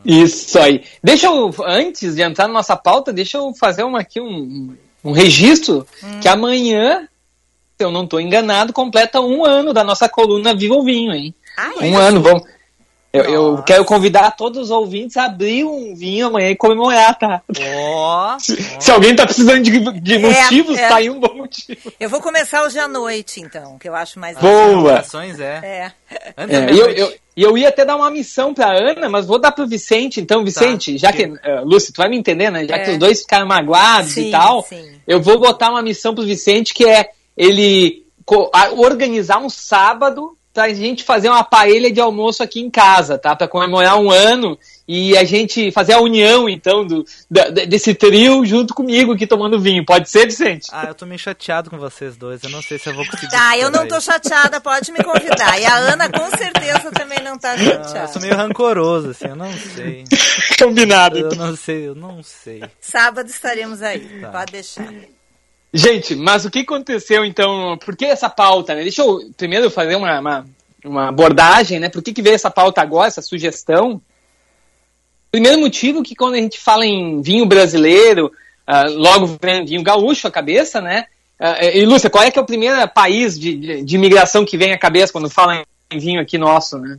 Isso 0.05 0.57
aí. 0.57 0.83
Deixa 1.03 1.27
eu, 1.27 1.53
antes 1.65 2.15
de 2.15 2.21
entrar 2.21 2.47
na 2.47 2.53
nossa 2.53 2.75
pauta, 2.75 3.11
deixa 3.11 3.37
eu 3.37 3.53
fazer 3.53 3.83
uma, 3.83 3.99
aqui 3.99 4.19
um, 4.21 4.75
um 5.03 5.11
registro 5.11 5.85
Hum. 6.03 6.19
que 6.21 6.27
amanhã, 6.29 7.01
se 7.77 7.83
eu 7.85 7.91
não 7.91 8.05
estou 8.05 8.19
enganado, 8.21 8.71
completa 8.73 9.19
um 9.19 9.45
ano 9.45 9.73
da 9.73 9.83
nossa 9.83 10.07
coluna 10.07 10.55
Viva 10.55 10.75
o 10.75 10.83
Vinho, 10.83 11.13
hein? 11.13 11.35
Ah, 11.57 11.71
um 11.81 11.97
ano, 11.97 12.21
vamos. 12.21 12.43
Eu, 13.11 13.23
eu 13.23 13.63
quero 13.63 13.83
convidar 13.85 14.31
todos 14.35 14.65
os 14.65 14.71
ouvintes 14.71 15.17
a 15.17 15.25
abrir 15.25 15.63
um 15.63 15.95
vinho 15.95 16.27
amanhã 16.27 16.51
e 16.51 16.55
comemorar, 16.55 17.17
tá? 17.17 17.41
Ó. 17.59 18.37
Se 18.79 18.91
alguém 18.91 19.15
tá 19.15 19.25
precisando 19.25 19.63
de, 19.63 19.79
de 19.99 20.19
motivos, 20.19 20.77
é. 20.77 20.87
tá 20.87 20.97
aí 20.97 21.09
um 21.09 21.19
bom 21.19 21.33
motivo. 21.33 21.91
Eu 21.99 22.07
vou 22.07 22.21
começar 22.21 22.63
hoje 22.63 22.77
à 22.77 22.87
noite, 22.87 23.41
então, 23.41 23.79
que 23.79 23.89
eu 23.89 23.95
acho 23.95 24.19
mais 24.19 24.37
Boa. 24.37 24.99
Ações 24.99 25.39
é. 25.39 25.59
É. 25.63 25.91
É, 26.37 26.71
e 26.71 26.77
eu, 26.77 26.89
eu, 26.91 27.13
eu 27.35 27.57
ia 27.57 27.69
até 27.69 27.83
dar 27.83 27.95
uma 27.95 28.11
missão 28.11 28.53
pra 28.53 28.71
Ana, 28.77 29.09
mas 29.09 29.25
vou 29.25 29.39
dar 29.39 29.53
pro 29.53 29.65
Vicente. 29.67 30.21
Então, 30.21 30.45
Vicente, 30.45 30.95
já 30.97 31.11
que. 31.11 31.23
eh, 31.23 31.61
Lúcia, 31.61 31.91
tu 31.91 31.97
vai 31.97 32.09
me 32.09 32.17
entender, 32.17 32.51
né? 32.51 32.67
Já 32.67 32.75
É. 32.75 32.85
que 32.85 32.91
os 32.91 32.97
dois 32.99 33.21
ficaram 33.21 33.47
magoados 33.47 34.11
Sim, 34.11 34.27
e 34.27 34.31
tal, 34.31 34.61
sim. 34.63 34.99
eu 35.07 35.19
vou 35.19 35.39
botar 35.39 35.71
uma 35.71 35.81
missão 35.81 36.13
pro 36.13 36.23
Vicente 36.23 36.75
que 36.75 36.85
é 36.85 37.09
ele 37.35 38.05
organizar 38.77 39.39
um 39.39 39.49
sábado 39.49 40.37
pra 40.53 40.73
gente 40.73 41.03
fazer 41.03 41.29
uma 41.29 41.43
paella 41.43 41.91
de 41.91 42.01
almoço 42.01 42.41
aqui 42.43 42.59
em 42.59 42.69
casa, 42.69 43.17
tá? 43.17 43.35
Pra 43.35 43.47
comemorar 43.47 43.97
um 43.99 44.09
ano 44.11 44.57
e 44.87 45.15
a 45.15 45.23
gente 45.23 45.71
fazer 45.71 45.93
a 45.93 45.99
união, 46.01 46.49
então, 46.49 46.85
do, 46.85 47.05
da- 47.29 47.49
desse 47.49 47.93
trio 47.93 48.43
junto 48.45 48.73
comigo 48.73 49.13
aqui 49.13 49.27
tomando 49.27 49.59
vinho. 49.59 49.85
Pode 49.85 50.09
ser, 50.09 50.25
Vicente? 50.25 50.67
Ah, 50.71 50.85
eu 50.87 50.95
tô 50.95 51.05
meio 51.05 51.19
chateado 51.19 51.69
com 51.69 51.77
vocês 51.77 52.17
dois. 52.17 52.43
Eu 52.43 52.49
não 52.49 52.61
sei 52.61 52.77
se 52.79 52.89
eu 52.89 52.93
vou 52.95 53.05
conseguir. 53.05 53.29
Tá, 53.29 53.57
eu 53.57 53.69
não 53.69 53.87
tô 53.87 54.01
superar 54.01 54.19
chateada, 54.19 54.59
pode 54.59 54.91
me 54.91 55.03
convidar. 55.03 55.59
E 55.59 55.65
a 55.65 55.75
Ana 55.75 56.09
com 56.09 56.29
certeza 56.35 56.91
também 56.91 57.19
não 57.23 57.37
tá 57.37 57.55
isso. 57.55 57.69
Ah, 57.71 57.75
Eu 57.75 57.83
sou 57.83 57.91
chateada. 57.93 58.19
meio 58.21 58.35
rancoroso, 58.35 59.09
assim, 59.11 59.27
eu 59.27 59.35
não 59.35 59.51
sei. 59.53 60.03
Combinado. 60.59 61.17
Eu 61.19 61.35
não 61.35 61.55
sei, 61.55 61.87
eu 61.87 61.95
não 61.95 62.21
sei. 62.23 62.63
Sábado 62.81 63.29
estaremos 63.29 63.81
aí, 63.81 63.99
Tá. 64.21 64.29
pode 64.29 64.51
deixar. 64.51 64.91
Gente, 65.73 66.15
mas 66.15 66.45
o 66.45 66.49
que 66.49 66.59
aconteceu 66.59 67.23
então? 67.23 67.77
Por 67.77 67.95
que 67.95 68.05
essa 68.05 68.29
pauta? 68.29 68.73
Né? 68.73 68.83
Deixa 68.83 69.03
eu 69.03 69.31
primeiro 69.37 69.69
fazer 69.69 69.95
uma, 69.95 70.19
uma, 70.19 70.45
uma 70.83 71.09
abordagem, 71.09 71.79
né? 71.79 71.89
Por 71.89 72.01
que, 72.01 72.11
que 72.11 72.21
veio 72.21 72.35
essa 72.35 72.49
pauta 72.49 72.81
agora, 72.81 73.07
essa 73.07 73.21
sugestão? 73.21 74.01
Primeiro 75.31 75.59
motivo 75.59 76.01
que 76.01 76.15
quando 76.15 76.33
a 76.33 76.37
gente 76.37 76.59
fala 76.59 76.85
em 76.85 77.21
vinho 77.21 77.45
brasileiro, 77.45 78.31
ah, 78.65 78.85
logo 78.87 79.37
vem 79.41 79.63
vinho 79.63 79.83
gaúcho 79.83 80.27
à 80.27 80.31
cabeça, 80.31 80.81
né? 80.81 81.05
Ah, 81.39 81.63
e 81.63 81.85
Lúcia, 81.85 82.09
qual 82.09 82.23
é 82.23 82.31
que 82.31 82.39
é 82.39 82.41
o 82.41 82.45
primeiro 82.45 82.87
país 82.89 83.39
de, 83.39 83.55
de, 83.55 83.83
de 83.83 83.95
imigração 83.95 84.43
que 84.43 84.57
vem 84.57 84.73
à 84.73 84.77
cabeça 84.77 85.13
quando 85.13 85.29
fala 85.29 85.63
em 85.91 85.99
vinho 85.99 86.19
aqui 86.19 86.39
nosso, 86.39 86.79
né? 86.79 86.97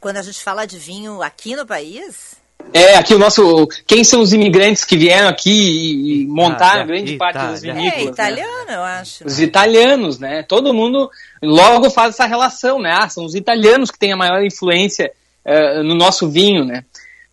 Quando 0.00 0.16
a 0.16 0.22
gente 0.22 0.42
fala 0.42 0.66
de 0.66 0.78
vinho 0.78 1.20
aqui 1.20 1.54
no 1.54 1.66
país, 1.66 2.39
É, 2.72 2.94
aqui 2.96 3.14
o 3.14 3.18
nosso. 3.18 3.66
Quem 3.86 4.04
são 4.04 4.20
os 4.20 4.32
imigrantes 4.32 4.84
que 4.84 4.96
vieram 4.96 5.28
aqui 5.28 6.22
e, 6.22 6.26
montaram 6.26 6.82
Itália, 6.82 6.86
grande 6.86 7.16
parte 7.16 7.34
das 7.38 7.62
Itália. 7.62 7.74
vinícolas? 7.74 8.02
é 8.02 8.04
né? 8.04 8.10
italiano, 8.12 8.70
eu 8.70 8.82
acho. 8.82 9.26
Os 9.26 9.40
italianos, 9.40 10.18
né? 10.18 10.42
Todo 10.44 10.72
mundo 10.72 11.10
logo 11.42 11.90
faz 11.90 12.14
essa 12.14 12.26
relação, 12.26 12.78
né? 12.80 12.92
Ah, 12.92 13.08
são 13.08 13.24
os 13.24 13.34
italianos 13.34 13.90
que 13.90 13.98
têm 13.98 14.12
a 14.12 14.16
maior 14.16 14.44
influência 14.44 15.10
eh, 15.44 15.82
no 15.82 15.94
nosso 15.96 16.28
vinho, 16.28 16.64
né? 16.64 16.84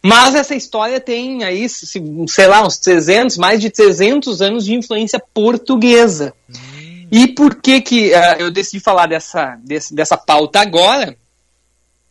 Mas 0.01 0.33
essa 0.35 0.55
história 0.55 0.99
tem 0.99 1.43
aí, 1.43 1.67
se- 1.69 2.01
sei 2.29 2.47
lá, 2.47 2.65
uns 2.65 2.77
300, 2.79 3.37
mais 3.37 3.59
de 3.61 3.69
300 3.69 4.41
anos 4.41 4.65
de 4.65 4.73
influência 4.73 5.21
portuguesa. 5.33 6.33
E 7.11 7.27
por 7.27 7.55
que 7.55 7.79
que 7.81 8.13
eh, 8.13 8.37
eu 8.39 8.49
decidi 8.49 8.79
falar 8.79 9.05
dessa, 9.07 9.57
desse- 9.63 9.93
dessa 9.93 10.17
pauta 10.17 10.59
agora? 10.61 11.15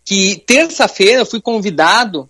Que 0.05 0.37
terça-feira 0.47 1.23
eu 1.23 1.27
fui 1.27 1.41
convidado 1.41 2.29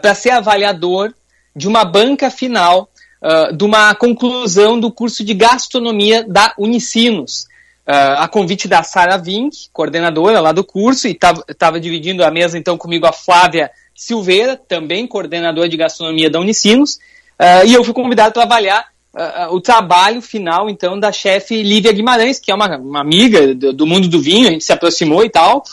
para 0.00 0.14
ser 0.14 0.30
avaliador 0.30 1.12
de 1.54 1.68
uma 1.68 1.84
banca 1.84 2.30
final 2.30 2.88
ah, 3.22 3.50
de 3.50 3.64
uma 3.64 3.94
conclusão 3.94 4.78
do 4.78 4.90
curso 4.90 5.24
de 5.24 5.34
gastronomia 5.34 6.24
da 6.28 6.54
Unicinos. 6.58 7.46
Ah, 7.86 8.24
a 8.24 8.28
convite 8.28 8.68
da 8.68 8.82
Sara 8.82 9.16
Vink, 9.16 9.68
coordenadora 9.72 10.40
lá 10.40 10.52
do 10.52 10.62
curso, 10.62 11.08
e 11.08 11.18
estava 11.48 11.80
dividindo 11.80 12.24
a 12.24 12.30
mesa 12.30 12.58
então 12.58 12.76
comigo 12.76 13.06
a 13.06 13.12
Flávia 13.12 13.70
Silveira, 13.94 14.56
também 14.56 15.06
coordenadora 15.06 15.68
de 15.68 15.76
gastronomia 15.76 16.28
da 16.30 16.38
Unicinos, 16.38 16.98
ah, 17.38 17.64
e 17.64 17.74
eu 17.74 17.82
fui 17.82 17.94
convidado 17.94 18.34
para 18.34 18.42
avaliar 18.42 18.86
ah, 19.14 19.48
o 19.50 19.60
trabalho 19.60 20.20
final 20.20 20.68
então 20.68 21.00
da 21.00 21.10
chefe 21.10 21.62
Lívia 21.62 21.92
Guimarães, 21.92 22.38
que 22.38 22.52
é 22.52 22.54
uma, 22.54 22.76
uma 22.76 23.00
amiga 23.00 23.54
do, 23.54 23.72
do 23.72 23.86
mundo 23.86 24.08
do 24.08 24.20
vinho, 24.20 24.48
a 24.48 24.52
gente 24.52 24.64
se 24.64 24.72
aproximou 24.72 25.24
e 25.24 25.30
tal, 25.30 25.64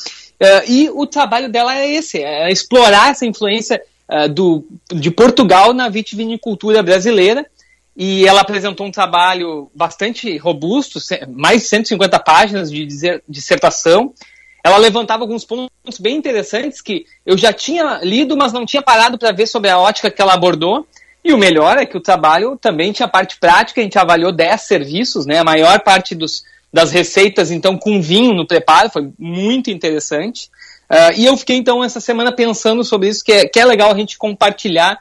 ah, 0.42 0.64
e 0.66 0.90
o 0.90 1.06
trabalho 1.06 1.50
dela 1.52 1.78
é 1.78 1.92
esse, 1.94 2.20
é 2.20 2.50
explorar 2.50 3.12
essa 3.12 3.26
influência 3.26 3.82
ah, 4.16 4.28
do, 4.28 4.64
de 4.92 5.10
Portugal 5.10 5.74
na 5.74 5.90
vitivinicultura 5.90 6.84
brasileira, 6.84 7.44
e 7.98 8.28
ela 8.28 8.42
apresentou 8.42 8.86
um 8.86 8.92
trabalho 8.92 9.72
bastante 9.74 10.38
robusto, 10.38 11.00
mais 11.28 11.64
de 11.64 11.68
150 11.70 12.20
páginas 12.20 12.70
de 12.70 12.88
dissertação. 13.28 14.14
Ela 14.64 14.78
levantava 14.78 15.24
alguns 15.24 15.44
pontos 15.44 15.98
bem 16.00 16.16
interessantes 16.16 16.80
que 16.80 17.06
eu 17.26 17.36
já 17.36 17.52
tinha 17.52 18.02
lido, 18.04 18.38
mas 18.38 18.54
não 18.54 18.68
tinha 18.68 18.84
parado 18.84 19.18
para 19.18 19.32
ver 19.32 19.48
sobre 19.48 19.72
a 19.72 19.80
ótica 19.80 20.12
que 20.12 20.22
ela 20.22 20.36
abordou. 20.36 20.86
E 21.24 21.34
o 21.34 21.38
melhor 21.38 21.80
é 21.80 21.86
que 21.86 21.98
o 21.98 22.02
trabalho 22.02 22.56
também 22.56 22.92
tinha 22.92 23.08
parte 23.08 23.40
prática, 23.40 23.82
a 23.82 23.84
gente 23.84 23.98
avaliou 23.98 24.32
10 24.32 24.62
serviços, 24.62 25.26
né? 25.26 25.40
A 25.40 25.44
maior 25.44 25.80
parte 25.80 26.14
dos, 26.14 26.44
das 26.72 26.92
receitas, 26.92 27.50
então, 27.50 27.78
com 27.80 28.00
vinho 28.00 28.32
no 28.32 28.46
preparo, 28.46 28.92
foi 28.92 29.12
muito 29.18 29.72
interessante. 29.72 30.52
Ah, 30.90 31.12
e 31.14 31.26
eu 31.26 31.36
fiquei, 31.38 31.58
então, 31.58 31.84
essa 31.84 32.00
semana 32.00 32.32
pensando 32.32 32.84
sobre 32.84 33.10
isso, 33.10 33.24
que 33.24 33.32
é, 33.32 33.48
que 33.48 33.60
é 33.60 33.66
legal 33.66 33.92
a 33.92 33.96
gente 33.96 34.18
compartilhar 34.18 35.00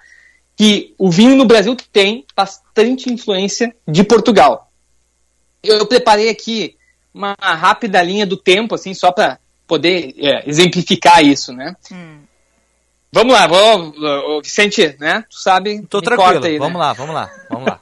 que 0.56 0.94
o 0.98 1.10
vinho 1.10 1.36
no 1.36 1.44
Brasil 1.44 1.76
tem 1.92 2.24
bastante 2.36 3.12
influência 3.12 3.74
de 3.86 4.04
Portugal. 4.04 4.70
Eu, 5.62 5.78
eu 5.78 5.86
preparei 5.86 6.28
aqui 6.28 6.76
uma 7.12 7.34
rápida 7.38 8.02
linha 8.02 8.26
do 8.26 8.36
tempo, 8.36 8.74
assim, 8.74 8.94
só 8.94 9.12
para 9.12 9.38
poder 9.66 10.14
é, 10.18 10.48
exemplificar 10.48 11.24
isso, 11.24 11.52
né? 11.52 11.74
Vamos 13.12 13.34
lá, 13.34 13.46
vou, 13.46 14.40
Vicente, 14.42 14.96
né? 14.98 15.24
Tu 15.28 15.38
sabe, 15.38 15.82
Tô 15.82 15.98
me 15.98 16.04
tranquilo. 16.04 16.32
corta 16.32 16.46
aí, 16.46 16.54
né? 16.54 16.58
vamos 16.58 16.80
lá, 16.80 16.92
vamos 16.94 17.14
lá, 17.14 17.30
vamos 17.50 17.66
lá. 17.66 17.80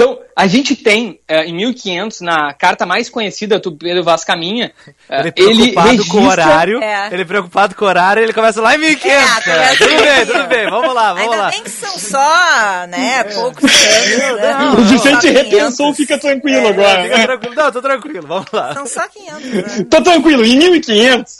Então, 0.00 0.16
a 0.36 0.46
gente 0.46 0.76
tem, 0.76 1.18
eh, 1.26 1.46
em 1.46 1.52
1500, 1.56 2.20
na 2.20 2.54
carta 2.54 2.86
mais 2.86 3.10
conhecida 3.10 3.58
do 3.58 3.72
Pedro 3.72 4.04
Vaz 4.04 4.22
Caminha, 4.22 4.70
eh, 5.10 5.20
Ele 5.20 5.32
preocupado 5.72 6.06
com 6.06 6.18
o 6.18 6.28
horário. 6.28 6.80
É. 6.80 7.08
Ele 7.12 7.24
preocupado 7.24 7.74
com 7.74 7.84
o 7.84 7.88
horário, 7.88 8.22
ele 8.22 8.32
começa 8.32 8.60
lá 8.60 8.76
em 8.76 8.78
1500. 8.78 9.46
É, 9.48 9.74
tudo 9.76 9.90
em 9.90 9.96
bem, 9.96 10.04
1500. 10.04 10.32
tudo 10.36 10.46
bem. 10.46 10.70
Vamos 10.70 10.94
lá, 10.94 11.14
vamos 11.14 11.22
Ainda 11.32 11.36
lá. 11.42 11.50
bem 11.50 11.62
que 11.64 11.70
são 11.70 11.98
só, 11.98 12.86
né, 12.86 13.24
poucos 13.24 13.64
anos. 13.64 14.40
né? 14.40 14.56
O 14.78 14.82
Vicente 14.82 15.30
repensou, 15.30 15.86
500. 15.92 15.96
fica 15.96 16.16
tranquilo 16.18 16.66
É, 16.66 16.68
agora. 16.68 17.02
Fica 17.02 17.22
tranquilo. 17.26 17.54
Não, 17.56 17.72
tô 17.72 17.82
tranquilo. 17.82 18.26
Vamos 18.28 18.46
lá. 18.52 18.74
São 18.74 18.86
só 18.86 19.08
500 19.08 19.52
anos. 19.52 19.86
Tô 19.90 20.00
tranquilo, 20.00 20.44
em 20.46 20.56
1500. 20.58 21.38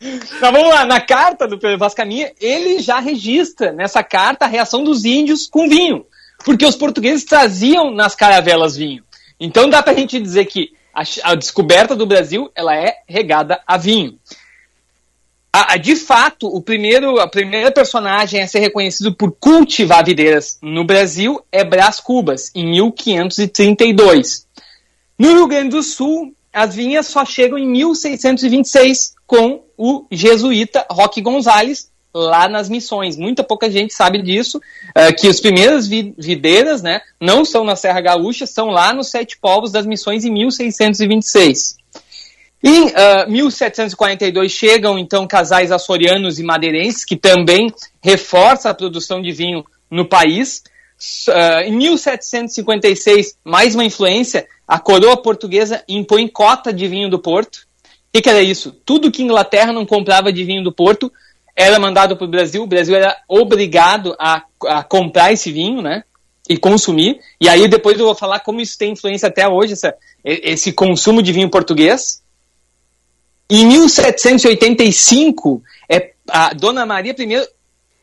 Então 0.00 0.52
vamos 0.52 0.68
lá, 0.68 0.84
na 0.84 1.00
carta 1.00 1.48
do 1.48 1.58
Pedro 1.58 1.78
Vaz 1.78 1.94
Caminha, 1.94 2.30
ele 2.40 2.78
já 2.78 3.00
registra 3.00 3.72
nessa 3.72 4.04
carta 4.04 4.44
a 4.44 4.48
reação 4.48 4.84
dos 4.84 5.04
índios 5.04 5.48
com 5.48 5.68
vinho, 5.68 6.06
porque 6.44 6.64
os 6.64 6.76
portugueses 6.76 7.24
traziam 7.24 7.90
nas 7.90 8.14
caravelas 8.14 8.76
vinho. 8.76 9.04
Então 9.38 9.68
dá 9.68 9.82
pra 9.82 9.94
gente 9.94 10.18
dizer 10.20 10.46
que 10.46 10.72
a, 10.94 11.02
a 11.24 11.34
descoberta 11.34 11.94
do 11.96 12.06
Brasil, 12.06 12.50
ela 12.54 12.74
é 12.76 12.94
regada 13.08 13.60
a 13.66 13.76
vinho. 13.76 14.18
A- 15.52 15.74
a- 15.74 15.76
de 15.76 15.96
fato, 15.96 16.46
o 16.48 16.60
primeiro, 16.60 17.20
a 17.20 17.28
primeira 17.28 17.70
personagem 17.70 18.40
a 18.42 18.46
ser 18.48 18.60
reconhecido 18.60 19.14
por 19.14 19.32
cultivar 19.32 20.04
videiras 20.04 20.58
no 20.62 20.84
Brasil 20.84 21.44
é 21.52 21.62
Brás 21.64 22.00
Cubas, 22.00 22.50
em 22.54 22.66
1532. 22.70 24.46
No 25.18 25.28
Rio 25.34 25.46
Grande 25.46 25.70
do 25.70 25.82
Sul, 25.82 26.34
as 26.52 26.74
vinhas 26.74 27.06
só 27.06 27.24
chegam 27.24 27.58
em 27.58 27.66
1626 27.66 29.14
com 29.26 29.64
o 29.76 30.06
jesuíta 30.10 30.86
Roque 30.90 31.20
Gonzalez 31.20 31.90
lá 32.14 32.48
nas 32.48 32.68
missões. 32.68 33.16
Muita 33.16 33.42
pouca 33.42 33.68
gente 33.68 33.92
sabe 33.92 34.22
disso, 34.22 34.60
eh, 34.94 35.12
que 35.12 35.26
as 35.26 35.40
primeiras 35.40 35.88
vi- 35.88 36.14
videiras 36.16 36.80
né, 36.80 37.00
não 37.20 37.44
são 37.44 37.64
na 37.64 37.74
Serra 37.74 38.00
Gaúcha, 38.00 38.46
são 38.46 38.68
lá 38.68 38.94
nos 38.94 39.08
Sete 39.10 39.36
Povos 39.36 39.72
das 39.72 39.84
Missões 39.84 40.24
em 40.24 40.30
1626. 40.30 41.76
Em 42.62 42.92
ah, 42.94 43.26
1742 43.28 44.50
chegam 44.50 44.98
então 44.98 45.26
casais 45.26 45.70
açorianos 45.72 46.38
e 46.38 46.42
madeirenses, 46.42 47.04
que 47.04 47.16
também 47.16 47.66
reforça 48.02 48.70
a 48.70 48.74
produção 48.74 49.20
de 49.20 49.32
vinho 49.32 49.64
no 49.90 50.06
país. 50.08 50.62
Ah, 51.28 51.64
em 51.64 51.72
1756, 51.72 53.36
mais 53.44 53.74
uma 53.74 53.84
influência, 53.84 54.46
a 54.66 54.78
coroa 54.78 55.16
portuguesa 55.16 55.82
impõe 55.88 56.28
cota 56.28 56.72
de 56.72 56.86
vinho 56.88 57.10
do 57.10 57.18
Porto. 57.18 57.66
O 57.84 58.16
que, 58.16 58.22
que 58.22 58.30
era 58.30 58.40
isso? 58.40 58.70
Tudo 58.86 59.10
que 59.10 59.24
Inglaterra 59.24 59.72
não 59.72 59.84
comprava 59.84 60.32
de 60.32 60.44
vinho 60.44 60.62
do 60.62 60.72
Porto 60.72 61.12
era 61.56 61.78
mandado 61.78 62.16
para 62.16 62.24
o 62.24 62.28
Brasil. 62.28 62.62
O 62.62 62.66
Brasil 62.66 62.94
era 62.96 63.16
obrigado 63.28 64.14
a, 64.18 64.42
a 64.66 64.82
comprar 64.82 65.32
esse 65.32 65.52
vinho, 65.52 65.80
né? 65.82 66.04
E 66.48 66.56
consumir. 66.56 67.20
E 67.40 67.48
aí 67.48 67.66
depois 67.68 67.98
eu 67.98 68.04
vou 68.06 68.14
falar 68.14 68.40
como 68.40 68.60
isso 68.60 68.76
tem 68.76 68.92
influência 68.92 69.28
até 69.28 69.48
hoje, 69.48 69.72
essa- 69.74 69.94
esse 70.24 70.72
consumo 70.72 71.22
de 71.22 71.32
vinho 71.32 71.48
português. 71.48 72.22
Em 73.48 73.66
1785, 73.66 75.62
é, 75.88 76.12
a 76.28 76.52
Dona 76.54 76.84
Maria 76.86 77.14
I 77.18 77.48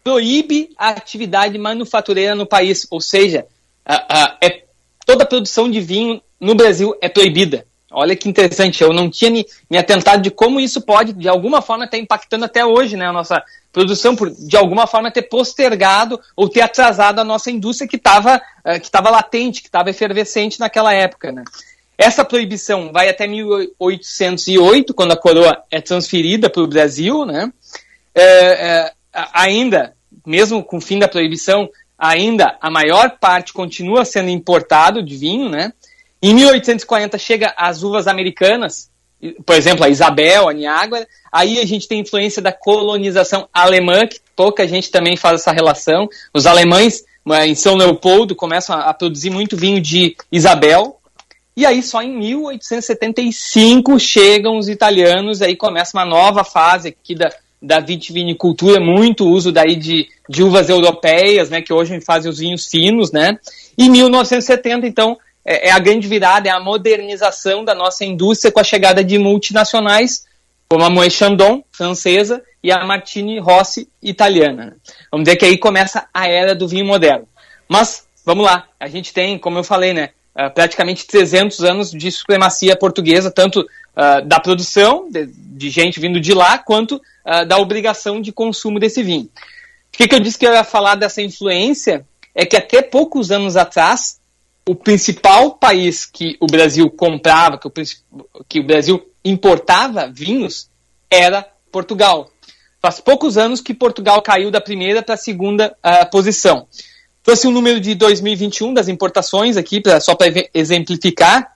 proíbe 0.04 0.70
a 0.78 0.90
atividade 0.90 1.58
manufatureira 1.58 2.34
no 2.36 2.46
país, 2.46 2.88
ou 2.90 3.00
seja, 3.02 3.46
a, 3.86 3.96
a, 4.24 4.38
é, 4.42 4.64
toda 5.06 5.24
a 5.24 5.28
produção 5.28 5.70
de 5.70 5.80
vinho 5.80 6.22
no 6.40 6.56
Brasil 6.56 6.96
é 7.02 7.10
proibida. 7.10 7.66
Olha 7.92 8.16
que 8.16 8.30
interessante, 8.30 8.82
eu 8.82 8.94
não 8.94 9.10
tinha 9.10 9.30
me, 9.30 9.46
me 9.70 9.78
atentado 9.78 10.22
de 10.22 10.32
como 10.32 10.60
isso 10.60 10.82
pode, 10.82 11.12
de 11.12 11.28
alguma 11.28 11.62
forma, 11.62 11.84
estar 11.84 11.98
impactando 11.98 12.46
até 12.46 12.66
hoje 12.66 12.96
né, 12.96 13.06
a 13.06 13.12
nossa 13.12 13.44
produção, 13.72 14.16
por 14.16 14.30
de 14.32 14.56
alguma 14.56 14.88
forma 14.88 15.12
ter 15.12 15.24
postergado 15.24 16.20
ou 16.36 16.48
ter 16.48 16.62
atrasado 16.62 17.20
a 17.20 17.24
nossa 17.24 17.52
indústria 17.52 17.88
que 17.88 17.98
estava 17.98 18.38
uh, 18.38 18.80
que 18.80 18.90
latente, 19.10 19.62
que 19.62 19.68
estava 19.68 19.90
efervescente 19.90 20.60
naquela 20.60 20.94
época. 20.94 21.32
Né. 21.32 21.44
Essa 21.98 22.24
proibição 22.24 22.92
vai 22.92 23.10
até 23.10 23.28
1808, 23.28 24.94
quando 24.94 25.12
a 25.12 25.18
coroa 25.18 25.64
é 25.70 25.82
transferida 25.82 26.50
para 26.50 26.64
o 26.64 26.68
Brasil. 26.68 27.26
Né. 27.26 27.52
É, 28.16 28.24
é, 28.24 28.94
ainda, 29.34 29.94
mesmo 30.26 30.64
com 30.64 30.78
o 30.78 30.82
fim 30.82 30.98
da 30.98 31.08
proibição, 31.08 31.70
ainda 31.98 32.58
a 32.60 32.72
maior 32.72 33.18
parte 33.20 33.54
continua 33.54 34.04
sendo 34.06 34.30
importado 34.30 35.04
de 35.04 35.16
vinho, 35.16 35.50
né? 35.50 35.72
Em 36.22 36.34
1840 36.34 37.18
chega 37.18 37.54
as 37.58 37.84
uvas 37.84 38.08
americanas, 38.08 38.90
por 39.46 39.56
exemplo, 39.56 39.84
a 39.84 39.90
Isabel, 39.90 40.50
a 40.50 40.54
Niágara. 40.54 41.08
Aí 41.32 41.60
a 41.60 41.66
gente 41.66 41.88
tem 41.88 42.00
influência 42.00 42.42
da 42.42 42.52
colonização 42.52 43.48
alemã, 43.54 44.06
que 44.08 44.20
pouca 44.36 44.68
gente 44.68 44.92
também 44.92 45.16
faz 45.16 45.42
essa 45.42 45.52
relação. 45.52 46.08
Os 46.34 46.46
alemães 46.46 47.04
em 47.46 47.56
São 47.56 47.76
Leopoldo 47.76 48.36
começam 48.36 48.76
a 48.76 48.94
produzir 48.94 49.30
muito 49.30 49.56
vinho 49.56 49.80
de 49.80 50.16
Isabel. 50.32 50.98
E 51.56 51.66
aí 51.66 51.84
só 51.84 52.02
em 52.02 52.18
1875 52.18 54.00
chegam 54.00 54.58
os 54.58 54.70
italianos, 54.70 55.42
aí 55.42 55.56
começa 55.56 55.98
uma 55.98 56.06
nova 56.06 56.44
fase 56.44 56.90
aqui 56.90 57.14
da, 57.14 57.30
da 57.62 57.80
vitivinicultura, 57.80 58.80
muito 58.80 59.28
uso 59.28 59.52
daí 59.52 59.76
de, 59.76 60.08
de 60.30 60.42
uvas 60.42 60.70
europeias, 60.70 61.50
né, 61.50 61.62
que 61.62 61.74
hoje 61.74 62.00
fazem 62.02 62.32
os 62.32 62.40
vinhos 62.40 62.68
finos, 62.68 63.12
né. 63.12 63.38
E 63.78 63.90
1970, 63.90 64.88
então, 64.88 65.18
é, 65.46 65.70
é, 65.70 65.72
a 65.72 65.80
grande 65.80 66.08
virada, 66.08 66.50
é 66.50 66.52
a 66.52 66.60
modernização 66.60 67.64
da 67.64 67.74
nossa 67.74 68.06
indústria 68.06 68.52
com 68.52 68.60
a 68.60 68.64
chegada 68.64 69.04
de 69.04 69.18
multinacionais, 69.18 70.26
como 70.70 70.84
a 70.84 70.90
Moët 70.90 71.12
Chandon, 71.12 71.64
francesa, 71.72 72.42
e 72.64 72.72
a 72.72 72.86
Martini 72.86 73.40
Rossi, 73.40 73.90
italiana. 74.02 74.78
Vamos 75.12 75.26
dizer 75.26 75.38
que 75.38 75.46
aí 75.46 75.58
começa 75.58 76.08
a 76.14 76.28
era 76.28 76.54
do 76.54 76.68
vinho 76.68 76.86
moderno. 76.86 77.28
Mas, 77.68 78.06
vamos 78.24 78.46
lá, 78.46 78.68
a 78.80 78.88
gente 78.88 79.12
tem, 79.12 79.38
como 79.38 79.58
eu 79.58 79.64
falei, 79.64 79.94
né, 79.94 80.12
ah, 80.34 80.50
praticamente 80.50 81.06
300 81.06 81.64
anos 81.64 81.92
de 81.92 82.10
supremacia 82.10 82.76
portuguesa, 82.76 83.30
tanto 83.30 83.62
uh, 83.62 84.26
da 84.26 84.40
produção, 84.40 85.10
de, 85.12 85.26
de, 85.26 85.70
gente 85.70 86.00
vindo 86.00 86.22
de 86.22 86.34
lá, 86.34 86.58
quanto 86.58 86.96
uh, 86.96 87.46
da 87.46 87.58
obrigação 87.58 88.22
de 88.22 88.32
consumo 88.32 88.80
desse 88.80 89.04
vinho. 89.04 89.30
Por 89.92 89.98
que, 89.98 90.08
que 90.08 90.16
eu 90.16 90.22
disse 90.22 90.38
que 90.40 90.48
eu 90.48 90.54
ia 90.54 90.64
falar 90.64 90.96
dessa 90.96 91.22
influência? 91.22 92.06
É 92.34 92.46
que 92.46 92.56
até 92.56 92.82
poucos 92.82 93.30
anos 93.30 93.58
atrás, 93.58 94.21
o 94.68 94.76
principal 94.76 95.56
país 95.56 96.06
que 96.06 96.38
o 96.40 96.46
Brasil 96.46 96.90
comprava, 96.90 97.58
que 97.58 97.68
o, 97.68 97.72
que 98.48 98.60
o 98.60 98.66
Brasil 98.66 99.04
importava 99.24 100.12
vinhos, 100.12 100.70
era 101.10 101.48
Portugal. 101.72 102.32
Faz 102.82 103.00
poucos 103.00 103.38
anos 103.38 103.62
que 103.62 103.74
Portugal 103.74 104.22
caiu 104.22 104.50
da 104.50 104.62
primeira 104.62 105.04
para 105.04 105.16
a 105.16 105.18
segunda 105.18 105.76
uh, 105.86 106.10
posição. 106.10 106.66
Trouxe 107.24 107.48
um 107.48 107.52
número 107.52 107.80
de 107.80 107.94
2021 107.96 108.74
das 108.74 108.88
importações 108.88 109.58
aqui, 109.58 109.80
pra, 109.80 110.00
só 110.00 110.16
para 110.16 110.28
exemplificar. 110.54 111.56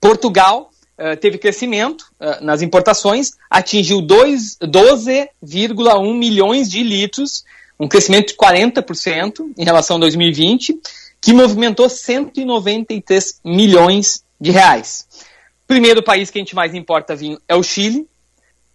Portugal 0.00 0.70
uh, 0.98 1.16
teve 1.16 1.36
crescimento 1.36 2.06
uh, 2.18 2.42
nas 2.42 2.62
importações, 2.62 3.32
atingiu 3.50 4.00
12,1 4.00 6.14
milhões 6.14 6.70
de 6.70 6.82
litros, 6.82 7.44
um 7.78 7.88
crescimento 7.88 8.28
de 8.28 8.36
40% 8.36 9.52
em 9.58 9.64
relação 9.64 9.96
a 9.96 10.00
2020 10.00 10.80
que 11.20 11.32
movimentou 11.32 11.88
193 11.88 13.40
milhões 13.44 14.24
de 14.40 14.50
reais. 14.50 15.06
O 15.64 15.66
primeiro 15.66 16.02
país 16.02 16.30
que 16.30 16.38
a 16.38 16.40
gente 16.40 16.54
mais 16.54 16.74
importa 16.74 17.14
vinho 17.14 17.40
é 17.46 17.54
o 17.54 17.62
Chile, 17.62 18.08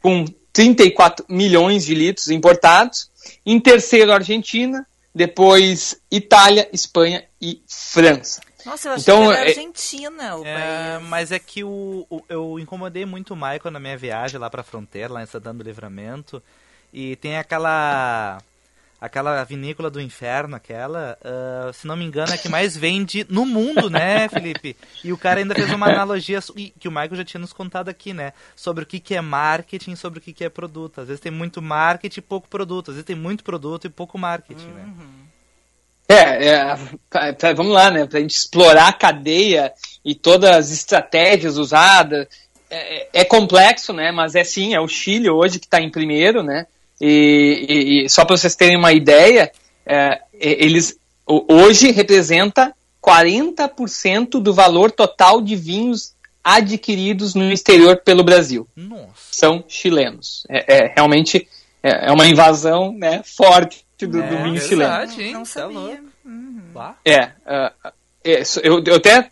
com 0.01 0.25
34 0.53 1.25
milhões 1.27 1.85
de 1.85 1.95
litros 1.95 2.29
importados. 2.29 3.09
Em 3.45 3.59
terceiro, 3.59 4.13
Argentina, 4.13 4.87
depois 5.13 5.99
Itália, 6.11 6.69
Espanha 6.71 7.25
e 7.41 7.61
França. 7.67 8.41
Nossa, 8.65 8.89
eu 8.89 8.93
achei 8.93 9.13
então, 9.13 9.27
que 9.27 9.33
era 9.33 9.45
é... 9.45 9.49
Argentina 9.49 10.35
o 10.37 10.45
é, 10.45 10.53
país. 10.53 11.09
Mas 11.09 11.31
é 11.31 11.39
que 11.39 11.63
o, 11.63 12.05
o, 12.09 12.23
eu 12.27 12.59
incomodei 12.59 13.05
muito 13.05 13.33
o 13.33 13.35
Michael 13.35 13.71
na 13.71 13.79
minha 13.79 13.97
viagem 13.97 14.39
lá 14.39 14.49
pra 14.49 14.63
fronteira, 14.63 15.13
lá 15.13 15.23
em 15.23 15.27
Santana 15.27 15.59
do 15.59 15.63
Livramento. 15.63 16.41
E 16.91 17.15
tem 17.17 17.37
aquela 17.37 18.39
aquela 19.05 19.43
vinícola 19.43 19.89
do 19.89 20.01
inferno, 20.01 20.55
aquela, 20.55 21.17
uh, 21.21 21.73
se 21.73 21.87
não 21.87 21.95
me 21.95 22.03
engano, 22.03 22.33
é 22.33 22.37
que 22.37 22.49
mais 22.49 22.75
vende 22.75 23.25
no 23.29 23.45
mundo, 23.45 23.89
né, 23.89 24.27
Felipe? 24.29 24.75
E 25.03 25.13
o 25.13 25.17
cara 25.17 25.39
ainda 25.39 25.55
fez 25.55 25.71
uma 25.71 25.87
analogia 25.87 26.39
que 26.79 26.87
o 26.87 26.91
Michael 26.91 27.15
já 27.15 27.25
tinha 27.25 27.39
nos 27.41 27.53
contado 27.53 27.89
aqui, 27.89 28.13
né? 28.13 28.33
Sobre 28.55 28.83
o 28.83 28.87
que, 28.87 28.99
que 28.99 29.15
é 29.15 29.21
marketing, 29.21 29.95
sobre 29.95 30.19
o 30.19 30.21
que, 30.21 30.33
que 30.33 30.43
é 30.43 30.49
produto. 30.49 31.01
Às 31.01 31.07
vezes 31.07 31.21
tem 31.21 31.31
muito 31.31 31.61
marketing 31.61 32.19
e 32.19 32.23
pouco 32.23 32.47
produto. 32.47 32.91
Às 32.91 32.95
vezes 32.95 33.05
tem 33.05 33.15
muito 33.15 33.43
produto 33.43 33.85
e 33.85 33.89
pouco 33.89 34.17
marketing, 34.17 34.67
né? 34.67 34.83
uhum. 34.85 35.05
né? 35.05 35.25
É, 36.07 36.47
é, 37.49 37.53
vamos 37.53 37.73
lá, 37.73 37.89
né? 37.89 38.05
Pra 38.05 38.19
gente 38.19 38.35
explorar 38.35 38.89
a 38.89 38.93
cadeia 38.93 39.73
e 40.03 40.13
todas 40.13 40.49
as 40.51 40.71
estratégias 40.71 41.57
usadas. 41.57 42.27
É, 42.69 43.21
é 43.21 43.25
complexo, 43.25 43.93
né? 43.93 44.11
Mas 44.11 44.35
é 44.35 44.43
sim, 44.43 44.73
é 44.73 44.79
o 44.79 44.87
Chile 44.87 45.29
hoje 45.29 45.59
que 45.59 45.65
está 45.65 45.81
em 45.81 45.89
primeiro, 45.89 46.43
né? 46.43 46.67
E, 46.99 47.65
e, 47.67 48.05
e 48.05 48.09
só 48.09 48.23
para 48.25 48.37
vocês 48.37 48.55
terem 48.55 48.77
uma 48.77 48.93
ideia, 48.93 49.51
é, 49.85 50.21
eles 50.33 50.97
hoje 51.27 51.91
representa 51.91 52.73
40% 53.03 54.41
do 54.41 54.53
valor 54.53 54.91
total 54.91 55.41
de 55.41 55.55
vinhos 55.55 56.15
adquiridos 56.43 57.33
no 57.33 57.51
exterior 57.51 57.97
pelo 57.97 58.23
Brasil. 58.23 58.67
Nossa. 58.75 59.11
São 59.31 59.63
chilenos. 59.67 60.43
É, 60.49 60.77
é 60.77 60.93
realmente 60.95 61.47
é, 61.81 62.07
é, 62.07 62.11
uma 62.11 62.27
invasão 62.27 62.91
né, 62.93 63.21
forte 63.23 63.85
do, 63.99 64.19
é, 64.19 64.27
do 64.27 64.43
vinho 64.43 64.61
chileno. 64.61 65.11
Hein? 65.19 65.33
Não 65.33 65.45
sabia. 65.45 66.03
Uhum. 66.23 66.61
É, 67.03 67.25
uh, 67.25 67.91
eu, 68.63 68.83
eu 68.85 68.95
até 68.95 69.31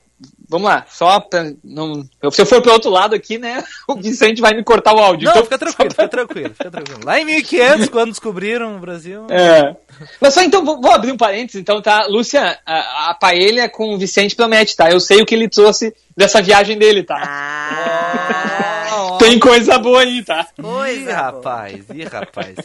vamos 0.54 0.70
lá, 0.70 0.86
só 0.88 1.20
pra 1.20 1.52
não. 1.64 2.04
Se 2.32 2.42
eu 2.42 2.46
for 2.46 2.62
pro 2.62 2.72
outro 2.72 2.92
lado 2.92 3.16
aqui, 3.16 3.40
né? 3.40 3.64
O 3.88 3.96
Vicente 3.96 4.40
vai 4.40 4.54
me 4.54 4.64
cortar 4.64 4.94
o 4.94 5.00
áudio. 5.00 5.26
Não, 5.26 5.32
então, 5.32 5.44
fica 5.44 5.58
tranquilo, 5.58 5.94
pra... 5.94 6.06
fica 6.06 6.18
tranquilo, 6.18 6.50
fica 6.50 6.72
tranquilo. 6.72 7.00
Lá 7.04 7.20
em 7.20 7.26
1500, 7.26 7.90
quando 7.90 8.10
descobriram 8.12 8.78
o 8.78 8.80
Brasil. 8.80 9.28
É. 9.30 9.76
Mas 10.22 10.34
só 10.34 10.42
então, 10.42 10.64
vou, 10.64 10.80
vou 10.80 10.92
abrir 10.92 11.12
um 11.12 11.18
parênteses, 11.18 11.60
então, 11.60 11.82
tá? 11.82 12.06
Lúcia, 12.08 12.58
a, 12.66 13.10
a 13.10 13.14
paella 13.14 13.68
com 13.68 13.94
o 13.94 13.98
Vicente 13.98 14.36
promete, 14.36 14.76
tá? 14.76 14.90
Eu 14.90 15.00
sei 15.00 15.22
o 15.22 15.26
que 15.26 15.36
ele 15.36 15.50
trouxe 15.50 15.94
dessa 16.16 16.42
viagem 16.42 16.78
dele, 16.78 17.04
tá? 17.04 17.22
Ah, 17.26 19.18
Tem 19.20 19.38
coisa 19.38 19.78
boa 19.78 20.02
aí, 20.02 20.24
tá? 20.24 20.48
Coisa 20.60 21.10
ih, 21.10 21.14
rapaz, 21.14 21.86
ih, 21.94 22.04
rapaz. 22.04 22.56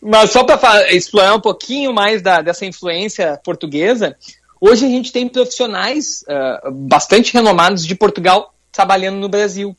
Mas 0.00 0.30
só 0.30 0.44
para 0.44 0.92
explorar 0.92 1.34
um 1.34 1.40
pouquinho 1.40 1.92
mais 1.92 2.22
da, 2.22 2.40
dessa 2.40 2.64
influência 2.64 3.40
portuguesa, 3.42 4.16
Hoje 4.60 4.86
a 4.86 4.88
gente 4.88 5.12
tem 5.12 5.28
profissionais 5.28 6.22
uh, 6.22 6.70
bastante 6.70 7.32
renomados 7.34 7.84
de 7.84 7.94
Portugal 7.94 8.54
trabalhando 8.72 9.16
no 9.16 9.28
Brasil. 9.28 9.76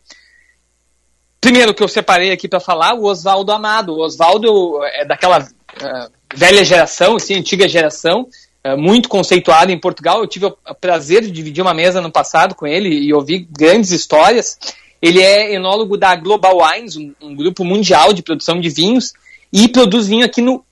Primeiro 1.42 1.74
que 1.74 1.82
eu 1.82 1.88
separei 1.88 2.32
aqui 2.32 2.48
para 2.48 2.60
falar, 2.60 2.94
o 2.94 3.06
Oswaldo 3.06 3.52
Amado. 3.52 3.94
O 3.94 4.02
Oswaldo 4.02 4.84
é 4.86 5.06
daquela 5.06 5.40
uh, 5.40 6.12
velha 6.36 6.64
geração, 6.64 7.16
assim, 7.16 7.36
antiga 7.36 7.68
geração, 7.68 8.28
uh, 8.66 8.78
muito 8.78 9.10
conceituado 9.10 9.72
em 9.72 9.80
Portugal. 9.80 10.20
Eu 10.20 10.28
tive 10.28 10.46
o 10.46 10.56
prazer 10.80 11.22
de 11.22 11.32
dividir 11.32 11.62
uma 11.62 11.74
mesa 11.74 12.00
no 12.00 12.12
passado 12.12 12.54
com 12.54 12.68
ele 12.68 12.90
e 12.90 13.14
ouvir 13.14 13.48
grandes 13.50 13.92
histórias. 13.92 14.60
Ele 15.02 15.22
é 15.22 15.54
enólogo 15.54 15.98
da 15.98 16.16
Global 16.16 16.58
Wines, 16.58 16.98
um, 16.98 17.14
um 17.22 17.36
grupo 17.36 17.64
mundial 17.64 18.14
de 18.14 18.22
produção 18.22 18.60
de 18.60 18.70
vinhos, 18.70 19.14
e 19.52 19.68
produz 19.68 20.08
vinho 20.08 20.26
aqui 20.26 20.42
no, 20.42 20.64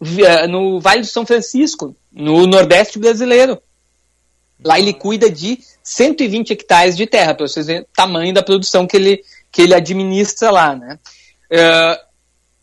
no 0.49 0.79
Vale 0.79 1.01
do 1.01 1.07
São 1.07 1.25
Francisco, 1.25 1.95
no 2.11 2.45
Nordeste 2.45 2.99
brasileiro. 2.99 3.59
Lá 4.65 4.79
ele 4.79 4.93
cuida 4.93 5.29
de 5.29 5.59
120 5.83 6.51
hectares 6.51 6.97
de 6.97 7.05
terra, 7.05 7.35
para 7.35 7.47
vocês 7.47 7.67
verem 7.67 7.83
o 7.83 7.87
tamanho 7.95 8.33
da 8.33 8.41
produção 8.41 8.87
que 8.87 8.97
ele, 8.97 9.21
que 9.51 9.61
ele 9.61 9.75
administra 9.75 10.49
lá, 10.49 10.75
né? 10.75 10.97
Uh, 11.51 12.05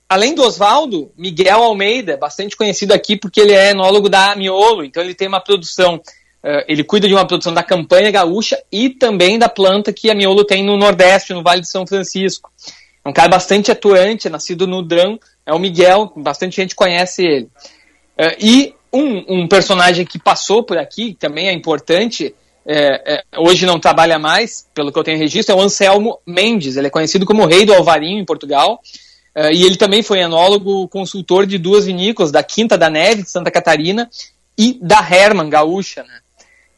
além 0.08 0.34
do 0.34 0.42
Oswaldo, 0.42 1.12
Miguel 1.16 1.62
Almeida, 1.62 2.16
bastante 2.16 2.56
conhecido 2.56 2.92
aqui 2.92 3.16
porque 3.16 3.40
ele 3.40 3.52
é 3.52 3.70
enólogo 3.70 4.08
da 4.08 4.34
Miolo, 4.34 4.84
então 4.84 5.00
ele 5.00 5.14
tem 5.14 5.28
uma 5.28 5.40
produção, 5.40 5.94
uh, 5.94 6.64
ele 6.66 6.82
cuida 6.82 7.06
de 7.06 7.14
uma 7.14 7.24
produção 7.24 7.54
da 7.54 7.62
campanha 7.62 8.10
gaúcha 8.10 8.60
e 8.72 8.90
também 8.90 9.38
da 9.38 9.48
planta 9.48 9.92
que 9.92 10.10
a 10.10 10.14
Miolo 10.14 10.44
tem 10.44 10.64
no 10.64 10.76
Nordeste, 10.76 11.32
no 11.32 11.42
Vale 11.44 11.60
de 11.60 11.70
São 11.70 11.86
Francisco. 11.86 12.50
É 13.04 13.08
um 13.08 13.12
cara 13.12 13.28
bastante 13.28 13.70
atuante, 13.70 14.28
nascido 14.28 14.66
no 14.66 14.82
Drão, 14.82 15.20
é 15.46 15.54
o 15.54 15.58
Miguel, 15.60 16.12
bastante 16.16 16.56
gente 16.56 16.74
conhece 16.74 17.22
ele. 17.22 17.48
Uh, 18.18 18.36
e 18.40 18.74
um, 18.92 19.40
um, 19.40 19.48
personagem 19.48 20.04
que 20.04 20.18
passou 20.18 20.62
por 20.62 20.76
aqui, 20.76 21.12
que 21.12 21.18
também 21.18 21.48
é 21.48 21.52
importante, 21.52 22.34
é, 22.66 23.14
é, 23.14 23.24
hoje 23.38 23.66
não 23.66 23.80
trabalha 23.80 24.18
mais, 24.18 24.68
pelo 24.74 24.92
que 24.92 24.98
eu 24.98 25.04
tenho 25.04 25.18
registro, 25.18 25.54
é 25.54 25.58
o 25.58 25.62
Anselmo 25.62 26.18
Mendes. 26.26 26.76
Ele 26.76 26.86
é 26.86 26.90
conhecido 26.90 27.26
como 27.26 27.46
Rei 27.46 27.64
do 27.64 27.74
Alvarinho 27.74 28.20
em 28.20 28.24
Portugal. 28.24 28.80
Uh, 29.34 29.50
e 29.50 29.64
ele 29.64 29.76
também 29.76 30.02
foi 30.02 30.20
enólogo 30.20 30.86
consultor 30.88 31.46
de 31.46 31.56
duas 31.56 31.86
vinícolas, 31.86 32.30
da 32.30 32.42
Quinta 32.42 32.76
da 32.76 32.90
Neve, 32.90 33.22
de 33.22 33.30
Santa 33.30 33.50
Catarina, 33.50 34.10
e 34.58 34.78
da 34.80 34.98
Herman, 34.98 35.48
gaúcha. 35.48 36.02
Né? 36.02 36.20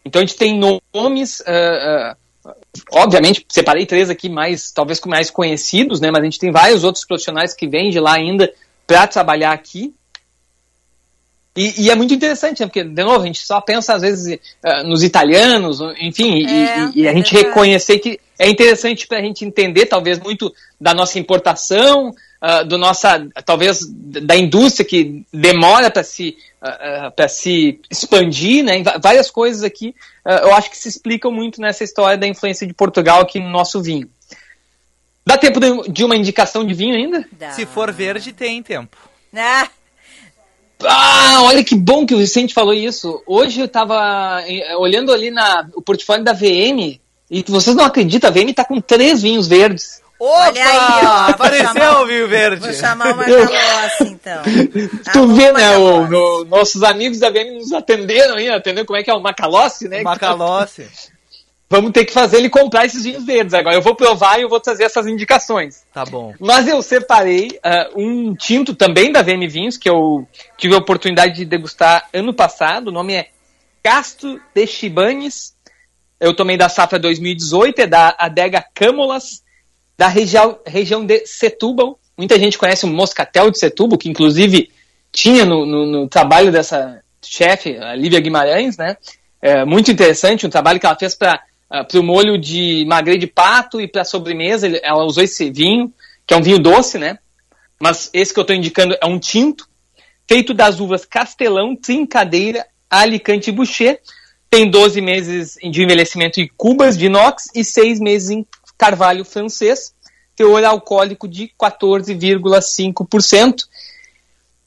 Então 0.04 0.22
a 0.22 0.24
gente 0.24 0.36
tem 0.36 0.56
nomes, 0.56 1.40
uh, 1.40 2.14
uh, 2.48 2.54
obviamente, 2.92 3.44
separei 3.48 3.84
três 3.84 4.08
aqui 4.08 4.28
mais, 4.28 4.70
talvez 4.70 5.00
mais 5.00 5.30
conhecidos, 5.30 6.00
né? 6.00 6.12
mas 6.12 6.22
a 6.22 6.24
gente 6.24 6.38
tem 6.38 6.52
vários 6.52 6.84
outros 6.84 7.04
profissionais 7.04 7.54
que 7.54 7.66
vêm 7.66 7.90
de 7.90 7.98
lá 7.98 8.14
ainda 8.14 8.52
para 8.86 9.06
trabalhar 9.08 9.52
aqui. 9.52 9.92
E, 11.56 11.84
e, 11.84 11.90
é 11.90 11.94
muito 11.94 12.12
interessante, 12.12 12.60
né? 12.60 12.66
porque, 12.66 12.82
de 12.82 13.04
novo, 13.04 13.22
a 13.22 13.26
gente 13.26 13.46
só 13.46 13.60
pensa, 13.60 13.94
às 13.94 14.02
vezes, 14.02 14.40
uh, 14.64 14.86
nos 14.88 15.04
italianos, 15.04 15.78
enfim, 16.00 16.44
é, 16.44 16.90
e, 16.94 17.02
e, 17.02 17.06
a 17.06 17.12
é 17.12 17.14
gente 17.14 17.32
reconhecer 17.32 18.00
que 18.00 18.18
é 18.36 18.48
interessante 18.48 19.06
para 19.06 19.18
a 19.18 19.22
gente 19.22 19.44
entender, 19.44 19.86
talvez, 19.86 20.18
muito 20.18 20.52
da 20.80 20.92
nossa 20.92 21.16
importação, 21.16 22.10
uh, 22.10 22.64
do 22.66 22.76
nossa, 22.76 23.24
talvez, 23.44 23.86
da 23.88 24.34
indústria 24.34 24.84
que 24.84 25.24
demora 25.32 25.92
para 25.92 26.02
se, 26.02 26.36
uh, 26.60 27.12
para 27.12 27.28
se 27.28 27.78
expandir, 27.88 28.64
né? 28.64 28.82
Várias 29.00 29.30
coisas 29.30 29.62
aqui, 29.62 29.94
eu 30.42 30.54
acho 30.54 30.70
que 30.70 30.76
se 30.76 30.88
explicam 30.88 31.30
muito 31.30 31.60
nessa 31.60 31.84
história 31.84 32.18
da 32.18 32.26
influência 32.26 32.66
de 32.66 32.74
Portugal 32.74 33.20
aqui 33.20 33.38
no 33.38 33.50
nosso 33.50 33.80
vinho. 33.80 34.08
Dá 35.24 35.38
tempo 35.38 35.60
de, 35.60 35.92
de 35.92 36.04
uma 36.04 36.16
indicação 36.16 36.66
de 36.66 36.74
vinho 36.74 36.96
ainda? 36.96 37.24
Dá. 37.30 37.52
Se 37.52 37.64
for 37.64 37.92
verde, 37.92 38.32
tem 38.32 38.60
tempo. 38.60 38.96
Ah. 39.36 39.68
Ah, 40.86 41.42
olha 41.42 41.64
que 41.64 41.74
bom 41.74 42.06
que 42.06 42.14
o 42.14 42.18
Vicente 42.18 42.54
falou 42.54 42.74
isso. 42.74 43.22
Hoje 43.26 43.60
eu 43.60 43.68
tava 43.68 44.42
eh, 44.46 44.76
olhando 44.76 45.12
ali 45.12 45.30
na, 45.30 45.68
o 45.74 45.82
portfólio 45.82 46.24
da 46.24 46.32
VM 46.32 47.00
e 47.30 47.42
vocês 47.48 47.74
não 47.74 47.84
acreditam, 47.84 48.28
a 48.28 48.32
VM 48.32 48.52
tá 48.52 48.64
com 48.64 48.80
três 48.80 49.22
vinhos 49.22 49.46
verdes. 49.48 50.02
Opa! 50.18 50.48
Olha 50.48 50.64
aí, 50.64 51.06
ó. 51.06 51.30
Apareceu 51.30 51.92
o 52.02 52.06
vinho 52.06 52.28
verde. 52.28 52.60
Vou 52.60 52.72
chamar 52.72 53.12
o 53.12 53.16
Macalossi, 53.16 54.04
então. 54.04 54.42
tu 55.12 55.28
vê, 55.28 55.52
né? 55.52 55.76
O, 55.76 56.06
no, 56.06 56.44
nossos 56.44 56.82
amigos 56.82 57.18
da 57.18 57.30
VM 57.30 57.58
nos 57.58 57.72
atenderam 57.72 58.36
aí, 58.36 58.48
atendeu 58.48 58.86
como 58.86 58.98
é 58.98 59.02
que 59.02 59.10
é 59.10 59.14
o 59.14 59.20
Macalossi, 59.20 59.88
né? 59.88 60.02
Macalossi. 60.02 60.86
Vamos 61.68 61.92
ter 61.92 62.04
que 62.04 62.12
fazer 62.12 62.36
ele 62.36 62.50
comprar 62.50 62.84
esses 62.84 63.04
vinhos 63.04 63.24
verdes. 63.24 63.54
Agora 63.54 63.74
eu 63.74 63.82
vou 63.82 63.94
provar 63.94 64.38
e 64.38 64.42
eu 64.42 64.48
vou 64.48 64.60
trazer 64.60 64.84
essas 64.84 65.06
indicações. 65.06 65.82
Tá 65.92 66.04
bom. 66.04 66.34
Mas 66.38 66.68
eu 66.68 66.80
separei 66.82 67.58
uh, 67.64 68.00
um 68.00 68.34
tinto 68.34 68.74
também 68.74 69.10
da 69.10 69.22
VM 69.22 69.48
Vinhos, 69.48 69.76
que 69.76 69.88
eu 69.88 70.26
tive 70.58 70.74
a 70.74 70.78
oportunidade 70.78 71.34
de 71.34 71.44
degustar 71.44 72.08
ano 72.12 72.34
passado. 72.34 72.88
O 72.88 72.92
nome 72.92 73.14
é 73.14 73.28
Castro 73.82 74.40
de 74.54 74.66
Chibanes. 74.66 75.54
Eu 76.20 76.34
tomei 76.34 76.56
da 76.56 76.68
safra 76.68 76.98
2018, 76.98 77.80
é 77.80 77.86
da 77.86 78.14
Adega 78.18 78.64
Câmolas, 78.74 79.42
da 79.96 80.06
região, 80.06 80.58
região 80.66 81.04
de 81.04 81.26
Setúbal. 81.26 81.98
Muita 82.16 82.38
gente 82.38 82.56
conhece 82.56 82.84
o 82.84 82.88
Moscatel 82.88 83.50
de 83.50 83.58
Setúbal, 83.58 83.98
que 83.98 84.08
inclusive 84.08 84.70
tinha 85.10 85.44
no, 85.44 85.66
no, 85.66 85.86
no 85.86 86.08
trabalho 86.08 86.52
dessa 86.52 87.02
chefe, 87.22 87.76
a 87.76 87.94
Lívia 87.94 88.20
Guimarães, 88.20 88.76
né? 88.76 88.96
É 89.40 89.64
muito 89.64 89.90
interessante, 89.90 90.46
um 90.46 90.50
trabalho 90.50 90.80
que 90.80 90.86
ela 90.86 90.96
fez 90.96 91.14
para 91.14 91.42
ah, 91.74 91.82
para 91.82 91.98
o 91.98 92.04
molho 92.04 92.38
de 92.38 92.84
magre 92.86 93.18
de 93.18 93.26
pato 93.26 93.80
e 93.80 93.88
para 93.88 94.04
sobremesa 94.04 94.64
ele, 94.64 94.78
ela 94.80 95.04
usou 95.04 95.24
esse 95.24 95.50
vinho, 95.50 95.92
que 96.24 96.32
é 96.32 96.36
um 96.36 96.42
vinho 96.42 96.60
doce, 96.60 96.98
né? 96.98 97.18
Mas 97.80 98.08
esse 98.12 98.32
que 98.32 98.38
eu 98.38 98.42
estou 98.42 98.54
indicando 98.54 98.96
é 99.02 99.06
um 99.06 99.18
tinto, 99.18 99.68
feito 100.28 100.54
das 100.54 100.78
uvas 100.78 101.04
Castelão, 101.04 101.74
Trincadeira, 101.74 102.64
Alicante 102.88 103.50
e 103.50 103.52
Boucher. 103.52 104.00
Tem 104.48 104.70
12 104.70 105.00
meses 105.00 105.56
de 105.60 105.82
envelhecimento 105.82 106.40
em 106.40 106.48
cubas 106.56 106.96
de 106.96 107.06
inox 107.06 107.46
e 107.52 107.64
6 107.64 107.98
meses 107.98 108.30
em 108.30 108.46
carvalho 108.78 109.24
francês. 109.24 109.92
Teor 110.36 110.62
alcoólico 110.62 111.26
de 111.26 111.50
14,5%. 111.60 113.64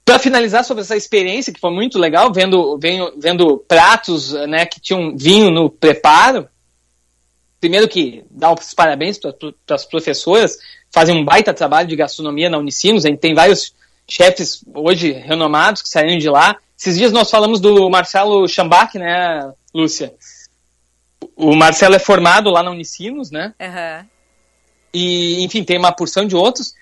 Para 0.04 0.20
finalizar 0.20 0.66
sobre 0.66 0.84
essa 0.84 0.98
experiência, 0.98 1.54
que 1.54 1.62
foi 1.62 1.72
muito 1.72 1.98
legal, 1.98 2.34
vendo, 2.34 2.78
vendo, 2.78 3.14
vendo 3.18 3.64
pratos 3.66 4.34
né, 4.34 4.66
que 4.66 4.82
tinham 4.82 5.16
vinho 5.16 5.50
no 5.50 5.70
preparo, 5.70 6.50
primeiro 7.60 7.88
que 7.88 8.24
dá 8.30 8.52
os 8.54 8.74
parabéns 8.74 9.18
para 9.18 9.34
as 9.70 9.86
professoras, 9.86 10.58
fazem 10.92 11.16
um 11.16 11.26
baita 11.26 11.54
trabalho 11.54 11.88
de 11.88 11.96
gastronomia 11.96 12.50
na 12.50 12.58
Unicinos, 12.58 13.06
a 13.06 13.10
gente 13.10 13.20
tem 13.20 13.34
vários 13.34 13.74
chefes 14.08 14.64
hoje 14.74 15.12
renomados 15.12 15.82
que 15.82 15.90
saíram 15.90 16.18
de 16.18 16.30
lá. 16.30 16.58
Esses 16.80 16.98
dias 16.98 17.12
nós 17.12 17.30
falamos 17.30 17.60
do 17.60 17.90
Marcelo 17.90 18.48
Chambach, 18.48 18.98
né, 18.98 19.52
Lúcia? 19.74 20.14
O 21.36 21.56
Marcelo 21.56 21.96
é 21.96 22.00
formado 22.00 22.50
lá 22.50 22.64
na 22.64 22.72
Unicinos, 22.72 23.32
né? 23.32 23.54
Uhum. 23.60 24.06
E, 24.94 25.44
enfim, 25.44 25.64
tem 25.64 25.78
uma 25.78 25.92
porção 25.92 26.26
de 26.26 26.36
outros. 26.36 26.74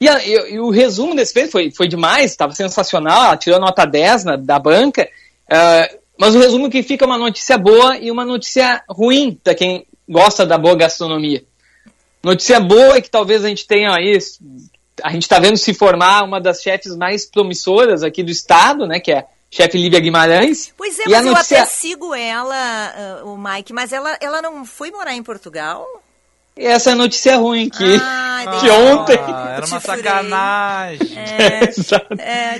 E, 0.00 0.08
a, 0.08 0.24
e, 0.24 0.54
e 0.54 0.60
o 0.60 0.70
resumo 0.70 1.14
desse 1.14 1.32
filme 1.32 1.50
foi, 1.50 1.70
foi 1.70 1.88
demais, 1.88 2.30
estava 2.30 2.54
sensacional, 2.54 3.24
ela 3.24 3.36
tirou 3.36 3.60
nota 3.60 3.84
10 3.84 4.24
na, 4.24 4.36
da 4.36 4.58
banca. 4.58 5.08
Uh, 5.46 5.98
mas 6.18 6.34
o 6.34 6.38
resumo 6.38 6.66
é 6.66 6.70
que 6.70 6.82
fica 6.82 7.04
uma 7.04 7.18
notícia 7.18 7.58
boa 7.58 7.98
e 7.98 8.10
uma 8.10 8.24
notícia 8.24 8.82
ruim 8.88 9.38
para 9.42 9.54
quem 9.54 9.86
gosta 10.08 10.44
da 10.44 10.58
boa 10.58 10.76
gastronomia. 10.76 11.44
Notícia 12.22 12.58
boa 12.60 12.96
é 12.96 13.00
que 13.00 13.10
talvez 13.10 13.44
a 13.44 13.48
gente 13.48 13.66
tenha 13.66 13.94
aí, 13.94 14.18
a 15.02 15.10
gente 15.10 15.22
está 15.22 15.38
vendo 15.38 15.56
se 15.56 15.74
formar 15.74 16.24
uma 16.24 16.40
das 16.40 16.62
chefes 16.62 16.96
mais 16.96 17.26
promissoras 17.26 18.02
aqui 18.02 18.22
do 18.22 18.30
estado, 18.30 18.86
né, 18.86 18.98
que 18.98 19.12
é 19.12 19.18
a 19.18 19.26
chefe 19.50 19.76
Lívia 19.76 20.00
Guimarães. 20.00 20.72
Pois 20.76 20.98
é, 20.98 21.04
mas 21.06 21.24
notícia... 21.26 21.56
eu 21.56 21.62
até 21.62 21.70
sigo 21.70 22.14
ela, 22.14 23.22
uh, 23.22 23.32
o 23.32 23.38
Mike, 23.38 23.72
mas 23.72 23.92
ela, 23.92 24.16
ela 24.20 24.40
não 24.40 24.64
foi 24.64 24.90
morar 24.90 25.14
em 25.14 25.22
Portugal? 25.22 25.86
Essa 26.56 26.90
é 26.90 26.92
a 26.92 26.96
notícia 26.96 27.36
ruim 27.36 27.68
que, 27.68 27.96
ah, 28.00 28.44
que 28.60 28.70
ontem. 28.70 29.18
Ah, 29.18 29.54
era 29.56 29.66
uma 29.66 29.80
sacanagem. 29.80 31.18
É, 31.18 31.64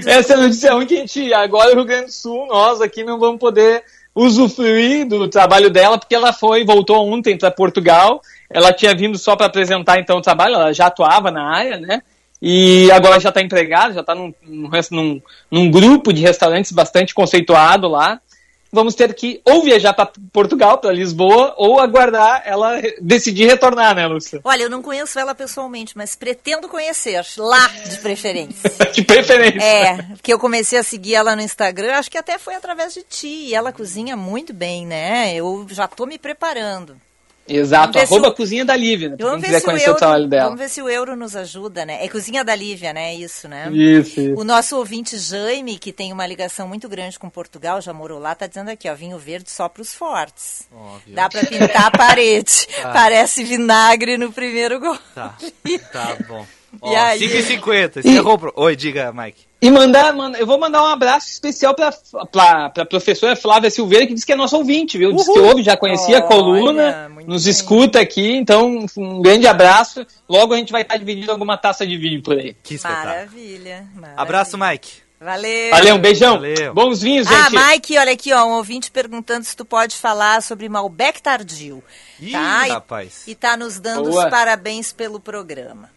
é, 0.10 0.18
Essa 0.18 0.34
é 0.34 0.36
a 0.36 0.40
notícia 0.40 0.72
ruim 0.74 0.86
que 0.86 0.96
a 0.96 0.98
gente, 0.98 1.32
agora 1.32 1.70
o 1.70 1.74
Rio 1.74 1.84
Grande 1.84 2.06
do 2.06 2.12
Sul, 2.12 2.46
nós 2.48 2.80
aqui 2.80 3.04
não 3.04 3.18
vamos 3.18 3.38
poder 3.38 3.84
usufruir 4.14 5.06
do 5.06 5.28
trabalho 5.28 5.70
dela, 5.70 5.98
porque 5.98 6.14
ela 6.14 6.32
foi, 6.32 6.64
voltou 6.64 7.06
ontem 7.06 7.36
para 7.36 7.50
Portugal. 7.50 8.20
Ela 8.48 8.72
tinha 8.72 8.94
vindo 8.94 9.18
só 9.18 9.34
para 9.34 9.46
apresentar 9.46 9.98
então 9.98 10.18
o 10.18 10.22
trabalho, 10.22 10.54
ela 10.54 10.72
já 10.72 10.86
atuava 10.86 11.30
na 11.30 11.50
área, 11.50 11.78
né? 11.78 12.02
E 12.40 12.90
agora 12.92 13.18
já 13.18 13.30
está 13.30 13.40
empregada, 13.40 13.94
já 13.94 14.00
está 14.00 14.14
num, 14.14 14.32
num, 14.46 15.22
num, 15.50 15.70
grupo 15.70 16.12
de 16.12 16.20
restaurantes 16.20 16.72
bastante 16.72 17.14
conceituado 17.14 17.88
lá 17.88 18.20
vamos 18.74 18.94
ter 18.94 19.14
que 19.14 19.40
ou 19.44 19.62
viajar 19.62 19.94
para 19.94 20.10
Portugal, 20.32 20.78
para 20.78 20.92
Lisboa, 20.92 21.54
ou 21.56 21.80
aguardar 21.80 22.42
ela 22.44 22.80
decidir 23.00 23.46
retornar, 23.46 23.94
né, 23.94 24.06
Lúcia? 24.06 24.40
Olha, 24.44 24.64
eu 24.64 24.70
não 24.70 24.82
conheço 24.82 25.18
ela 25.18 25.34
pessoalmente, 25.34 25.96
mas 25.96 26.16
pretendo 26.16 26.68
conhecer, 26.68 27.24
lá 27.38 27.68
de 27.68 27.98
preferência. 27.98 28.70
de 28.92 29.02
preferência. 29.02 29.64
É, 29.64 30.02
porque 30.14 30.32
eu 30.32 30.38
comecei 30.38 30.78
a 30.78 30.82
seguir 30.82 31.14
ela 31.14 31.36
no 31.36 31.42
Instagram, 31.42 31.94
acho 31.94 32.10
que 32.10 32.18
até 32.18 32.36
foi 32.38 32.54
através 32.54 32.92
de 32.92 33.02
ti, 33.02 33.46
e 33.48 33.54
ela 33.54 33.72
cozinha 33.72 34.16
muito 34.16 34.52
bem, 34.52 34.86
né? 34.86 35.34
Eu 35.34 35.66
já 35.70 35.84
estou 35.84 36.06
me 36.06 36.18
preparando. 36.18 36.96
Exato, 37.46 37.98
arroba 37.98 38.28
o... 38.28 38.34
Cozinha 38.34 38.64
da 38.64 38.74
Lívia, 38.74 39.10
né? 39.10 39.16
Quem 39.18 39.40
quiser 39.40 39.62
conhecer 39.62 39.84
o, 39.84 39.88
euro, 39.88 39.96
o, 39.96 39.98
trabalho 39.98 40.28
dela. 40.28 40.44
Vamos 40.44 40.58
ver 40.58 40.68
se 40.70 40.80
o 40.80 40.88
euro 40.88 41.14
nos 41.14 41.36
ajuda, 41.36 41.84
né? 41.84 42.04
É 42.04 42.08
Cozinha 42.08 42.42
da 42.42 42.54
Lívia, 42.54 42.92
né? 42.92 43.14
Isso, 43.14 43.48
né? 43.48 43.70
Isso, 43.70 44.20
isso. 44.20 44.40
O 44.40 44.44
nosso 44.44 44.76
ouvinte 44.76 45.18
Jaime, 45.18 45.78
que 45.78 45.92
tem 45.92 46.12
uma 46.12 46.26
ligação 46.26 46.66
muito 46.66 46.88
grande 46.88 47.18
com 47.18 47.28
Portugal, 47.28 47.80
já 47.82 47.92
morou 47.92 48.18
lá, 48.18 48.34
tá 48.34 48.46
dizendo 48.46 48.70
aqui, 48.70 48.88
ó, 48.88 48.94
vinho 48.94 49.18
verde 49.18 49.50
só 49.50 49.68
para 49.68 49.82
os 49.82 49.92
fortes. 49.92 50.66
Óbvio. 50.72 51.14
Dá 51.14 51.28
para 51.28 51.44
pintar 51.44 51.86
a 51.86 51.90
parede. 51.90 52.66
Tá. 52.84 52.92
Parece 52.92 53.44
vinagre 53.44 54.18
no 54.18 54.32
primeiro 54.32 54.78
gol. 54.80 54.98
Tá, 55.14 55.36
tá 55.92 56.16
bom. 56.28 56.44
Ó, 56.80 56.92
e 56.92 56.96
aí? 56.96 57.20
5,50. 57.20 58.04
E... 58.04 58.38
Pro... 58.38 58.52
Oi, 58.56 58.76
diga, 58.76 59.12
Mike. 59.12 59.44
E 59.60 59.70
mandar, 59.70 60.14
eu 60.38 60.46
vou 60.46 60.58
mandar 60.58 60.82
um 60.82 60.86
abraço 60.86 61.30
especial 61.30 61.74
para 61.74 61.90
a 62.76 62.84
professora 62.84 63.34
Flávia 63.34 63.70
Silveira, 63.70 64.06
que 64.06 64.12
diz 64.12 64.22
que 64.22 64.32
é 64.32 64.36
nosso 64.36 64.56
ouvinte, 64.58 64.98
viu? 64.98 65.10
Diz 65.12 65.26
Uhul. 65.26 65.34
que 65.34 65.40
ouve, 65.40 65.62
já 65.62 65.74
conhecia 65.74 66.18
a 66.18 66.22
coluna, 66.22 67.08
nos 67.26 67.44
bem. 67.44 67.50
escuta 67.50 67.98
aqui, 67.98 68.34
então 68.34 68.84
um 68.96 69.22
grande 69.22 69.46
abraço. 69.46 70.06
Logo 70.28 70.52
a 70.52 70.58
gente 70.58 70.70
vai 70.70 70.82
estar 70.82 70.98
dividindo 70.98 71.32
alguma 71.32 71.56
taça 71.56 71.86
de 71.86 71.96
vinho 71.96 72.22
por 72.22 72.38
aí. 72.38 72.54
Que 72.62 72.78
Maravilha, 72.82 73.88
maravilha. 73.94 74.20
Abraço, 74.20 74.58
Mike. 74.58 75.04
Valeu. 75.24 75.70
Valeu, 75.70 75.94
um 75.94 75.98
beijão. 75.98 76.34
Valeu. 76.34 76.74
Bons 76.74 77.00
vinhos, 77.00 77.26
ah, 77.26 77.44
gente. 77.44 77.56
Ah, 77.56 77.70
Mike, 77.70 77.96
olha 77.96 78.12
aqui, 78.12 78.34
ó, 78.34 78.44
um 78.44 78.56
ouvinte 78.56 78.90
perguntando 78.90 79.44
se 79.44 79.56
tu 79.56 79.64
pode 79.64 79.96
falar 79.96 80.42
sobre 80.42 80.68
Malbec 80.68 81.22
tardio. 81.22 81.82
Ih, 82.20 82.32
tá? 82.32 82.64
rapaz. 82.66 83.26
E, 83.26 83.30
e 83.30 83.34
tá 83.34 83.56
nos 83.56 83.80
dando 83.80 84.10
Boa. 84.10 84.24
os 84.24 84.30
parabéns 84.30 84.92
pelo 84.92 85.18
programa. 85.18 85.88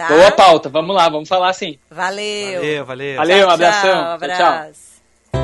Tá? 0.00 0.08
Boa 0.08 0.30
pauta, 0.30 0.70
vamos 0.70 0.96
lá, 0.96 1.10
vamos 1.10 1.28
falar 1.28 1.50
assim. 1.50 1.76
Valeu. 1.90 2.54
Valeu, 2.54 2.86
valeu. 2.86 3.16
Valeu, 3.16 3.46
um 3.46 3.50
abração. 3.50 3.90
Tchau, 3.90 4.12
abraço. 4.12 4.72
Tchau. 5.30 5.40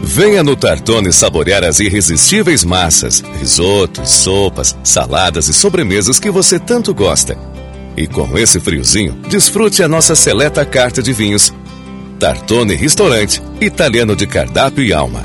Venha 0.00 0.44
no 0.44 0.54
Tartone 0.54 1.12
saborear 1.12 1.64
as 1.64 1.80
irresistíveis 1.80 2.62
massas, 2.62 3.20
risotos, 3.40 4.08
sopas, 4.10 4.78
saladas 4.84 5.48
e 5.48 5.52
sobremesas 5.52 6.20
que 6.20 6.30
você 6.30 6.56
tanto 6.60 6.94
gosta. 6.94 7.36
E 7.96 8.06
com 8.06 8.38
esse 8.38 8.60
friozinho, 8.60 9.14
desfrute 9.28 9.82
a 9.82 9.88
nossa 9.88 10.14
seleta 10.14 10.64
carta 10.64 11.02
de 11.02 11.12
vinhos. 11.12 11.52
Tartone 12.20 12.76
Restaurante, 12.76 13.42
italiano 13.60 14.14
de 14.14 14.24
cardápio 14.24 14.84
e 14.84 14.92
alma. 14.92 15.24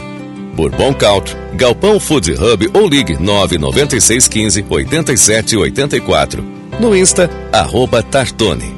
Por 0.55 0.71
Bom 0.71 0.91
Country, 0.91 1.37
Galpão 1.53 1.99
Food 1.99 2.31
Hub 2.31 2.71
ou 2.73 2.89
ligue 2.89 3.15
99615 3.21 4.65
8784. 4.67 6.56
No 6.79 6.95
Insta, 6.95 7.27
arroba 7.51 8.03
Tartone. 8.03 8.77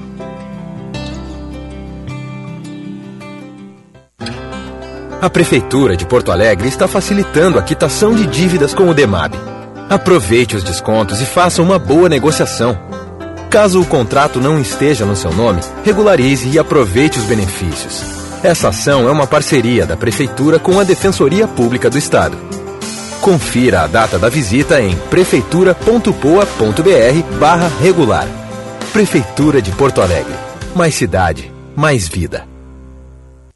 A 5.21 5.29
Prefeitura 5.29 5.97
de 5.97 6.05
Porto 6.05 6.31
Alegre 6.31 6.69
está 6.69 6.87
facilitando 6.87 7.59
a 7.59 7.61
quitação 7.61 8.15
de 8.15 8.25
dívidas 8.25 8.73
com 8.73 8.87
o 8.87 8.93
DEMAB. 8.93 9.33
Aproveite 9.89 10.55
os 10.55 10.63
descontos 10.63 11.19
e 11.19 11.25
faça 11.25 11.61
uma 11.61 11.77
boa 11.77 12.07
negociação. 12.07 12.79
Caso 13.49 13.81
o 13.81 13.85
contrato 13.85 14.39
não 14.39 14.61
esteja 14.61 15.05
no 15.05 15.17
seu 15.17 15.33
nome, 15.33 15.59
regularize 15.83 16.47
e 16.47 16.57
aproveite 16.57 17.19
os 17.19 17.25
benefícios. 17.25 18.01
Essa 18.41 18.69
ação 18.69 19.09
é 19.09 19.11
uma 19.11 19.27
parceria 19.27 19.85
da 19.85 19.97
Prefeitura 19.97 20.57
com 20.57 20.79
a 20.79 20.85
Defensoria 20.85 21.49
Pública 21.49 21.89
do 21.89 21.97
Estado. 21.97 22.37
Confira 23.21 23.81
a 23.81 23.87
data 23.87 24.17
da 24.17 24.29
visita 24.29 24.81
em 24.81 24.95
prefeitura.poa.br 25.09 27.81
regular. 27.81 28.27
Prefeitura 28.93 29.61
de 29.61 29.71
Porto 29.71 30.01
Alegre. 30.01 30.33
Mais 30.73 30.95
cidade, 30.95 31.51
mais 31.75 32.07
vida. 32.07 32.47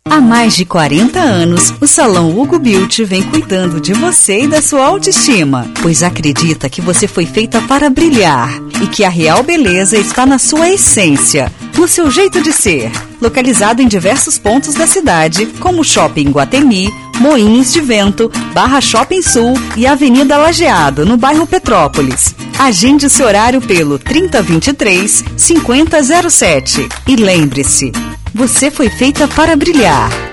Há 0.10 0.20
mais 0.20 0.56
de 0.56 0.66
40 0.66 1.18
anos, 1.18 1.74
o 1.80 1.88
Salão 1.88 2.38
Hugo 2.38 2.60
Beauty 2.60 3.06
vem 3.06 3.24
cuidando 3.24 3.80
de 3.80 3.94
você 3.94 4.42
e 4.42 4.48
da 4.48 4.62
sua 4.62 4.86
autoestima, 4.86 5.66
pois 5.82 6.04
acredita 6.04 6.70
que 6.70 6.82
você 6.82 7.08
foi 7.08 7.26
feita 7.26 7.62
para 7.62 7.90
brilhar 7.90 8.50
e 8.82 8.88
que 8.88 9.06
a 9.06 9.10
real 9.10 9.44
beleza 9.44 9.98
está 9.98 10.26
na 10.26 10.38
sua 10.38 10.70
essência, 10.70 11.52
no 11.78 11.88
seu 11.88 12.12
jeito 12.12 12.44
de 12.44 12.52
ser. 12.52 12.92
Localizado 13.22 13.82
em 13.82 13.88
diversos 13.88 14.38
pontos 14.38 14.76
da 14.76 14.86
cidade, 14.86 15.46
como 15.60 15.84
Shopping 15.84 16.30
Guatemi, 16.30 16.94
Moinhos 17.20 17.72
de 17.72 17.80
Vento, 17.80 18.32
Barra 18.54 18.82
Shopping 18.82 19.22
Sul 19.22 19.54
e 19.76 19.86
Avenida 19.86 20.38
Lajeado, 20.38 21.06
no 21.06 21.18
bairro 21.18 21.48
Petrópolis. 21.48 22.36
Agende 22.60 23.10
seu 23.10 23.26
horário 23.26 23.62
pelo 23.62 23.98
3023 24.00 25.24
5007. 25.38 26.88
E 27.08 27.16
lembre-se, 27.16 27.92
você 28.34 28.72
foi 28.72 28.90
feita 28.90 29.28
para 29.28 29.56
brilhar. 29.56 30.33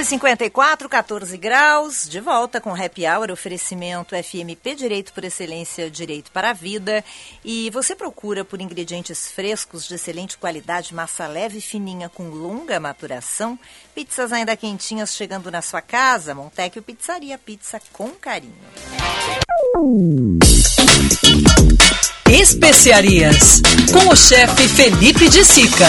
5h54, 0.00 0.88
14 0.88 1.36
graus, 1.36 2.08
de 2.08 2.20
volta 2.20 2.58
com 2.58 2.74
Happy 2.74 3.06
Hour, 3.06 3.30
oferecimento 3.30 4.16
FMP 4.16 4.74
Direito 4.74 5.12
por 5.12 5.24
Excelência, 5.24 5.90
Direito 5.90 6.30
para 6.32 6.50
a 6.50 6.52
Vida. 6.54 7.04
E 7.44 7.68
você 7.68 7.94
procura 7.94 8.42
por 8.42 8.62
ingredientes 8.62 9.30
frescos 9.30 9.86
de 9.86 9.96
excelente 9.96 10.38
qualidade, 10.38 10.94
massa 10.94 11.26
leve 11.26 11.58
e 11.58 11.60
fininha 11.60 12.08
com 12.08 12.30
longa 12.30 12.80
maturação, 12.80 13.58
pizzas 13.94 14.32
ainda 14.32 14.56
quentinhas 14.56 15.14
chegando 15.14 15.50
na 15.50 15.60
sua 15.60 15.82
casa, 15.82 16.34
Montecchio 16.34 16.82
Pizzaria, 16.82 17.36
pizza 17.36 17.78
com 17.92 18.08
carinho. 18.08 18.54
Especiarias, 22.26 23.60
com 23.92 24.08
o 24.08 24.16
chefe 24.16 24.66
Felipe 24.66 25.28
de 25.28 25.44
Sica. 25.44 25.88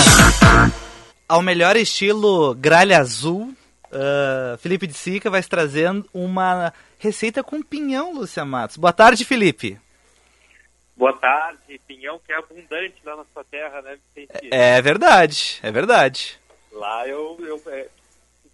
Ao 1.29 1.41
melhor 1.41 1.77
estilo 1.77 2.53
gralha 2.53 2.99
azul, 2.99 3.53
uh, 3.91 4.57
Felipe 4.57 4.87
de 4.87 4.93
Sica 4.93 5.29
vai 5.29 5.41
trazendo 5.43 6.07
uma 6.13 6.73
receita 6.97 7.43
com 7.43 7.61
pinhão, 7.61 8.13
Lúcia 8.13 8.43
Matos. 8.45 8.77
Boa 8.77 8.93
tarde, 8.93 9.25
Felipe. 9.25 9.79
Boa 10.95 11.13
tarde, 11.13 11.79
pinhão 11.87 12.19
que 12.25 12.31
é 12.31 12.37
abundante 12.37 12.95
lá 13.03 13.15
na 13.15 13.25
sua 13.33 13.43
terra, 13.43 13.81
né, 13.81 13.97
Vicente? 14.15 14.49
É 14.51 14.81
verdade, 14.81 15.59
é 15.63 15.71
verdade. 15.71 16.39
Lá 16.71 17.07
eu, 17.07 17.37
eu 17.41 17.61
é, 17.67 17.87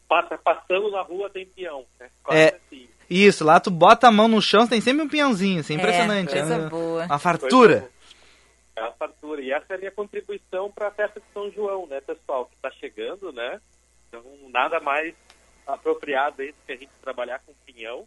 passa, 0.07 0.37
passando 0.37 0.89
na 0.91 1.01
rua 1.01 1.29
tem 1.29 1.45
pinhão, 1.45 1.85
né? 1.99 2.09
Quase 2.23 2.39
É, 2.41 2.47
assim. 2.55 2.87
Isso, 3.09 3.43
lá 3.43 3.59
tu 3.59 3.69
bota 3.71 4.07
a 4.07 4.11
mão 4.11 4.27
no 4.27 4.41
chão, 4.41 4.67
tem 4.67 4.81
sempre 4.81 5.01
um 5.03 5.09
pinhãozinho, 5.09 5.59
assim, 5.61 5.75
impressionante. 5.75 6.31
coisa 6.33 6.53
é 6.53 6.57
uma- 6.57 6.69
boa. 6.69 7.05
Uma 7.05 7.19
fartura. 7.19 7.89
É 8.75 8.81
a 8.81 8.91
fartura. 8.91 9.41
E 9.41 9.51
essa 9.51 9.65
é 9.69 9.75
a 9.75 9.77
minha 9.79 9.91
contribuição 9.91 10.71
para 10.71 10.87
a 10.87 10.91
festa 10.91 11.19
de 11.19 11.25
São 11.33 11.49
João, 11.51 11.87
né, 11.87 11.99
pessoal? 12.01 12.45
Que 12.45 12.55
está 12.55 12.69
chegando, 12.71 13.31
né? 13.33 13.59
Então, 14.07 14.23
nada 14.49 14.79
mais 14.79 15.13
apropriado 15.67 16.37
do 16.37 16.53
que 16.65 16.71
a 16.71 16.75
gente 16.77 16.91
trabalhar 17.01 17.39
com 17.45 17.53
pinhão 17.65 18.05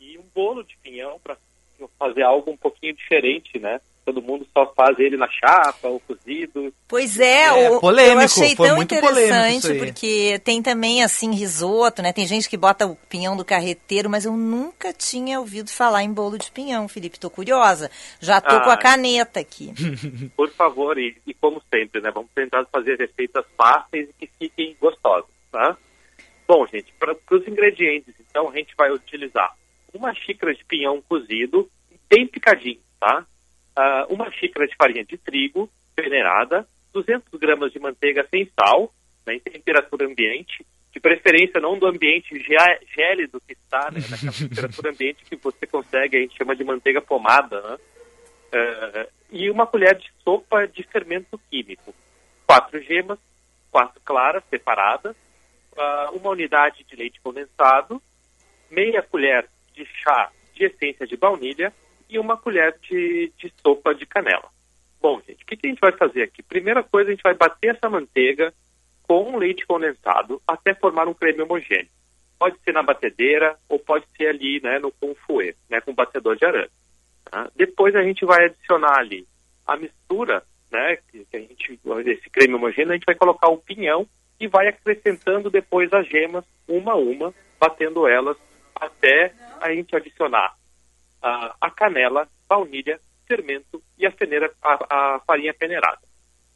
e 0.00 0.18
um 0.18 0.24
bolo 0.34 0.62
de 0.62 0.76
pinhão 0.82 1.18
para 1.22 1.36
fazer 1.98 2.22
algo 2.22 2.50
um 2.50 2.56
pouquinho 2.56 2.94
diferente, 2.94 3.58
né? 3.58 3.80
Todo 4.04 4.22
mundo 4.22 4.46
só 4.54 4.66
faz 4.74 4.98
ele 4.98 5.18
na 5.18 5.28
chapa 5.28 5.86
ou 5.86 6.00
cozido. 6.00 6.72
Pois 6.88 7.20
é, 7.20 7.44
É, 7.64 7.70
o, 7.70 7.78
polêmico, 7.78 8.14
eu 8.20 8.24
achei 8.24 8.56
foi 8.56 8.66
tão 8.68 8.76
muito 8.76 8.94
polêmico 8.98 9.18
interessante, 9.28 9.78
porque 9.78 10.40
tem 10.42 10.62
também, 10.62 11.02
assim, 11.04 11.30
risoto, 11.34 12.00
né? 12.00 12.10
Tem 12.12 12.26
gente 12.26 12.48
que 12.48 12.56
bota 12.56 12.86
o 12.86 12.96
pinhão 12.96 13.36
do 13.36 13.44
carreteiro, 13.44 14.08
mas 14.08 14.24
eu 14.24 14.32
nunca 14.32 14.94
tinha 14.94 15.38
ouvido 15.38 15.68
falar 15.70 16.02
em 16.02 16.12
bolo 16.12 16.38
de 16.38 16.50
pinhão, 16.50 16.88
Felipe. 16.88 17.20
Tô 17.20 17.28
curiosa. 17.28 17.90
Já 18.18 18.40
tô 18.40 18.56
Ah. 18.56 18.60
com 18.64 18.70
a 18.70 18.78
caneta 18.78 19.40
aqui. 19.40 19.74
Por 20.34 20.50
favor, 20.52 20.98
e, 20.98 21.14
e 21.26 21.34
como 21.34 21.62
sempre, 21.70 22.00
né? 22.00 22.10
Vamos 22.10 22.30
tentar 22.34 22.64
fazer 22.72 22.96
receitas 22.98 23.44
fáceis 23.58 24.08
e 24.08 24.26
que 24.26 24.32
fiquem 24.38 24.74
gostosas, 24.80 25.28
tá? 25.52 25.76
Bom, 26.48 26.66
gente, 26.66 26.90
para 26.98 27.14
os 27.30 27.46
ingredientes, 27.46 28.14
então, 28.18 28.48
a 28.48 28.56
gente 28.56 28.74
vai 28.74 28.90
utilizar 28.90 29.54
uma 29.92 30.14
xícara 30.14 30.54
de 30.54 30.64
pinhão 30.64 31.00
cozido, 31.02 31.70
bem 32.08 32.26
picadinho, 32.26 32.80
tá? 32.98 33.26
Ah, 33.76 34.06
uma 34.08 34.30
xícara 34.32 34.66
de 34.66 34.74
farinha 34.74 35.04
de 35.04 35.18
trigo 35.18 35.70
peneirada, 35.94 36.66
200 36.94 37.38
gramas 37.38 37.70
de 37.70 37.78
manteiga 37.78 38.26
sem 38.30 38.50
sal, 38.58 38.92
né, 39.26 39.34
em 39.34 39.40
temperatura 39.40 40.06
ambiente, 40.06 40.64
de 40.90 40.98
preferência 40.98 41.60
não 41.60 41.78
do 41.78 41.86
ambiente 41.86 42.34
gé- 42.40 42.80
gélido 42.96 43.40
que 43.46 43.52
está, 43.52 43.90
né, 43.90 44.00
naquela 44.08 44.32
temperatura 44.48 44.90
ambiente 44.90 45.24
que 45.26 45.36
você 45.36 45.66
consegue, 45.66 46.16
a 46.16 46.20
gente 46.20 46.36
chama 46.36 46.56
de 46.56 46.64
manteiga 46.64 47.02
pomada, 47.02 47.60
né? 47.60 47.78
Ah, 48.54 49.06
e 49.30 49.50
uma 49.50 49.66
colher 49.66 49.94
de 49.96 50.10
sopa 50.24 50.66
de 50.66 50.82
fermento 50.84 51.38
químico. 51.50 51.94
Quatro 52.46 52.80
gemas, 52.80 53.18
quatro 53.70 54.00
claras 54.02 54.42
separadas, 54.48 55.14
ah, 55.78 56.10
uma 56.12 56.30
unidade 56.30 56.84
de 56.84 56.96
leite 56.96 57.20
condensado, 57.20 58.02
meia 58.70 59.02
colher 59.02 59.48
de 59.72 59.84
chá 59.84 60.30
de 60.54 60.64
essência 60.64 61.06
de 61.06 61.16
baunilha 61.16 61.72
e 62.08 62.18
uma 62.18 62.36
colher 62.36 62.76
de, 62.80 63.32
de 63.36 63.52
sopa 63.62 63.94
de 63.94 64.04
canela. 64.06 64.50
Bom, 65.00 65.20
gente, 65.26 65.42
o 65.42 65.46
que, 65.46 65.56
que 65.56 65.66
a 65.66 65.70
gente 65.70 65.80
vai 65.80 65.92
fazer 65.92 66.22
aqui? 66.22 66.42
Primeira 66.42 66.82
coisa, 66.82 67.10
a 67.10 67.12
gente 67.12 67.22
vai 67.22 67.34
bater 67.34 67.76
essa 67.76 67.88
manteiga 67.88 68.52
com 69.02 69.36
leite 69.36 69.66
condensado 69.66 70.42
até 70.46 70.74
formar 70.74 71.06
um 71.06 71.14
creme 71.14 71.42
homogêneo. 71.42 71.88
Pode 72.38 72.58
ser 72.60 72.72
na 72.72 72.82
batedeira 72.82 73.56
ou 73.68 73.78
pode 73.78 74.04
ser 74.16 74.28
ali, 74.28 74.60
né, 74.60 74.78
no 74.78 74.92
com 74.92 75.14
fouet, 75.14 75.56
né, 75.68 75.80
com 75.80 75.94
batedor 75.94 76.36
de 76.36 76.44
arame. 76.44 76.70
Tá? 77.24 77.50
Depois 77.54 77.94
a 77.94 78.02
gente 78.02 78.24
vai 78.24 78.46
adicionar 78.46 78.98
ali 78.98 79.26
a 79.66 79.76
mistura, 79.76 80.42
né, 80.70 80.96
que, 81.10 81.24
que 81.24 81.36
a 81.36 81.40
gente, 81.40 81.80
esse 82.06 82.30
creme 82.30 82.54
homogêneo, 82.54 82.90
a 82.90 82.94
gente 82.94 83.06
vai 83.06 83.14
colocar 83.14 83.48
o 83.48 83.58
pinhão 83.58 84.06
e 84.40 84.46
vai 84.46 84.68
acrescentando 84.68 85.50
depois 85.50 85.92
as 85.92 86.06
gemas, 86.06 86.44
uma 86.66 86.92
a 86.92 86.96
uma, 86.96 87.34
batendo 87.58 88.06
elas 88.06 88.36
até 88.74 89.32
a 89.60 89.72
gente 89.72 89.94
adicionar 89.94 90.54
a, 91.20 91.56
a 91.60 91.70
canela, 91.70 92.28
baunilha, 92.48 93.00
fermento 93.26 93.82
e 93.98 94.06
a, 94.06 94.12
feneira, 94.12 94.52
a, 94.62 95.16
a 95.16 95.20
farinha 95.20 95.52
peneirada. 95.52 96.00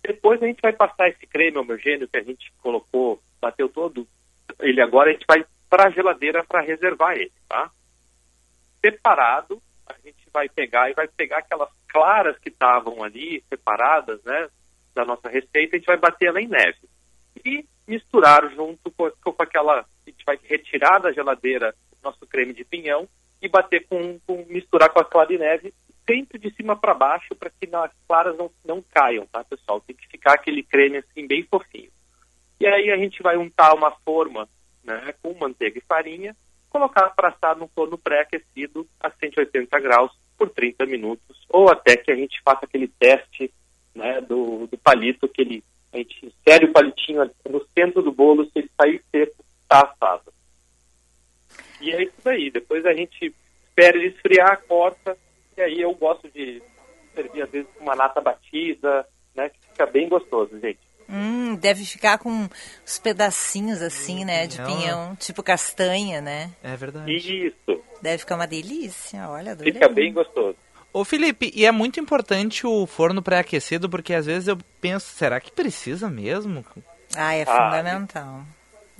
Depois 0.02 0.42
a 0.42 0.46
gente 0.46 0.60
vai 0.60 0.72
passar 0.72 1.08
esse 1.08 1.26
creme 1.26 1.58
homogêneo 1.58 2.08
que 2.08 2.16
a 2.16 2.22
gente 2.22 2.52
colocou, 2.62 3.20
bateu 3.40 3.68
todo 3.68 4.06
ele 4.60 4.80
agora, 4.80 5.10
a 5.10 5.12
gente 5.12 5.26
vai 5.26 5.44
para 5.68 5.88
a 5.88 5.90
geladeira 5.90 6.44
para 6.44 6.60
reservar 6.60 7.14
ele, 7.16 7.32
tá? 7.48 7.70
Separado, 8.80 9.62
a 9.86 9.94
gente 10.04 10.28
vai 10.32 10.48
pegar 10.48 10.90
e 10.90 10.94
vai 10.94 11.08
pegar 11.08 11.38
aquelas 11.38 11.70
claras 11.88 12.38
que 12.38 12.48
estavam 12.48 13.02
ali, 13.02 13.42
separadas, 13.48 14.22
né, 14.24 14.48
da 14.94 15.04
nossa 15.04 15.28
receita, 15.28 15.76
a 15.76 15.78
gente 15.78 15.86
vai 15.86 15.96
bater 15.96 16.26
ela 16.26 16.40
em 16.40 16.48
neve. 16.48 16.78
E 17.44 17.64
misturar 17.86 18.50
junto 18.54 18.90
com, 18.90 19.10
com 19.10 19.42
aquela, 19.42 19.80
a 19.80 20.10
gente 20.10 20.24
vai 20.24 20.38
retirar 20.42 20.98
da 20.98 21.12
geladeira 21.12 21.74
nosso 22.02 22.26
creme 22.26 22.52
de 22.52 22.64
pinhão 22.64 23.08
e 23.40 23.48
bater 23.48 23.86
com, 23.86 24.18
com 24.26 24.44
misturar 24.48 24.90
com 24.90 25.00
a 25.00 25.04
clara 25.04 25.28
de 25.28 25.38
neve 25.38 25.72
sempre 26.08 26.38
de 26.38 26.52
cima 26.54 26.76
para 26.76 26.94
baixo 26.94 27.34
para 27.34 27.50
que 27.50 27.68
as 27.74 27.90
claras 28.06 28.36
não, 28.36 28.50
não 28.64 28.82
caiam, 28.92 29.26
tá, 29.26 29.44
pessoal? 29.44 29.80
Tem 29.80 29.94
que 29.94 30.06
ficar 30.08 30.34
aquele 30.34 30.62
creme 30.62 30.98
assim 30.98 31.26
bem 31.26 31.42
fofinho. 31.44 31.90
E 32.58 32.66
aí 32.66 32.90
a 32.90 32.96
gente 32.96 33.22
vai 33.22 33.36
untar 33.36 33.74
uma 33.74 33.90
forma 34.04 34.48
né, 34.84 35.14
com 35.22 35.34
manteiga 35.34 35.78
e 35.78 35.82
farinha, 35.82 36.36
colocar 36.68 37.10
para 37.10 37.28
assar 37.28 37.56
no 37.56 37.68
forno 37.68 37.98
pré-aquecido 37.98 38.86
a 39.00 39.10
180 39.10 39.78
graus 39.80 40.12
por 40.36 40.50
30 40.50 40.86
minutos, 40.86 41.44
ou 41.48 41.70
até 41.70 41.96
que 41.96 42.10
a 42.10 42.16
gente 42.16 42.40
faça 42.42 42.64
aquele 42.64 42.88
teste 42.88 43.52
né, 43.94 44.20
do, 44.20 44.66
do 44.66 44.78
palito, 44.78 45.28
que 45.28 45.42
ele, 45.42 45.64
a 45.92 45.98
gente 45.98 46.26
insere 46.26 46.66
o 46.66 46.72
palitinho 46.72 47.30
no 47.48 47.66
centro 47.74 48.02
do 48.02 48.10
bolo, 48.10 48.44
se 48.46 48.52
ele 48.56 48.70
sair 48.80 49.02
seco, 49.10 49.44
está 49.62 49.82
assado. 49.82 50.32
E 51.80 51.90
é 51.90 52.02
isso 52.02 52.14
daí. 52.24 52.50
Depois 52.50 52.86
a 52.86 52.94
gente 52.94 53.34
espera 53.68 53.96
ele 53.96 54.08
esfriar, 54.08 54.62
corta, 54.66 55.16
e 55.56 55.60
aí 55.60 55.80
eu 55.80 55.94
gosto 55.94 56.30
de 56.30 56.62
servir 57.14 57.42
às 57.42 57.50
vezes 57.50 57.68
com 57.76 57.84
uma 57.84 57.94
nata 57.94 58.20
batida, 58.20 59.06
né, 59.34 59.50
que 59.50 59.58
fica 59.68 59.86
bem 59.86 60.08
gostoso, 60.08 60.58
gente. 60.60 60.80
Hum, 61.08 61.56
deve 61.56 61.84
ficar 61.84 62.16
com 62.18 62.48
os 62.86 62.98
pedacinhos 62.98 63.82
assim, 63.82 64.24
né, 64.24 64.46
de 64.46 64.56
pinhão, 64.62 65.14
tipo 65.16 65.42
castanha, 65.42 66.22
né? 66.22 66.50
É 66.62 66.74
verdade. 66.74 67.12
Isso. 67.12 67.82
Deve 68.00 68.18
ficar 68.18 68.36
uma 68.36 68.46
delícia, 68.46 69.28
olha, 69.28 69.52
adorei. 69.52 69.72
Fica 69.72 69.88
bem 69.88 70.12
gostoso. 70.12 70.56
Ô 70.92 71.04
Felipe, 71.04 71.50
e 71.54 71.64
é 71.64 71.72
muito 71.72 71.98
importante 71.98 72.66
o 72.66 72.86
forno 72.86 73.22
pré-aquecido, 73.22 73.88
porque 73.88 74.12
às 74.12 74.26
vezes 74.26 74.48
eu 74.48 74.58
penso, 74.80 75.06
será 75.06 75.40
que 75.40 75.50
precisa 75.50 76.10
mesmo? 76.10 76.64
Ah, 77.16 77.34
é 77.34 77.42
Ah, 77.42 77.46
fundamental. 77.46 78.42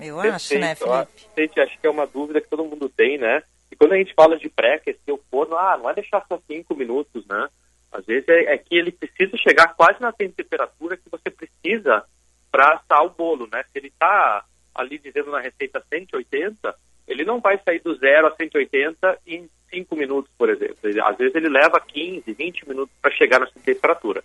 Eu 0.00 0.18
acho, 0.18 0.54
né, 0.58 0.74
Perfeito. 0.74 0.90
Ah, 0.90 1.06
Felipe? 1.06 1.28
Gente, 1.36 1.60
acho 1.60 1.78
que 1.78 1.86
é 1.86 1.90
uma 1.90 2.06
dúvida 2.06 2.40
que 2.40 2.48
todo 2.48 2.64
mundo 2.64 2.88
tem, 2.88 3.18
né? 3.18 3.42
E 3.70 3.76
quando 3.76 3.92
a 3.92 3.96
gente 3.98 4.14
fala 4.14 4.38
de 4.38 4.48
pré-aquecer 4.48 5.14
o 5.14 5.20
forno, 5.30 5.56
ah, 5.56 5.76
não 5.76 5.90
é 5.90 5.94
deixar 5.94 6.24
só 6.26 6.40
cinco 6.46 6.74
minutos, 6.74 7.26
né? 7.26 7.48
Às 7.92 8.06
vezes 8.06 8.26
é, 8.28 8.54
é 8.54 8.58
que 8.58 8.74
ele 8.74 8.90
precisa 8.90 9.36
chegar 9.36 9.74
quase 9.74 10.00
na 10.00 10.12
temperatura 10.12 10.96
que 10.96 11.10
você 11.10 11.30
precisa 11.30 12.04
para 12.50 12.74
assar 12.74 13.04
o 13.04 13.10
bolo, 13.10 13.46
né? 13.52 13.62
Se 13.64 13.78
ele 13.78 13.88
está 13.88 14.44
ali 14.74 14.98
dizendo 14.98 15.30
na 15.30 15.40
receita 15.40 15.82
180, 15.92 16.74
ele 17.06 17.24
não 17.24 17.40
vai 17.40 17.58
sair 17.64 17.80
do 17.80 17.94
zero 17.96 18.26
a 18.26 18.34
180 18.36 19.18
em 19.26 19.48
5 19.70 19.96
minutos, 19.96 20.30
por 20.36 20.48
exemplo. 20.50 20.76
Ele- 20.84 21.00
às 21.00 21.16
vezes 21.16 21.34
ele 21.34 21.48
leva 21.48 21.80
15, 21.80 22.32
20 22.32 22.68
minutos 22.68 22.94
para 23.00 23.10
chegar 23.10 23.40
nessa 23.40 23.58
temperatura. 23.64 24.22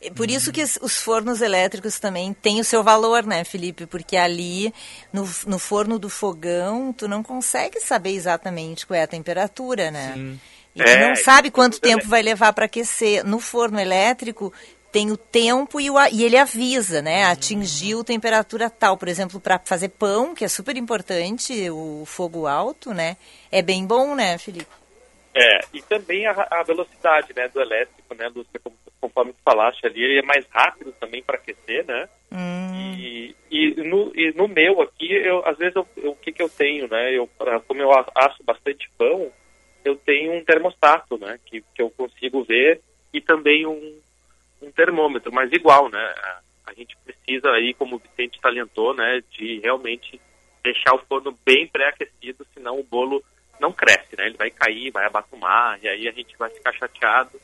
E 0.00 0.12
Por 0.12 0.30
isso 0.30 0.52
que 0.52 0.62
os 0.62 1.02
fornos 1.02 1.40
elétricos 1.40 1.98
também 1.98 2.32
têm 2.32 2.60
o 2.60 2.64
seu 2.64 2.84
valor, 2.84 3.24
né, 3.26 3.42
Felipe? 3.42 3.84
Porque 3.84 4.16
ali, 4.16 4.72
no, 5.12 5.28
no 5.46 5.58
forno 5.58 5.98
do 5.98 6.08
fogão, 6.08 6.92
tu 6.92 7.08
não 7.08 7.20
consegue 7.20 7.80
saber 7.80 8.10
exatamente 8.10 8.86
qual 8.86 8.96
é 8.96 9.02
a 9.02 9.08
temperatura, 9.08 9.90
né? 9.90 10.38
E 10.76 10.84
tu 10.84 10.88
É, 10.88 11.08
não 11.08 11.16
sabe 11.16 11.50
quanto 11.50 11.78
é- 11.78 11.80
tempo 11.80 12.06
vai 12.06 12.22
levar 12.22 12.52
para 12.52 12.66
aquecer. 12.66 13.24
No 13.24 13.40
forno 13.40 13.80
elétrico, 13.80 14.52
tem 14.90 15.10
o 15.10 15.16
tempo 15.16 15.80
e, 15.80 15.90
o, 15.90 15.96
e 16.12 16.24
ele 16.24 16.36
avisa, 16.36 17.02
né? 17.02 17.24
Atingiu 17.24 18.02
temperatura 18.04 18.70
tal. 18.70 18.96
Por 18.96 19.08
exemplo, 19.08 19.38
para 19.40 19.58
fazer 19.58 19.90
pão, 19.90 20.34
que 20.34 20.44
é 20.44 20.48
super 20.48 20.76
importante, 20.76 21.70
o 21.70 22.04
fogo 22.06 22.46
alto, 22.46 22.92
né? 22.94 23.16
É 23.52 23.60
bem 23.62 23.86
bom, 23.86 24.14
né, 24.14 24.38
Felipe? 24.38 24.66
É, 25.34 25.60
e 25.72 25.82
também 25.82 26.26
a, 26.26 26.32
a 26.50 26.62
velocidade 26.62 27.32
né, 27.36 27.48
do 27.48 27.60
elétrico, 27.60 28.14
né, 28.14 28.28
Lúcia, 28.28 28.60
conforme 29.00 29.32
tu 29.32 29.38
falaste 29.44 29.86
ali, 29.86 30.02
ele 30.02 30.18
é 30.18 30.22
mais 30.22 30.44
rápido 30.50 30.92
também 30.98 31.22
para 31.22 31.36
aquecer, 31.36 31.84
né? 31.86 32.08
E, 32.74 33.36
e, 33.50 33.74
no, 33.82 34.10
e 34.14 34.32
no 34.32 34.48
meu 34.48 34.80
aqui, 34.82 35.12
eu, 35.12 35.46
às 35.46 35.56
vezes, 35.56 35.76
eu, 35.76 35.86
eu- 35.96 36.10
o 36.12 36.16
que, 36.16 36.32
que 36.32 36.42
eu 36.42 36.48
tenho, 36.48 36.88
né? 36.88 37.12
Eu, 37.16 37.28
como 37.66 37.80
eu 37.80 37.92
a- 37.92 38.06
asso 38.16 38.42
bastante 38.42 38.90
pão, 38.98 39.30
eu 39.84 39.96
tenho 39.96 40.32
um 40.32 40.44
termostato, 40.44 41.16
né? 41.18 41.38
Que, 41.46 41.62
que 41.74 41.82
eu 41.82 41.90
consigo 41.90 42.42
ver 42.42 42.80
e 43.12 43.20
também 43.20 43.66
um, 43.66 44.00
um 44.62 44.70
termômetro, 44.70 45.32
mas 45.32 45.52
igual, 45.52 45.88
né? 45.88 46.14
A, 46.66 46.72
gente 46.74 46.96
precisa 47.04 47.50
aí, 47.50 47.74
como 47.74 47.96
o 47.96 47.98
Vicente 47.98 48.38
salientou, 48.40 48.94
né? 48.94 49.22
De 49.30 49.58
realmente 49.60 50.20
deixar 50.62 50.94
o 50.94 50.98
forno 50.98 51.36
bem 51.44 51.66
pré-aquecido, 51.66 52.46
senão 52.54 52.78
o 52.78 52.84
bolo 52.84 53.22
não 53.60 53.72
cresce, 53.72 54.16
né? 54.16 54.26
Ele 54.26 54.36
vai 54.36 54.50
cair, 54.50 54.90
vai 54.90 55.06
abatumar, 55.06 55.78
e 55.82 55.88
aí 55.88 56.08
a 56.08 56.12
gente 56.12 56.36
vai 56.36 56.50
ficar 56.50 56.72
chateado 56.72 57.40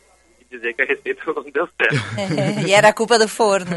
dizer 0.56 0.74
que 0.74 0.82
a 0.82 0.86
receita 0.86 1.22
não 1.26 1.42
deu 1.50 1.68
certo. 1.76 1.96
e 2.66 2.72
era 2.72 2.88
a 2.88 2.92
culpa 2.92 3.18
do 3.18 3.28
forno. 3.28 3.70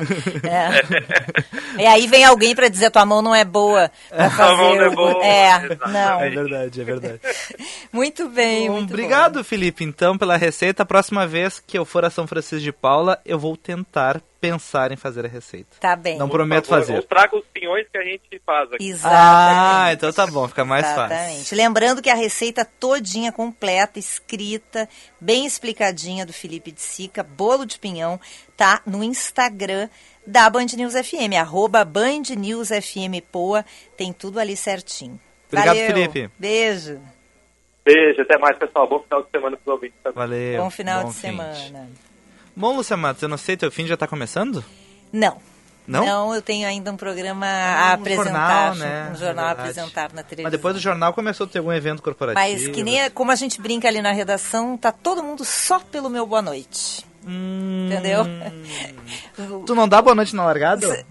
É. 0.44 1.82
E 1.82 1.86
aí 1.86 2.08
vem 2.08 2.24
alguém 2.24 2.56
para 2.56 2.70
dizer 2.70 2.92
tua 2.92 3.06
mão 3.06 3.22
não 3.22 3.36
é 3.36 3.46
boa 3.46 3.92
pra 4.10 4.30
fazer 4.30 4.56
mão 4.56 4.76
não 4.76 4.84
é 4.84 4.90
boa, 4.90 5.26
É, 5.26 5.78
não. 5.88 6.22
É 6.22 6.30
verdade, 6.30 6.82
é 6.82 6.84
verdade. 6.84 7.20
Muito 7.92 8.30
bem, 8.30 8.68
Bom, 8.68 8.76
muito 8.76 8.90
obrigado, 8.92 9.44
Felipe, 9.44 9.84
então, 9.84 10.18
pela 10.18 10.38
receita. 10.38 10.84
A 10.84 10.86
próxima 10.86 11.26
vez 11.26 11.60
que 11.66 11.78
eu 11.78 11.86
for 11.86 12.06
a 12.06 12.10
São 12.10 12.28
Francisco 12.28 12.64
de 12.64 12.72
Paula, 12.72 13.20
eu 13.26 13.40
vou 13.40 13.56
tentar 13.56 14.22
pensar 14.40 14.92
em 14.92 14.96
fazer 14.96 15.26
a 15.26 15.28
receita. 15.28 15.78
Tá 15.80 15.96
bem. 15.96 16.18
Não 16.18 16.30
prometo 16.30 16.66
Por 16.66 16.70
favor, 16.70 16.82
fazer. 16.86 16.96
Ou 16.96 17.04
traga 17.04 17.36
os 17.36 17.46
pinhões 17.54 17.88
que 17.92 17.98
a 17.98 18.04
gente 18.04 18.42
faz 18.46 18.72
aqui. 18.72 18.96
Ah, 19.04 19.90
então 19.92 20.12
tá 20.12 20.28
bom, 20.28 20.48
fica 20.48 20.64
mais 20.64 20.86
fácil. 20.86 21.16
Exatamente. 21.16 21.56
Lembrando 21.56 22.02
que 22.02 22.10
a 22.10 22.16
receita 22.16 22.66
todinha 22.66 23.32
completa, 23.32 24.00
escrita, 24.00 24.88
bem 25.20 25.46
explicadinha 25.46 26.26
do 26.26 26.34
Felipe 26.34 26.72
de 26.72 26.82
Sica, 26.82 27.24
bolo 27.24 27.66
de 27.66 27.80
pinhão, 27.80 28.20
tá 28.56 28.82
no 28.86 29.04
Instagram 29.04 29.90
da 30.26 30.50
Band 30.50 30.68
News 30.76 30.94
FM, 30.94 31.34
arroba 31.40 31.86
Band 31.86 32.36
News 32.38 32.70
FM 32.70 33.22
Poa, 33.32 33.66
tem 33.96 34.12
tudo 34.12 34.40
ali 34.40 34.58
certinho. 34.58 35.20
Obrigado, 35.48 35.76
Valeu. 35.76 35.88
Felipe. 35.88 36.30
Beijo. 36.38 37.00
Beijo, 37.86 38.22
até 38.22 38.38
mais, 38.38 38.58
pessoal. 38.58 38.88
Bom 38.88 39.00
final 39.00 39.24
de 39.24 39.30
semana 39.30 39.56
para 39.56 39.72
os 39.72 39.74
ouvintes 39.74 39.98
também. 40.04 40.18
Valeu. 40.18 40.62
Bom 40.62 40.70
final 40.70 41.04
bom 41.04 41.10
de 41.10 41.16
fim. 41.16 41.22
semana. 41.22 41.90
Bom, 42.58 42.76
Lúcia 42.76 42.98
Matos, 42.98 43.22
eu 43.22 43.30
não 43.30 43.38
sei, 43.38 43.56
teu 43.56 43.70
fim 43.72 43.86
já 43.86 43.96
tá 43.96 44.08
começando? 44.08 44.66
Não. 45.14 45.38
Não? 45.86 46.34
eu 46.34 46.42
tenho 46.42 46.68
ainda 46.68 46.92
um 46.92 46.98
programa 46.98 47.46
Ah, 47.46 47.86
a 47.86 47.92
um 47.92 47.94
apresentar, 47.94 48.74
jornal, 48.74 48.76
né? 48.76 49.10
um 49.14 49.16
jornal 49.16 49.46
É 49.46 49.48
a 49.48 49.52
apresentar 49.52 50.12
na 50.12 50.24
televisão. 50.24 50.44
Mas 50.44 50.52
depois 50.52 50.74
do 50.74 50.82
jornal 50.82 51.14
começou 51.14 51.46
a 51.46 51.50
ter 51.50 51.60
algum 51.60 51.72
evento 51.72 52.02
corporativo. 52.02 52.44
Mas 52.46 52.68
que 52.68 52.84
nem 52.84 53.10
como 53.12 53.32
a 53.32 53.36
gente 53.36 53.62
brinca 53.62 53.88
ali 53.88 54.02
na 54.02 54.12
redação, 54.12 54.76
tá 54.76 54.92
todo 54.92 55.24
mundo 55.24 55.46
só 55.46 55.80
pelo 55.80 56.10
meu 56.10 56.26
boa 56.26 56.42
noite. 56.42 57.06
Hum. 57.26 57.88
Entendeu? 57.92 58.26
Tu 59.68 59.76
não 59.76 59.88
dá 59.88 60.02
boa 60.02 60.16
noite 60.16 60.36
na 60.36 60.44
largada? 60.46 61.06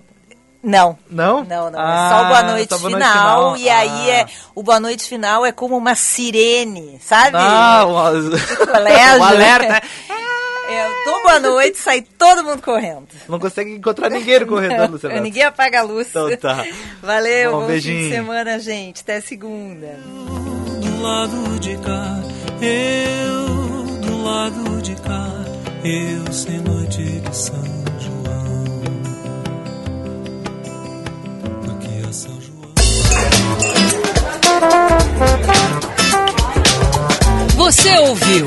Não. 0.63 0.99
Não? 1.09 1.45
Não, 1.45 1.71
não. 1.71 1.79
Ah, 1.81 2.07
é 2.07 2.11
só 2.11 2.25
o 2.25 2.29
boa 2.29 2.43
noite, 2.43 2.69
só 2.75 2.79
boa 2.79 2.91
final, 2.91 3.43
noite 3.51 3.59
final. 3.61 3.67
E 3.67 3.69
aí 3.71 4.11
Ah. 4.11 4.15
é 4.15 4.27
o 4.53 4.63
boa 4.65 4.81
noite 4.81 5.09
final 5.09 5.47
é 5.47 5.53
como 5.53 5.77
uma 5.77 5.95
sirene, 5.95 6.99
sabe? 7.01 7.37
Ah, 7.39 7.85
o, 7.87 7.93
colégio. 8.67 9.21
o 9.21 9.25
alerta. 9.25 9.83
É, 10.69 10.87
eu 10.87 11.05
dou 11.05 11.23
boa 11.23 11.39
noite, 11.39 11.79
sai 11.79 12.03
todo 12.19 12.43
mundo 12.45 12.61
correndo. 12.63 13.07
Não 13.29 13.39
consegue 13.39 13.71
encontrar 13.73 14.11
ninguém 14.11 14.41
no 14.41 14.47
corredor, 14.47 14.91
Lúcia 14.91 15.09
Matos. 15.09 15.25
Ninguém 15.25 15.43
apaga 15.45 15.81
a 15.81 15.83
luz. 15.83 16.09
Então 16.09 16.35
tá. 16.37 16.65
Valeu, 17.03 17.53
Bom, 17.53 17.57
bom, 17.61 17.67
fim 17.67 17.73
beijinho. 17.73 18.03
de 18.09 18.11
semana, 18.15 18.59
gente. 18.59 19.03
Até 19.03 19.21
segunda. 19.21 19.87
do 19.87 21.03
lado 21.03 21.59
de 21.61 21.77
cá, 21.79 22.21
eu 22.61 23.47
do 24.01 24.23
lado 24.25 24.83
de 24.83 24.95
cá, 24.97 25.31
eu 25.85 26.33
sem 26.33 26.59
noite 26.61 27.03
de 27.03 27.37
São 27.37 27.63
João. 28.01 28.83
Aqui 31.77 32.09
é 32.09 32.13
São 32.13 32.41
João. 32.41 32.57
Você 37.57 37.99
ouviu? 37.99 38.47